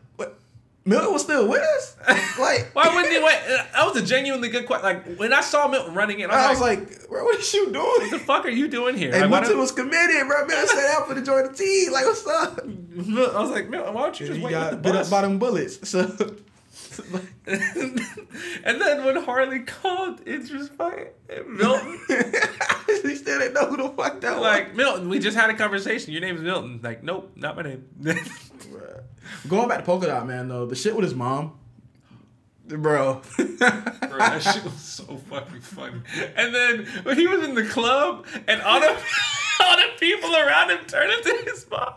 [0.86, 1.96] Milton was still with us.
[2.38, 3.18] Like, Why wouldn't he?
[3.22, 4.84] Wait, that was a genuinely good question.
[4.84, 7.38] Like when I saw Milton running in, I was, I was like, like, bro, what
[7.38, 7.84] is you doing?
[7.84, 10.46] "What the fuck are you doing here?" And Like, Milton was committed, bro.
[10.46, 11.92] Man, set out for to join the team.
[11.92, 12.60] Like, what's up?
[12.64, 15.06] I was like, Milton, why don't you just He wait with the got bit bus?
[15.06, 15.78] up by them bullets.
[15.90, 16.02] So,
[17.46, 21.06] and then when Harley called, it's just fucking
[21.46, 21.98] Milton.
[23.02, 26.12] he still didn't know who the fuck that like Milton, we just had a conversation.
[26.12, 26.80] Your name's Milton.
[26.82, 27.84] Like, nope, not my name.
[29.48, 31.58] Going back to Polka Dot Man though, the shit with his mom,
[32.66, 32.76] bro.
[32.78, 33.22] Bro,
[33.58, 36.00] that shit was so fucking funny.
[36.36, 38.88] And then when he was in the club and all the
[39.64, 41.94] all the people around him turned into his mom.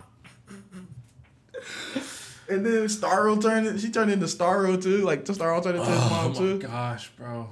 [2.53, 3.79] And then Starro turned.
[3.81, 4.99] She turned into Starro too.
[5.03, 6.59] Like Starro turned into his Oh mom my too.
[6.59, 7.49] gosh, bro.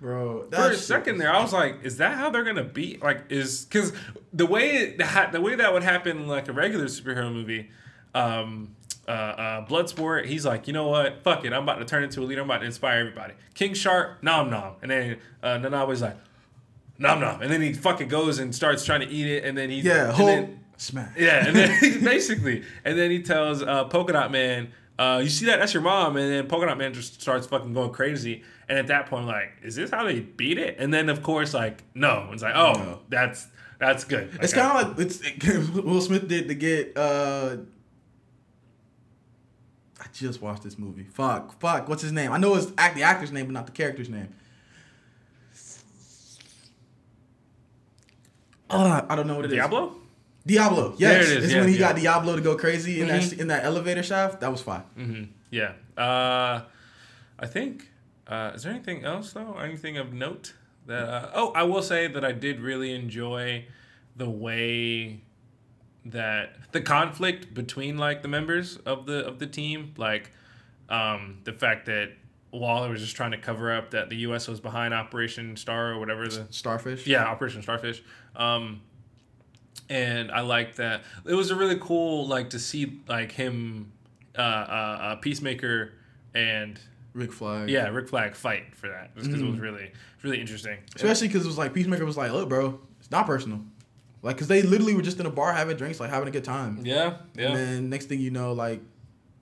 [0.00, 3.22] Bro, For a second there, I was like, "Is that how they're gonna beat?" Like,
[3.30, 3.92] is because
[4.34, 7.70] the way it, the way that would happen in like a regular superhero movie,
[8.14, 8.74] um,
[9.08, 10.26] uh, uh, Bloodsport.
[10.26, 11.22] He's like, you know what?
[11.22, 11.54] Fuck it.
[11.54, 12.42] I'm about to turn into a leader.
[12.42, 13.32] I'm about to inspire everybody.
[13.54, 16.16] King Shark, nom nom, and then uh, Nanaue's like,
[16.98, 19.70] nom nom, and then he fucking goes and starts trying to eat it, and then
[19.70, 21.16] he Yeah, and whole then- smash.
[21.16, 21.70] yeah, and then
[22.04, 25.58] basically, and then he tells uh, Polka Dot Man, uh, "You see that?
[25.58, 28.42] That's your mom." And then Polka Dot Man just starts fucking going crazy.
[28.68, 30.76] And at that point, like, is this how they beat it?
[30.78, 33.00] And then of course, like, no, it's like, oh, No.
[33.10, 33.46] that's
[33.78, 34.30] that's good.
[34.40, 35.20] It's kind of like it's
[35.82, 36.96] Will Smith did to get.
[36.96, 37.56] uh
[40.00, 41.04] I just watched this movie.
[41.04, 41.88] Fuck, fuck.
[41.88, 42.32] What's his name?
[42.32, 44.28] I know it's act the actor's name, but not the character's name.
[48.70, 49.56] Uh, I don't know what it is.
[49.56, 49.94] Diablo.
[50.46, 50.94] Diablo.
[50.98, 51.80] Yes, There it is, It's yeah, when he yeah.
[51.92, 53.38] got Diablo to go crazy in that Mhm.
[53.40, 54.40] in that elevator shaft.
[54.40, 55.32] That was fine.
[55.50, 55.72] Yeah.
[55.96, 56.62] Uh,
[57.38, 57.90] I think.
[58.26, 59.56] Uh, is there anything else though?
[59.58, 60.54] Anything of note
[60.86, 61.08] that?
[61.08, 63.66] Uh, oh, I will say that I did really enjoy
[64.16, 65.20] the way
[66.06, 70.30] that the conflict between like the members of the of the team, like
[70.88, 72.12] um, the fact that
[72.52, 74.46] Waller was just trying to cover up that the U.S.
[74.46, 77.06] was behind Operation Star or whatever the Starfish.
[77.06, 78.02] yeah, Operation Starfish.
[78.36, 78.82] Um,
[79.88, 81.02] and I like that.
[81.26, 83.92] It was a really cool like to see like him,
[84.36, 85.92] uh, uh, uh Peacemaker,
[86.34, 86.78] and
[87.12, 87.68] Rick Flag.
[87.70, 89.60] yeah, Rick Flag fight for that because it was Mhm.
[89.60, 89.90] really
[90.22, 90.78] really interesting.
[90.96, 93.60] Especially because it was like Peacemaker was like, look, bro, it's not personal.
[94.22, 96.44] Like, cause they literally were just in a bar having drinks, like having a good
[96.44, 96.80] time.
[96.82, 97.48] Yeah, yeah.
[97.48, 98.80] And then next thing you know, like,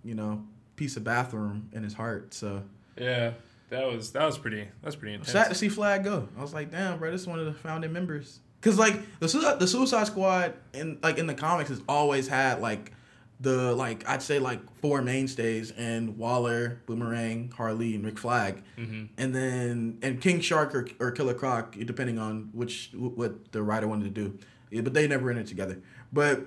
[0.02, 0.44] you know,
[0.74, 2.34] piece of bathroom in his heart.
[2.34, 2.64] So
[2.96, 3.34] Yeah,
[3.70, 5.30] that was that was pretty that was pretty intense.
[5.30, 6.28] sad to see Flag go.
[6.36, 8.40] I was like, damn, bro, this is one of the founding members.
[8.62, 12.60] Cause like the Suicide, the Suicide Squad in like in the comics has always had
[12.60, 12.92] like
[13.40, 19.08] the like I'd say like four mainstays and Waller, Boomerang, Harley, and Rick Flag, Mhm.
[19.18, 23.88] and then and King Shark or, or Killer Croc, depending on which what the writer
[23.88, 24.38] wanted to do.
[24.70, 25.80] Yeah, but they never in it together.
[26.12, 26.46] But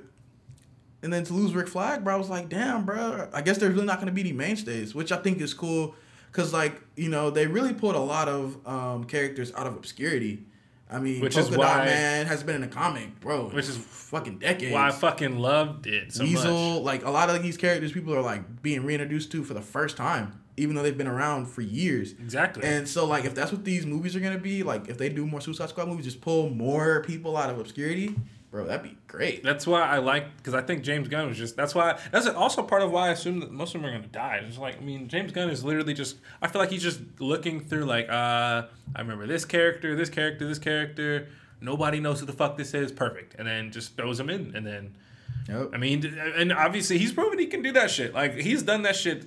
[1.03, 3.27] and then to lose Rick Flag, bro, I was like, damn, bro.
[3.33, 5.95] I guess there's really not gonna be any mainstays, which I think is cool,
[6.31, 10.45] cause like you know they really pulled a lot of um, characters out of obscurity.
[10.89, 13.49] I mean, Which Polka is Dot Man has been in a comic, bro.
[13.49, 14.71] Which is fucking decades.
[14.73, 16.83] Why I fucking loved it so Weasel, much.
[16.83, 19.97] like a lot of these characters, people are like being reintroduced to for the first
[19.97, 22.11] time, even though they've been around for years.
[22.11, 22.63] Exactly.
[22.63, 25.25] And so, like, if that's what these movies are gonna be, like, if they do
[25.25, 28.15] more Suicide Squad movies, just pull more people out of obscurity,
[28.55, 29.43] bro, that'd be great.
[29.43, 32.63] That's why I like because I think James Gunn was just that's why that's also
[32.63, 34.39] part of why I assume that most of them are gonna die.
[34.47, 37.59] It's like I mean James Gunn is literally just I feel like he's just looking
[37.59, 38.63] through like uh
[38.95, 41.27] I remember this character, this character, this character.
[41.59, 42.91] Nobody knows who the fuck this is.
[42.91, 44.95] Perfect, and then just throws them in, and then
[45.49, 45.71] Yep.
[45.73, 46.05] I mean,
[46.37, 48.13] and obviously he's proven he can do that shit.
[48.13, 49.25] Like he's done that shit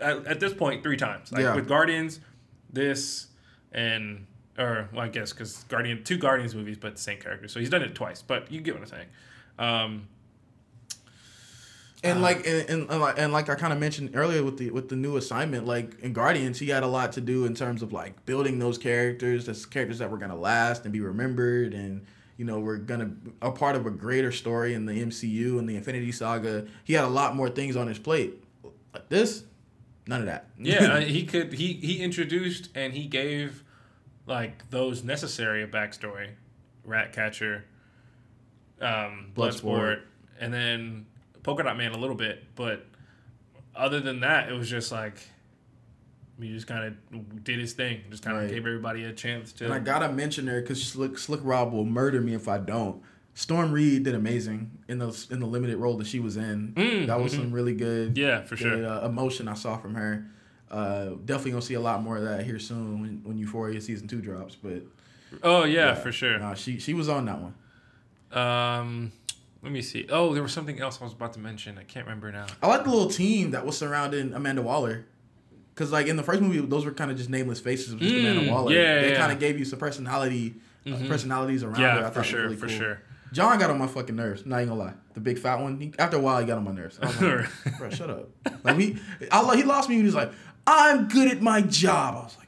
[0.00, 1.30] at, at this point three times.
[1.30, 1.54] Like Yeah.
[1.54, 2.18] with Guardians,
[2.72, 3.26] this,
[3.72, 4.26] and
[4.58, 7.48] or well, I guess because Guardian two Guardians movies, but the same character.
[7.48, 8.22] So he's done it twice.
[8.22, 9.06] But you get what I'm saying.
[9.58, 10.08] Um,
[12.02, 14.70] And like and, and, and like and like I kind of mentioned earlier with the
[14.70, 17.82] with the new assignment, like in Guardians, he had a lot to do in terms
[17.82, 22.04] of like building those characters, those characters that were gonna last and be remembered, and
[22.36, 23.10] you know we're gonna
[23.40, 26.66] a part of a greater story in the MCU and the Infinity Saga.
[26.84, 28.34] He had a lot more things on his plate.
[28.92, 29.44] Like this,
[30.06, 30.48] none of that.
[30.58, 31.54] yeah, he could.
[31.54, 33.64] He he introduced and he gave
[34.26, 36.30] like those necessary a backstory,
[36.84, 37.64] Ratcatcher,
[38.80, 39.62] um, Bloodsport.
[39.62, 40.00] Bloodsport,
[40.40, 41.06] and then
[41.42, 42.86] Polka Dot Man a little bit, but
[43.74, 45.18] other than that, it was just like
[46.40, 48.50] he just kind of did his thing, just kind of Right.
[48.50, 49.66] gave everybody a chance to.
[49.66, 53.02] And I gotta mention her because Slick Slick Rob will murder me if I don't.
[53.36, 56.72] Storm Reid did amazing in the in the limited role that she was in.
[56.74, 57.36] Mm, that was mhm.
[57.38, 58.84] some really good, Yeah, for sure.
[58.86, 60.26] uh, emotion I saw from her.
[60.70, 64.08] Uh, definitely gonna see a lot more of that here soon when, when Euphoria season
[64.08, 64.56] two drops.
[64.56, 64.82] But
[65.42, 66.38] oh yeah, for sure.
[66.38, 67.54] nah, she she was on that one.
[68.32, 69.12] Um,
[69.62, 70.06] let me see.
[70.10, 71.78] Oh, there was something else I was about to mention.
[71.78, 72.46] I can't remember now.
[72.62, 75.06] I like the little team that was surrounding Amanda Waller.
[75.74, 77.94] Cause like in the first movie, those were kind of just nameless faces.
[77.94, 78.72] Was just Mm, Amanda Waller.
[78.72, 79.18] yeah, they yeah.
[79.18, 80.54] kind of gave you some personality,
[80.86, 81.08] uh, Mhm.
[81.08, 81.82] personalities around her.
[82.00, 82.76] Yeah, I for sure, really for cool.
[82.76, 83.00] sure.
[83.32, 84.46] John got on my fucking nerves.
[84.46, 84.92] Not even gonna lie.
[85.14, 85.80] The big fat one.
[85.80, 87.00] He, after a while, he got on my nerves.
[87.02, 88.28] I was like, bro, shut up.
[88.62, 88.98] Like he,
[89.32, 90.30] I, he lost me he was like,
[90.66, 92.44] "I'm good at my job." I was like.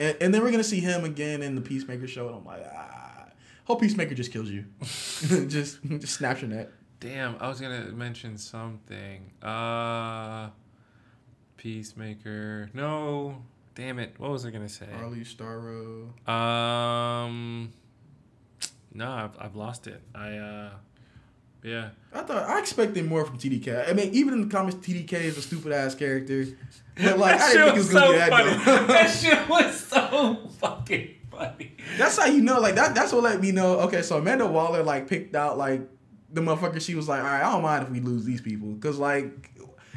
[0.00, 2.64] And, and then we're gonna see him again in the Peacemaker show, and I'm like,
[2.74, 3.26] ah,
[3.64, 4.64] hope Peacemaker just kills you.
[5.48, 6.68] just, just snaps your neck.
[7.00, 9.30] Damn, I was gonna mention something.
[9.42, 10.48] Uh,
[11.56, 12.70] Peacemaker.
[12.72, 13.42] No,
[13.74, 14.14] damn it.
[14.18, 14.86] What was I gonna say?
[14.96, 16.08] Harley Starro.
[16.28, 17.72] Um,
[18.94, 20.00] no, I've, I've lost it.
[20.14, 20.70] I uh,
[21.64, 21.88] Yeah.
[22.12, 23.88] I thought I expected more from TDK.
[23.88, 26.46] I mean, even in the comics, TDK is a stupid ass character.
[26.96, 28.86] But like, I didn't think it was gonna be that funny.
[28.86, 31.76] that shit was so fucking funny.
[31.98, 32.94] That's how you know, like that.
[32.94, 33.80] That's what let me know.
[33.80, 35.88] Okay, so Amanda Waller like picked out like
[36.32, 36.80] the motherfucker.
[36.80, 39.50] She was like, all right, I don't mind if we lose these people, because like,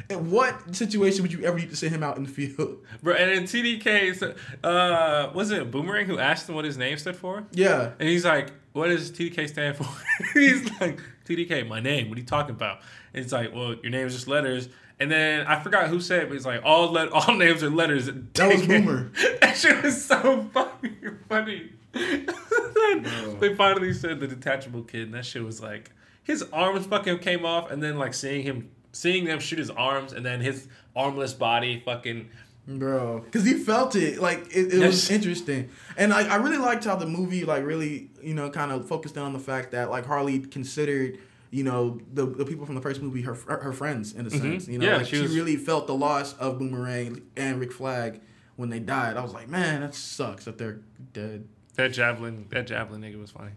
[0.08, 2.78] in what situation would you ever need to send him out in the field?
[3.02, 4.34] Bro, and in TDK,
[4.64, 7.44] uh, was it Boomerang who asked him what his name stood for?
[7.52, 9.86] Yeah, And he's like, "What does TDK stand for?"
[10.34, 10.98] he's like,
[11.28, 12.08] "TDK, my name.
[12.08, 12.80] What are you talking about?"
[13.12, 14.68] And it's like, "Well, your name is just letters."
[15.00, 17.70] And then I forgot who said, it, but he's like, "All let all names are
[17.70, 19.12] letters." That was Boomer.
[19.40, 21.72] that shit was so fucking funny.
[21.92, 25.90] they finally said the detachable kid, and that shit was like,
[26.22, 30.12] his arms fucking came off, and then like seeing him, seeing them shoot his arms,
[30.12, 32.28] and then his armless body fucking.
[32.68, 34.20] Bro, because he felt it.
[34.20, 38.10] Like it, it was interesting, and like I really liked how the movie like really
[38.22, 41.18] you know kind of focused in on the fact that like Harley considered.
[41.50, 44.68] You know the, the people from the first movie her her friends in a sense.
[44.68, 44.92] You know, Mm-hmm.
[44.92, 48.20] Yeah, like she she, was- really felt the loss of Boomerang and Rick Flag
[48.56, 49.16] when they died.
[49.16, 50.80] I was like, man, that sucks that they're
[51.14, 51.48] dead.
[51.76, 53.52] That javelin, that javelin nigga was funny.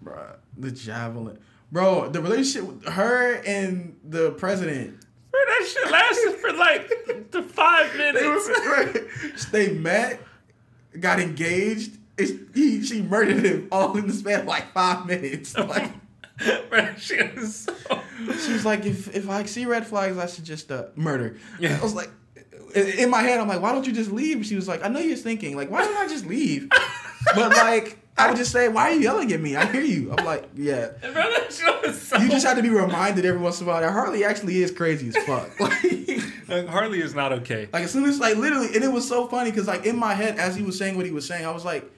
[0.00, 1.38] bro the javelin.
[1.72, 5.03] Bro, the relationship with her and the president.
[5.34, 9.46] Bro, that shit lasted for like the five minutes.
[9.50, 10.20] they met,
[11.00, 11.98] got engaged.
[12.16, 15.56] It's, he, she murdered him all in the span of like five minutes.
[15.64, 15.90] Like,
[16.70, 17.74] Bro, shit was so.
[18.44, 21.36] she was like, if if I see red flags, I should just uh, murder.
[21.58, 21.78] Yeah.
[21.80, 22.10] I was like,
[22.74, 24.46] in my head, I'm like, why don't you just leave?
[24.46, 26.68] She was like, I know you're thinking, like, why don't I just leave?
[27.34, 29.56] But like, I would just say, why are you yelling at me?
[29.56, 30.14] I hear you.
[30.16, 30.90] I'm like, yeah.
[31.00, 32.16] Bro, that shit was so.
[32.18, 34.70] You just have to be reminded every once in a while that Harley actually is
[34.70, 35.50] crazy as fuck.
[36.46, 37.70] Like, Harley is not okay.
[37.72, 40.12] like as soon as like literally, and it was so funny because like in my
[40.12, 41.90] head as he was saying what he was saying, I was like,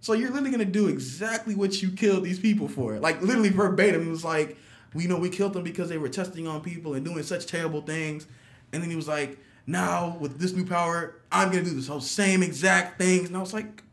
[0.00, 2.98] so you're literally gonna do exactly what you killed these people for?
[2.98, 4.58] Like literally verbatim, it was like,
[4.94, 7.82] we know we killed them because they were testing on people and doing such terrible
[7.82, 8.26] things,
[8.72, 12.00] and then he was like, now with this new power, I'm gonna do this whole
[12.00, 13.83] same exact things, and I was like?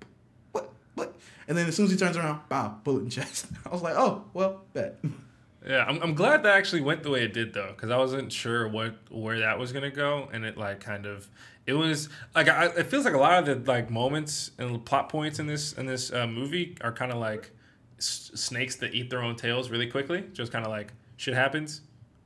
[1.47, 3.47] And then as soon as he turns around, bow, bullet in chest.
[3.65, 4.99] I was like, oh well, bet.
[5.67, 8.31] Yeah, I'm, I'm glad that actually went the way it did though, because I wasn't
[8.31, 11.27] sure what where that was gonna go, and it like kind of
[11.67, 15.09] it was like I, it feels like a lot of the like moments and plot
[15.09, 17.51] points in this in this uh, movie are kind of like
[17.99, 20.23] s- snakes that eat their own tails really quickly.
[20.33, 21.81] Just kind of like shit happens,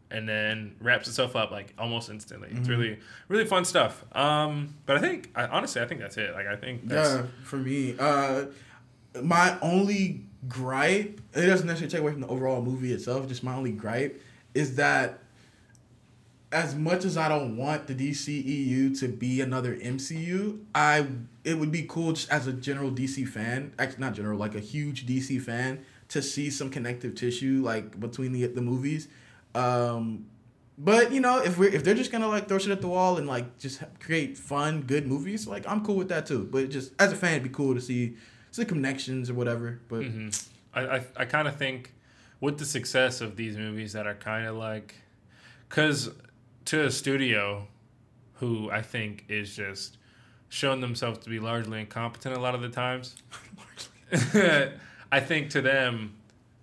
[0.09, 2.47] and then wraps itself up like almost instantly.
[2.51, 4.05] It's really really fun stuff.
[4.15, 6.33] Um, but I think I, honestly I think that's it.
[6.33, 7.95] Like I think that's, Yeah, for me.
[7.99, 8.45] Uh,
[9.23, 13.55] my only gripe, it doesn't necessarily take away from the overall movie itself, just my
[13.55, 14.21] only gripe
[14.53, 15.19] is that
[16.51, 21.05] as much as I don't want the DCEU to be another MCU, I
[21.43, 24.59] it would be cool just as a general DC fan, actually not general, like a
[24.59, 29.09] huge DC fan, to see some connective tissue like between the the movies.
[29.53, 30.27] Um,
[30.77, 33.17] but you know, if we're if they're just gonna like throw shit at the wall
[33.17, 36.47] and like just create fun, good movies, like I'm cool with that too.
[36.49, 38.15] But just as a fan, it'd be cool to see
[38.55, 39.79] see connections or whatever.
[39.87, 40.29] But mm-hmm.
[40.73, 41.93] I I, I kind of think
[42.39, 44.95] with the success of these movies that are kind of like,
[45.67, 46.09] because
[46.65, 47.67] to a studio,
[48.35, 49.97] who I think is just
[50.49, 53.15] shown themselves to be largely incompetent a lot of the times.
[55.11, 56.15] I think to them,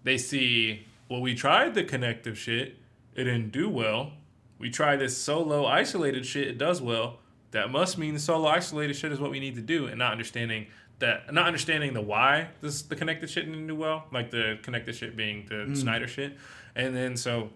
[0.05, 2.77] they see well, we tried the connective shit,
[3.15, 4.13] it didn't do well.
[4.59, 7.19] We tried this solo isolated shit, it does well.
[7.51, 10.13] That must mean the solo isolated shit is what we need to do, and not
[10.13, 10.69] understanding
[11.03, 14.95] that, not understanding the why this the connected shit didn't do well, like the connected
[14.97, 16.37] shit being the Snyder shit,
[16.75, 17.51] and then so,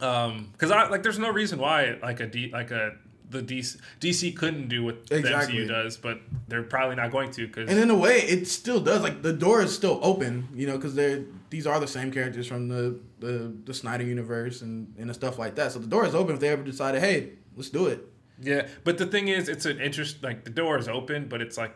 [0.00, 2.96] um, because I like there's no reason why like a D like a
[3.30, 5.58] the DC DC couldn't do what Exactly.
[5.58, 8.46] the MCU does, but they're probably not going to because and in a way, it
[8.48, 9.02] still does.
[9.02, 12.46] Like the door is still open, you know, because they're these are the same characters
[12.46, 15.72] from the the, the Snyder universe and and stuff like that.
[15.72, 18.06] So the door is open if they ever decided, hey, let's do it.
[18.40, 20.22] Yeah, but the thing is, it's an interest.
[20.22, 21.74] Like the door is open, but it's like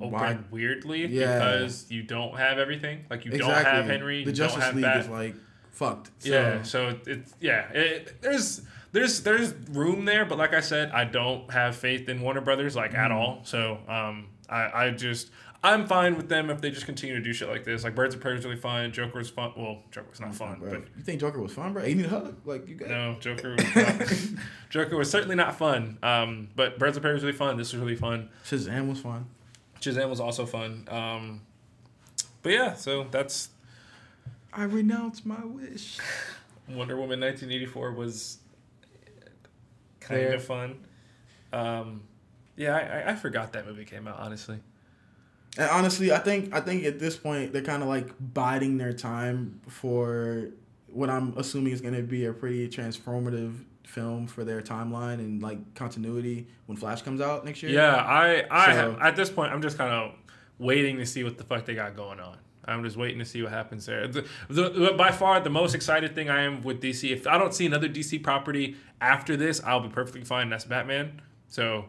[0.00, 0.38] open Why?
[0.50, 1.34] weirdly Yeah.
[1.38, 3.04] because you don't have everything.
[3.10, 3.64] Like you exactly.
[3.64, 4.24] don't have Henry.
[4.24, 4.96] The you Justice don't have League Bat.
[5.00, 5.34] is like
[5.72, 6.10] fucked.
[6.18, 6.30] So.
[6.30, 7.68] yeah, so it's yeah.
[7.72, 8.62] It, there's
[8.92, 12.74] there's there's room there, but like I said, I don't have faith in Warner Brothers
[12.76, 12.98] like Mm.
[12.98, 13.40] at all.
[13.44, 15.30] So um, I I just.
[15.60, 17.82] I'm fine with them if they just continue to do shit like this.
[17.82, 18.92] Like Birds of Prey is really fun.
[18.92, 19.52] Joker was fun.
[19.56, 21.82] Well, Joker was not fun, Bro, but you think Joker was fun, bro?
[21.84, 22.88] You need a hug, like you got.
[22.90, 23.56] no, Joker.
[23.56, 25.98] Was not, Joker was certainly not fun.
[26.00, 27.56] Um, but Birds of Prey was really fun.
[27.56, 28.28] This was really fun.
[28.44, 29.26] Shazam was fun.
[29.80, 30.86] Shazam was also fun.
[30.90, 31.40] Um,
[32.42, 33.50] but yeah, so that's
[34.52, 35.98] I renounce my wish.
[36.68, 38.38] Wonder Woman 1984 was
[40.00, 40.34] kind Fair.
[40.34, 40.78] of fun.
[41.52, 42.02] Um,
[42.56, 44.18] yeah, I, I, I forgot that movie came out.
[44.18, 44.58] Honestly,
[45.56, 48.92] And honestly, I think I think at this point they're kind of like biding their
[48.92, 50.48] time for
[50.88, 53.54] what I'm assuming is going to be a pretty transformative
[53.88, 57.72] film for their timeline and like continuity when Flash comes out next year.
[57.72, 60.12] Yeah, I, I So- at this point, I'm just kind of
[60.58, 62.36] waiting to see what the fuck they got going on.
[62.64, 64.06] I'm just waiting to see what happens there.
[64.06, 67.10] The, the, by far, the most excited thing I am with DC.
[67.10, 70.50] If I don't see another DC property after this, I'll be perfectly fine.
[70.50, 71.22] That's Batman.
[71.48, 71.86] So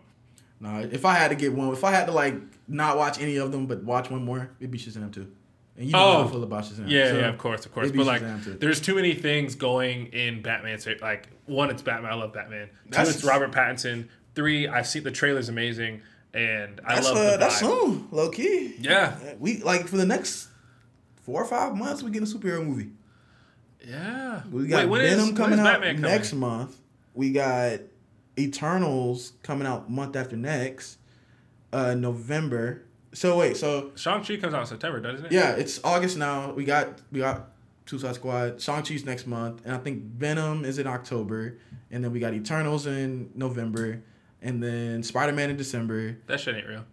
[0.61, 2.35] Nah, if I had to get one, if I had to like
[2.67, 5.31] not watch any of them but watch one more, it'd be Shazam too.
[5.79, 6.27] And you know how I Oh.
[6.27, 6.89] feel about Shazam.
[6.89, 7.91] Yeah, So, yeah, of course, of course.
[7.91, 8.55] But like, too.
[8.59, 12.11] there's too many things going in Batman's So, like, one, it's Batman.
[12.11, 12.67] I love Batman.
[12.67, 14.09] Two, That's- it's Robert Pattinson.
[14.35, 16.01] Three, I've seen the trailer's amazing,
[16.33, 18.75] and I that's love uh, the that's soon, low key.
[18.79, 20.49] Yeah, We like for the next
[21.23, 22.89] four or five months, we get a superhero movie.
[23.87, 24.41] yeah.
[24.51, 26.11] We got Wait, when Venom is- coming is out Batman coming?
[26.11, 26.75] next month.
[27.13, 27.79] We got
[28.37, 30.97] Eternals coming out month after next,
[31.73, 32.83] uh, November.
[33.13, 35.31] So wait, so Shang Chi comes out in September, doesn't it?
[35.31, 36.51] yeah, it's August now.
[36.51, 37.49] We got we got
[37.85, 38.61] Suicide Squad.
[38.61, 41.57] Shang Chi's next month, and I think Venom is in October,
[41.91, 44.01] and then we got Eternals in November,
[44.41, 46.17] and then Spider Man in December.
[46.27, 46.85] that shit ain't real.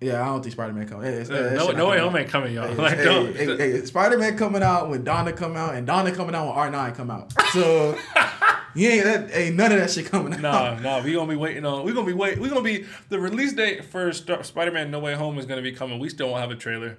[0.00, 1.04] Yeah, I don't think Spider Man coming.
[1.04, 2.20] Hey, it's- Uh, no, no way, coming home out.
[2.20, 2.68] ain't coming, y'all.
[2.68, 2.98] Hey, like,
[3.36, 6.56] hey, hey, Spider Man coming out when Donna come out, and Donna coming out when
[6.56, 7.34] R nine come out.
[7.52, 7.98] So
[8.74, 10.40] you ain't that ain't none of that shit coming out.
[10.40, 11.84] Nah, no, we gonna be waiting on.
[11.84, 12.38] We gonna be wait.
[12.38, 15.72] We gonna be the release date for Star- Spider-Man: No Way Home is gonna be
[15.72, 15.98] coming.
[15.98, 16.98] We still won't have a trailer.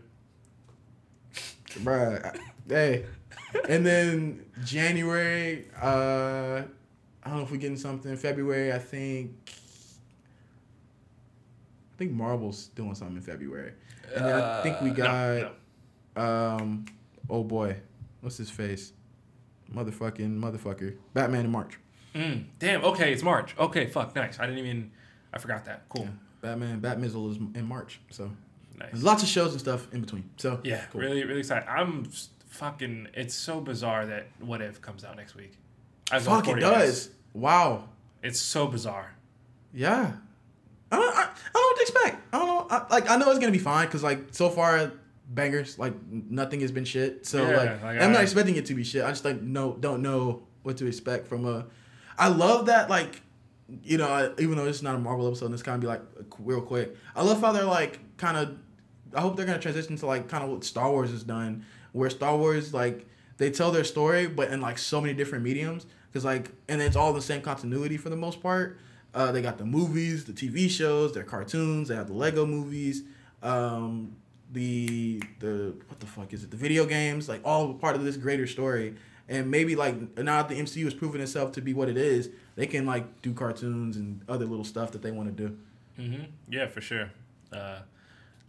[1.80, 2.38] Bruh.
[2.68, 3.06] Hey.
[3.68, 6.64] And then January, uh
[7.24, 8.16] I don't know if we're getting something.
[8.18, 9.32] February, I think
[11.94, 13.74] I think Marvel's doing something in February.
[14.16, 15.54] And then I think we Uh, got
[16.16, 16.86] no, um
[17.30, 17.78] oh boy.
[18.22, 18.94] What's his face?
[19.74, 20.98] Motherfucking motherfucker.
[21.14, 21.78] Batman in March.
[22.16, 22.84] Mm, damn.
[22.84, 23.56] Okay, it's March.
[23.58, 24.14] Okay, fuck.
[24.16, 24.40] Nice.
[24.40, 24.92] I didn't even.
[25.34, 25.84] I forgot that.
[25.90, 26.10] Cool.
[26.42, 28.00] Batman Batmizzle is in March.
[28.10, 28.32] So
[28.78, 28.90] Nice.
[28.92, 30.30] there's lots of shows and stuff in between.
[30.38, 31.02] So Yeah, cool.
[31.02, 31.70] really, really excited.
[31.70, 32.06] I'm
[32.50, 33.08] fucking.
[33.14, 35.54] It's so bizarre that What If comes out next week.
[36.10, 36.80] Fuck it 40 minutes.
[37.06, 37.10] does.
[37.34, 37.86] Wow.
[38.24, 39.14] It's so bizarre.
[39.74, 40.12] Yeah.
[40.92, 42.18] I don't, I, I don't know what to expect.
[42.34, 42.68] I don't know.
[42.70, 44.92] I, like I know it's gonna be fine because like so far
[45.34, 47.26] bangers like nothing has been shit.
[47.26, 49.04] So Yeah, like, like, I'm not expecting it to be shit.
[49.04, 51.66] I just like no don't know what to expect from a.
[52.18, 53.22] I love that like,
[53.84, 55.88] you know, I, even though it's not a Marvel episode, and it's kind of be
[55.88, 56.02] like
[56.40, 56.96] real quick.
[57.16, 58.58] I love how they're like kind of.
[59.14, 62.10] I hope they're gonna transition to like kind of what Star Wars has done, where
[62.10, 65.86] Star Wars like they tell their story, but in like so many different mediums.
[66.14, 68.78] Cause like, and it's all the same continuity for the most part.
[69.14, 71.88] Uh, they got the movies, the TV shows, their cartoons.
[71.88, 73.04] They have the Lego movies,
[73.42, 74.16] um,
[74.52, 76.52] the the what the fuck is it?
[76.52, 78.96] The video games, like all part of this greater story.
[79.30, 82.30] And maybe like now that the MCU has proven itself to be what it is,
[82.56, 85.58] they can like do cartoons and other little stuff that they want to do.
[85.96, 87.12] hmm Yeah, for sure.
[87.54, 87.80] Uh,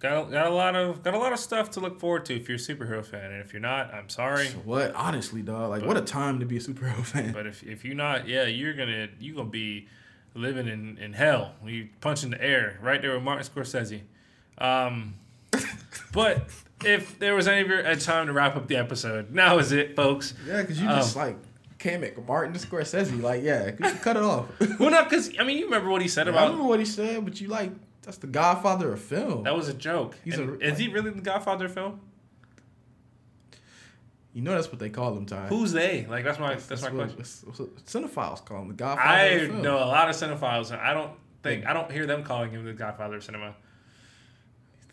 [0.00, 2.34] got a, got a lot of got a lot of stuff to look forward to
[2.34, 4.48] if you're a superhero fan, and if you're not, I'm sorry.
[4.48, 5.70] What honestly, dog?
[5.70, 7.32] Like, what a time to be a superhero fan.
[7.32, 9.86] But if if you're not, yeah, you're gonna you gonna be
[10.34, 11.52] living in, in hell.
[11.64, 14.00] You punching the air right there with Martin Scorsese.
[14.58, 15.14] Um,
[16.12, 16.48] but
[16.84, 20.34] if there was any a time to wrap up the episode, now is it, folks.
[20.46, 21.36] Yeah, because you Um, just like
[21.78, 23.20] came at Martin Scorsese.
[23.22, 24.46] Like, yeah, cut it off.
[24.78, 26.86] Well, not because I mean you remember what he said about I remember what he
[26.86, 27.70] said, but you like
[28.02, 29.44] that's the Godfather of film.
[29.44, 30.16] that was a joke.
[30.24, 32.00] He's And a- is he really the Godfather of film?
[34.34, 35.48] you know that's what they call him, Ty.
[35.48, 36.06] Who's they?
[36.08, 37.44] Like that's my that's, my what, question.
[37.46, 39.62] that's what cinephiles call him the Godfather I of film.
[39.62, 41.12] know a lot of cinephiles, and I don't
[41.42, 43.54] think I don't hear them calling him the Godfather of cinema.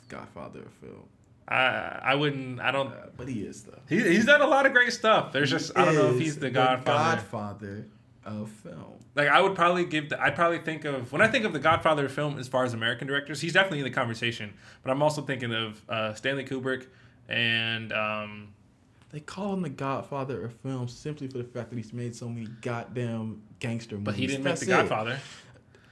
[0.09, 1.03] The Godfather of film.
[1.47, 2.59] I I wouldn't.
[2.59, 2.87] I don't.
[2.93, 3.79] Uh, but he is though.
[3.87, 5.31] He, he's done a lot of great stuff.
[5.31, 7.15] There's just I don't know if he's the Godfather.
[7.21, 7.85] Godfather
[8.25, 8.93] of film.
[9.15, 10.09] Like I would probably give.
[10.09, 12.63] The, I'd probably think of when I think of the Godfather of film as far
[12.65, 13.41] as American directors.
[13.41, 14.53] He's definitely in the conversation.
[14.83, 16.85] But I'm also thinking of uh, Stanley Kubrick
[17.27, 18.49] and um,
[19.11, 22.29] They call him the Godfather of film simply for the fact that he's made so
[22.29, 24.05] many goddamn gangster movies.
[24.05, 25.19] but he didn't make That's the it.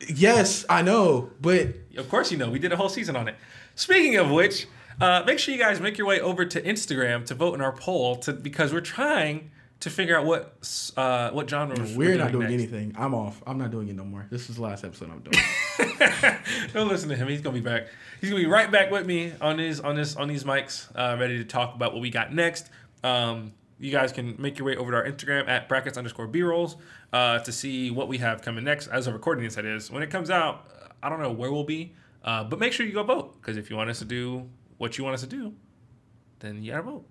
[0.08, 3.36] Yes, I know, but Of course, you know we did a whole season on it.
[3.76, 4.68] Speaking of which,
[5.02, 7.72] uh, make sure you guys make your way over to Instagram to vote in our
[7.72, 10.58] poll to because we're trying to figure out what
[10.98, 12.54] uh, what genre we're not doing next.
[12.54, 12.96] anything.
[12.98, 13.42] I'm off.
[13.46, 14.26] I'm not doing it no more.
[14.30, 16.38] This is the last episode I'm doing.
[16.74, 17.28] Don't listen to him.
[17.28, 17.88] He's gonna be back.
[18.20, 21.18] He's gonna be right back with me on his on this on these mics, uh,
[21.20, 22.70] ready to talk about what we got next.
[23.04, 26.42] Um, you guys can make your way over to our Instagram at brackets underscore b
[26.42, 26.78] rolls
[27.14, 28.88] uh, to see what we have coming next.
[28.88, 29.92] As of recording this, that is.
[29.92, 30.70] When it comes out,
[31.02, 31.94] I don't know where we'll be,
[32.24, 34.98] uh, but make sure you go vote because if you want us to do what
[34.98, 35.54] you want us to do,
[36.40, 37.06] then you gotta vote.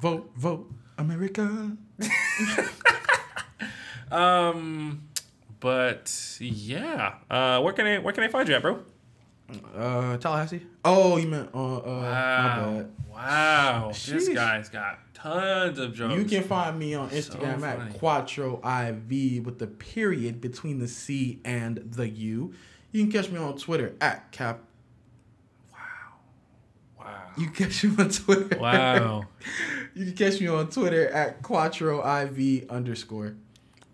[0.00, 1.76] vote, vote, America.
[4.14, 5.08] Um,
[5.60, 8.84] but yeah, uh, where can I where can I find you at, bro?
[9.76, 10.62] Uh, Tallahassee.
[10.84, 12.72] Oh, you meant uh, uh my Wow.
[12.76, 12.90] bad.
[13.10, 13.92] Wow.
[13.92, 16.14] This guy's got tons of jokes.
[16.16, 17.90] You can find me on Instagram funny.
[17.90, 22.54] at Quattro IV with the period between the C and the U.
[22.92, 24.60] You can catch me on Twitter at Cap.
[26.98, 27.06] Wow.
[27.36, 28.58] You catch me on Twitter.
[28.58, 29.24] Wow.
[29.94, 33.36] you can catch me on Twitter at Quattro IV underscore.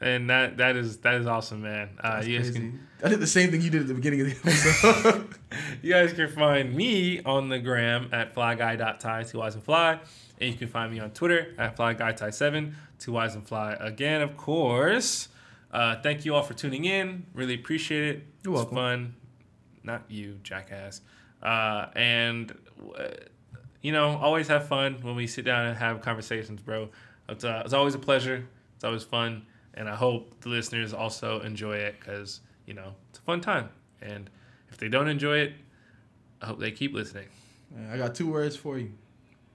[0.00, 1.90] And that that is that is awesome, man.
[2.02, 2.60] Uh, you guys crazy.
[2.70, 5.34] can I did the same thing you did at the beginning of the episode.
[5.82, 9.98] you guys can find me on the gram at flyguy.tie, two eyes and fly.
[10.40, 13.72] And you can find me on Twitter at flyguytie7, two eyes and fly.
[13.80, 15.28] Again, of course.
[15.72, 17.24] Uh, thank you all for tuning in.
[17.34, 18.26] Really appreciate it.
[18.44, 18.76] You're It's welcome.
[18.76, 19.14] fun.
[19.82, 21.00] Not you, jackass.
[21.42, 22.52] Uh, and,
[22.98, 23.04] uh,
[23.82, 26.88] you know, always have fun when we sit down and have conversations, bro.
[27.28, 28.46] It's, uh, it's always a pleasure.
[28.74, 29.46] It's always fun.
[29.74, 33.70] And I hope the listeners also enjoy it because, you know, it's a fun time.
[34.02, 34.28] And
[34.68, 35.54] if they don't enjoy it,
[36.42, 37.28] I hope they keep listening.
[37.90, 38.92] I got two words for you.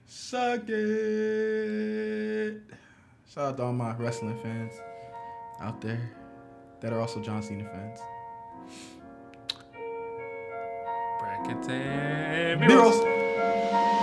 [0.05, 2.61] Suck it.
[3.33, 4.73] Shout out to all my wrestling fans
[5.59, 6.11] out there
[6.79, 7.99] that are also John Cena fans.
[11.19, 13.94] Brackets and Beatles.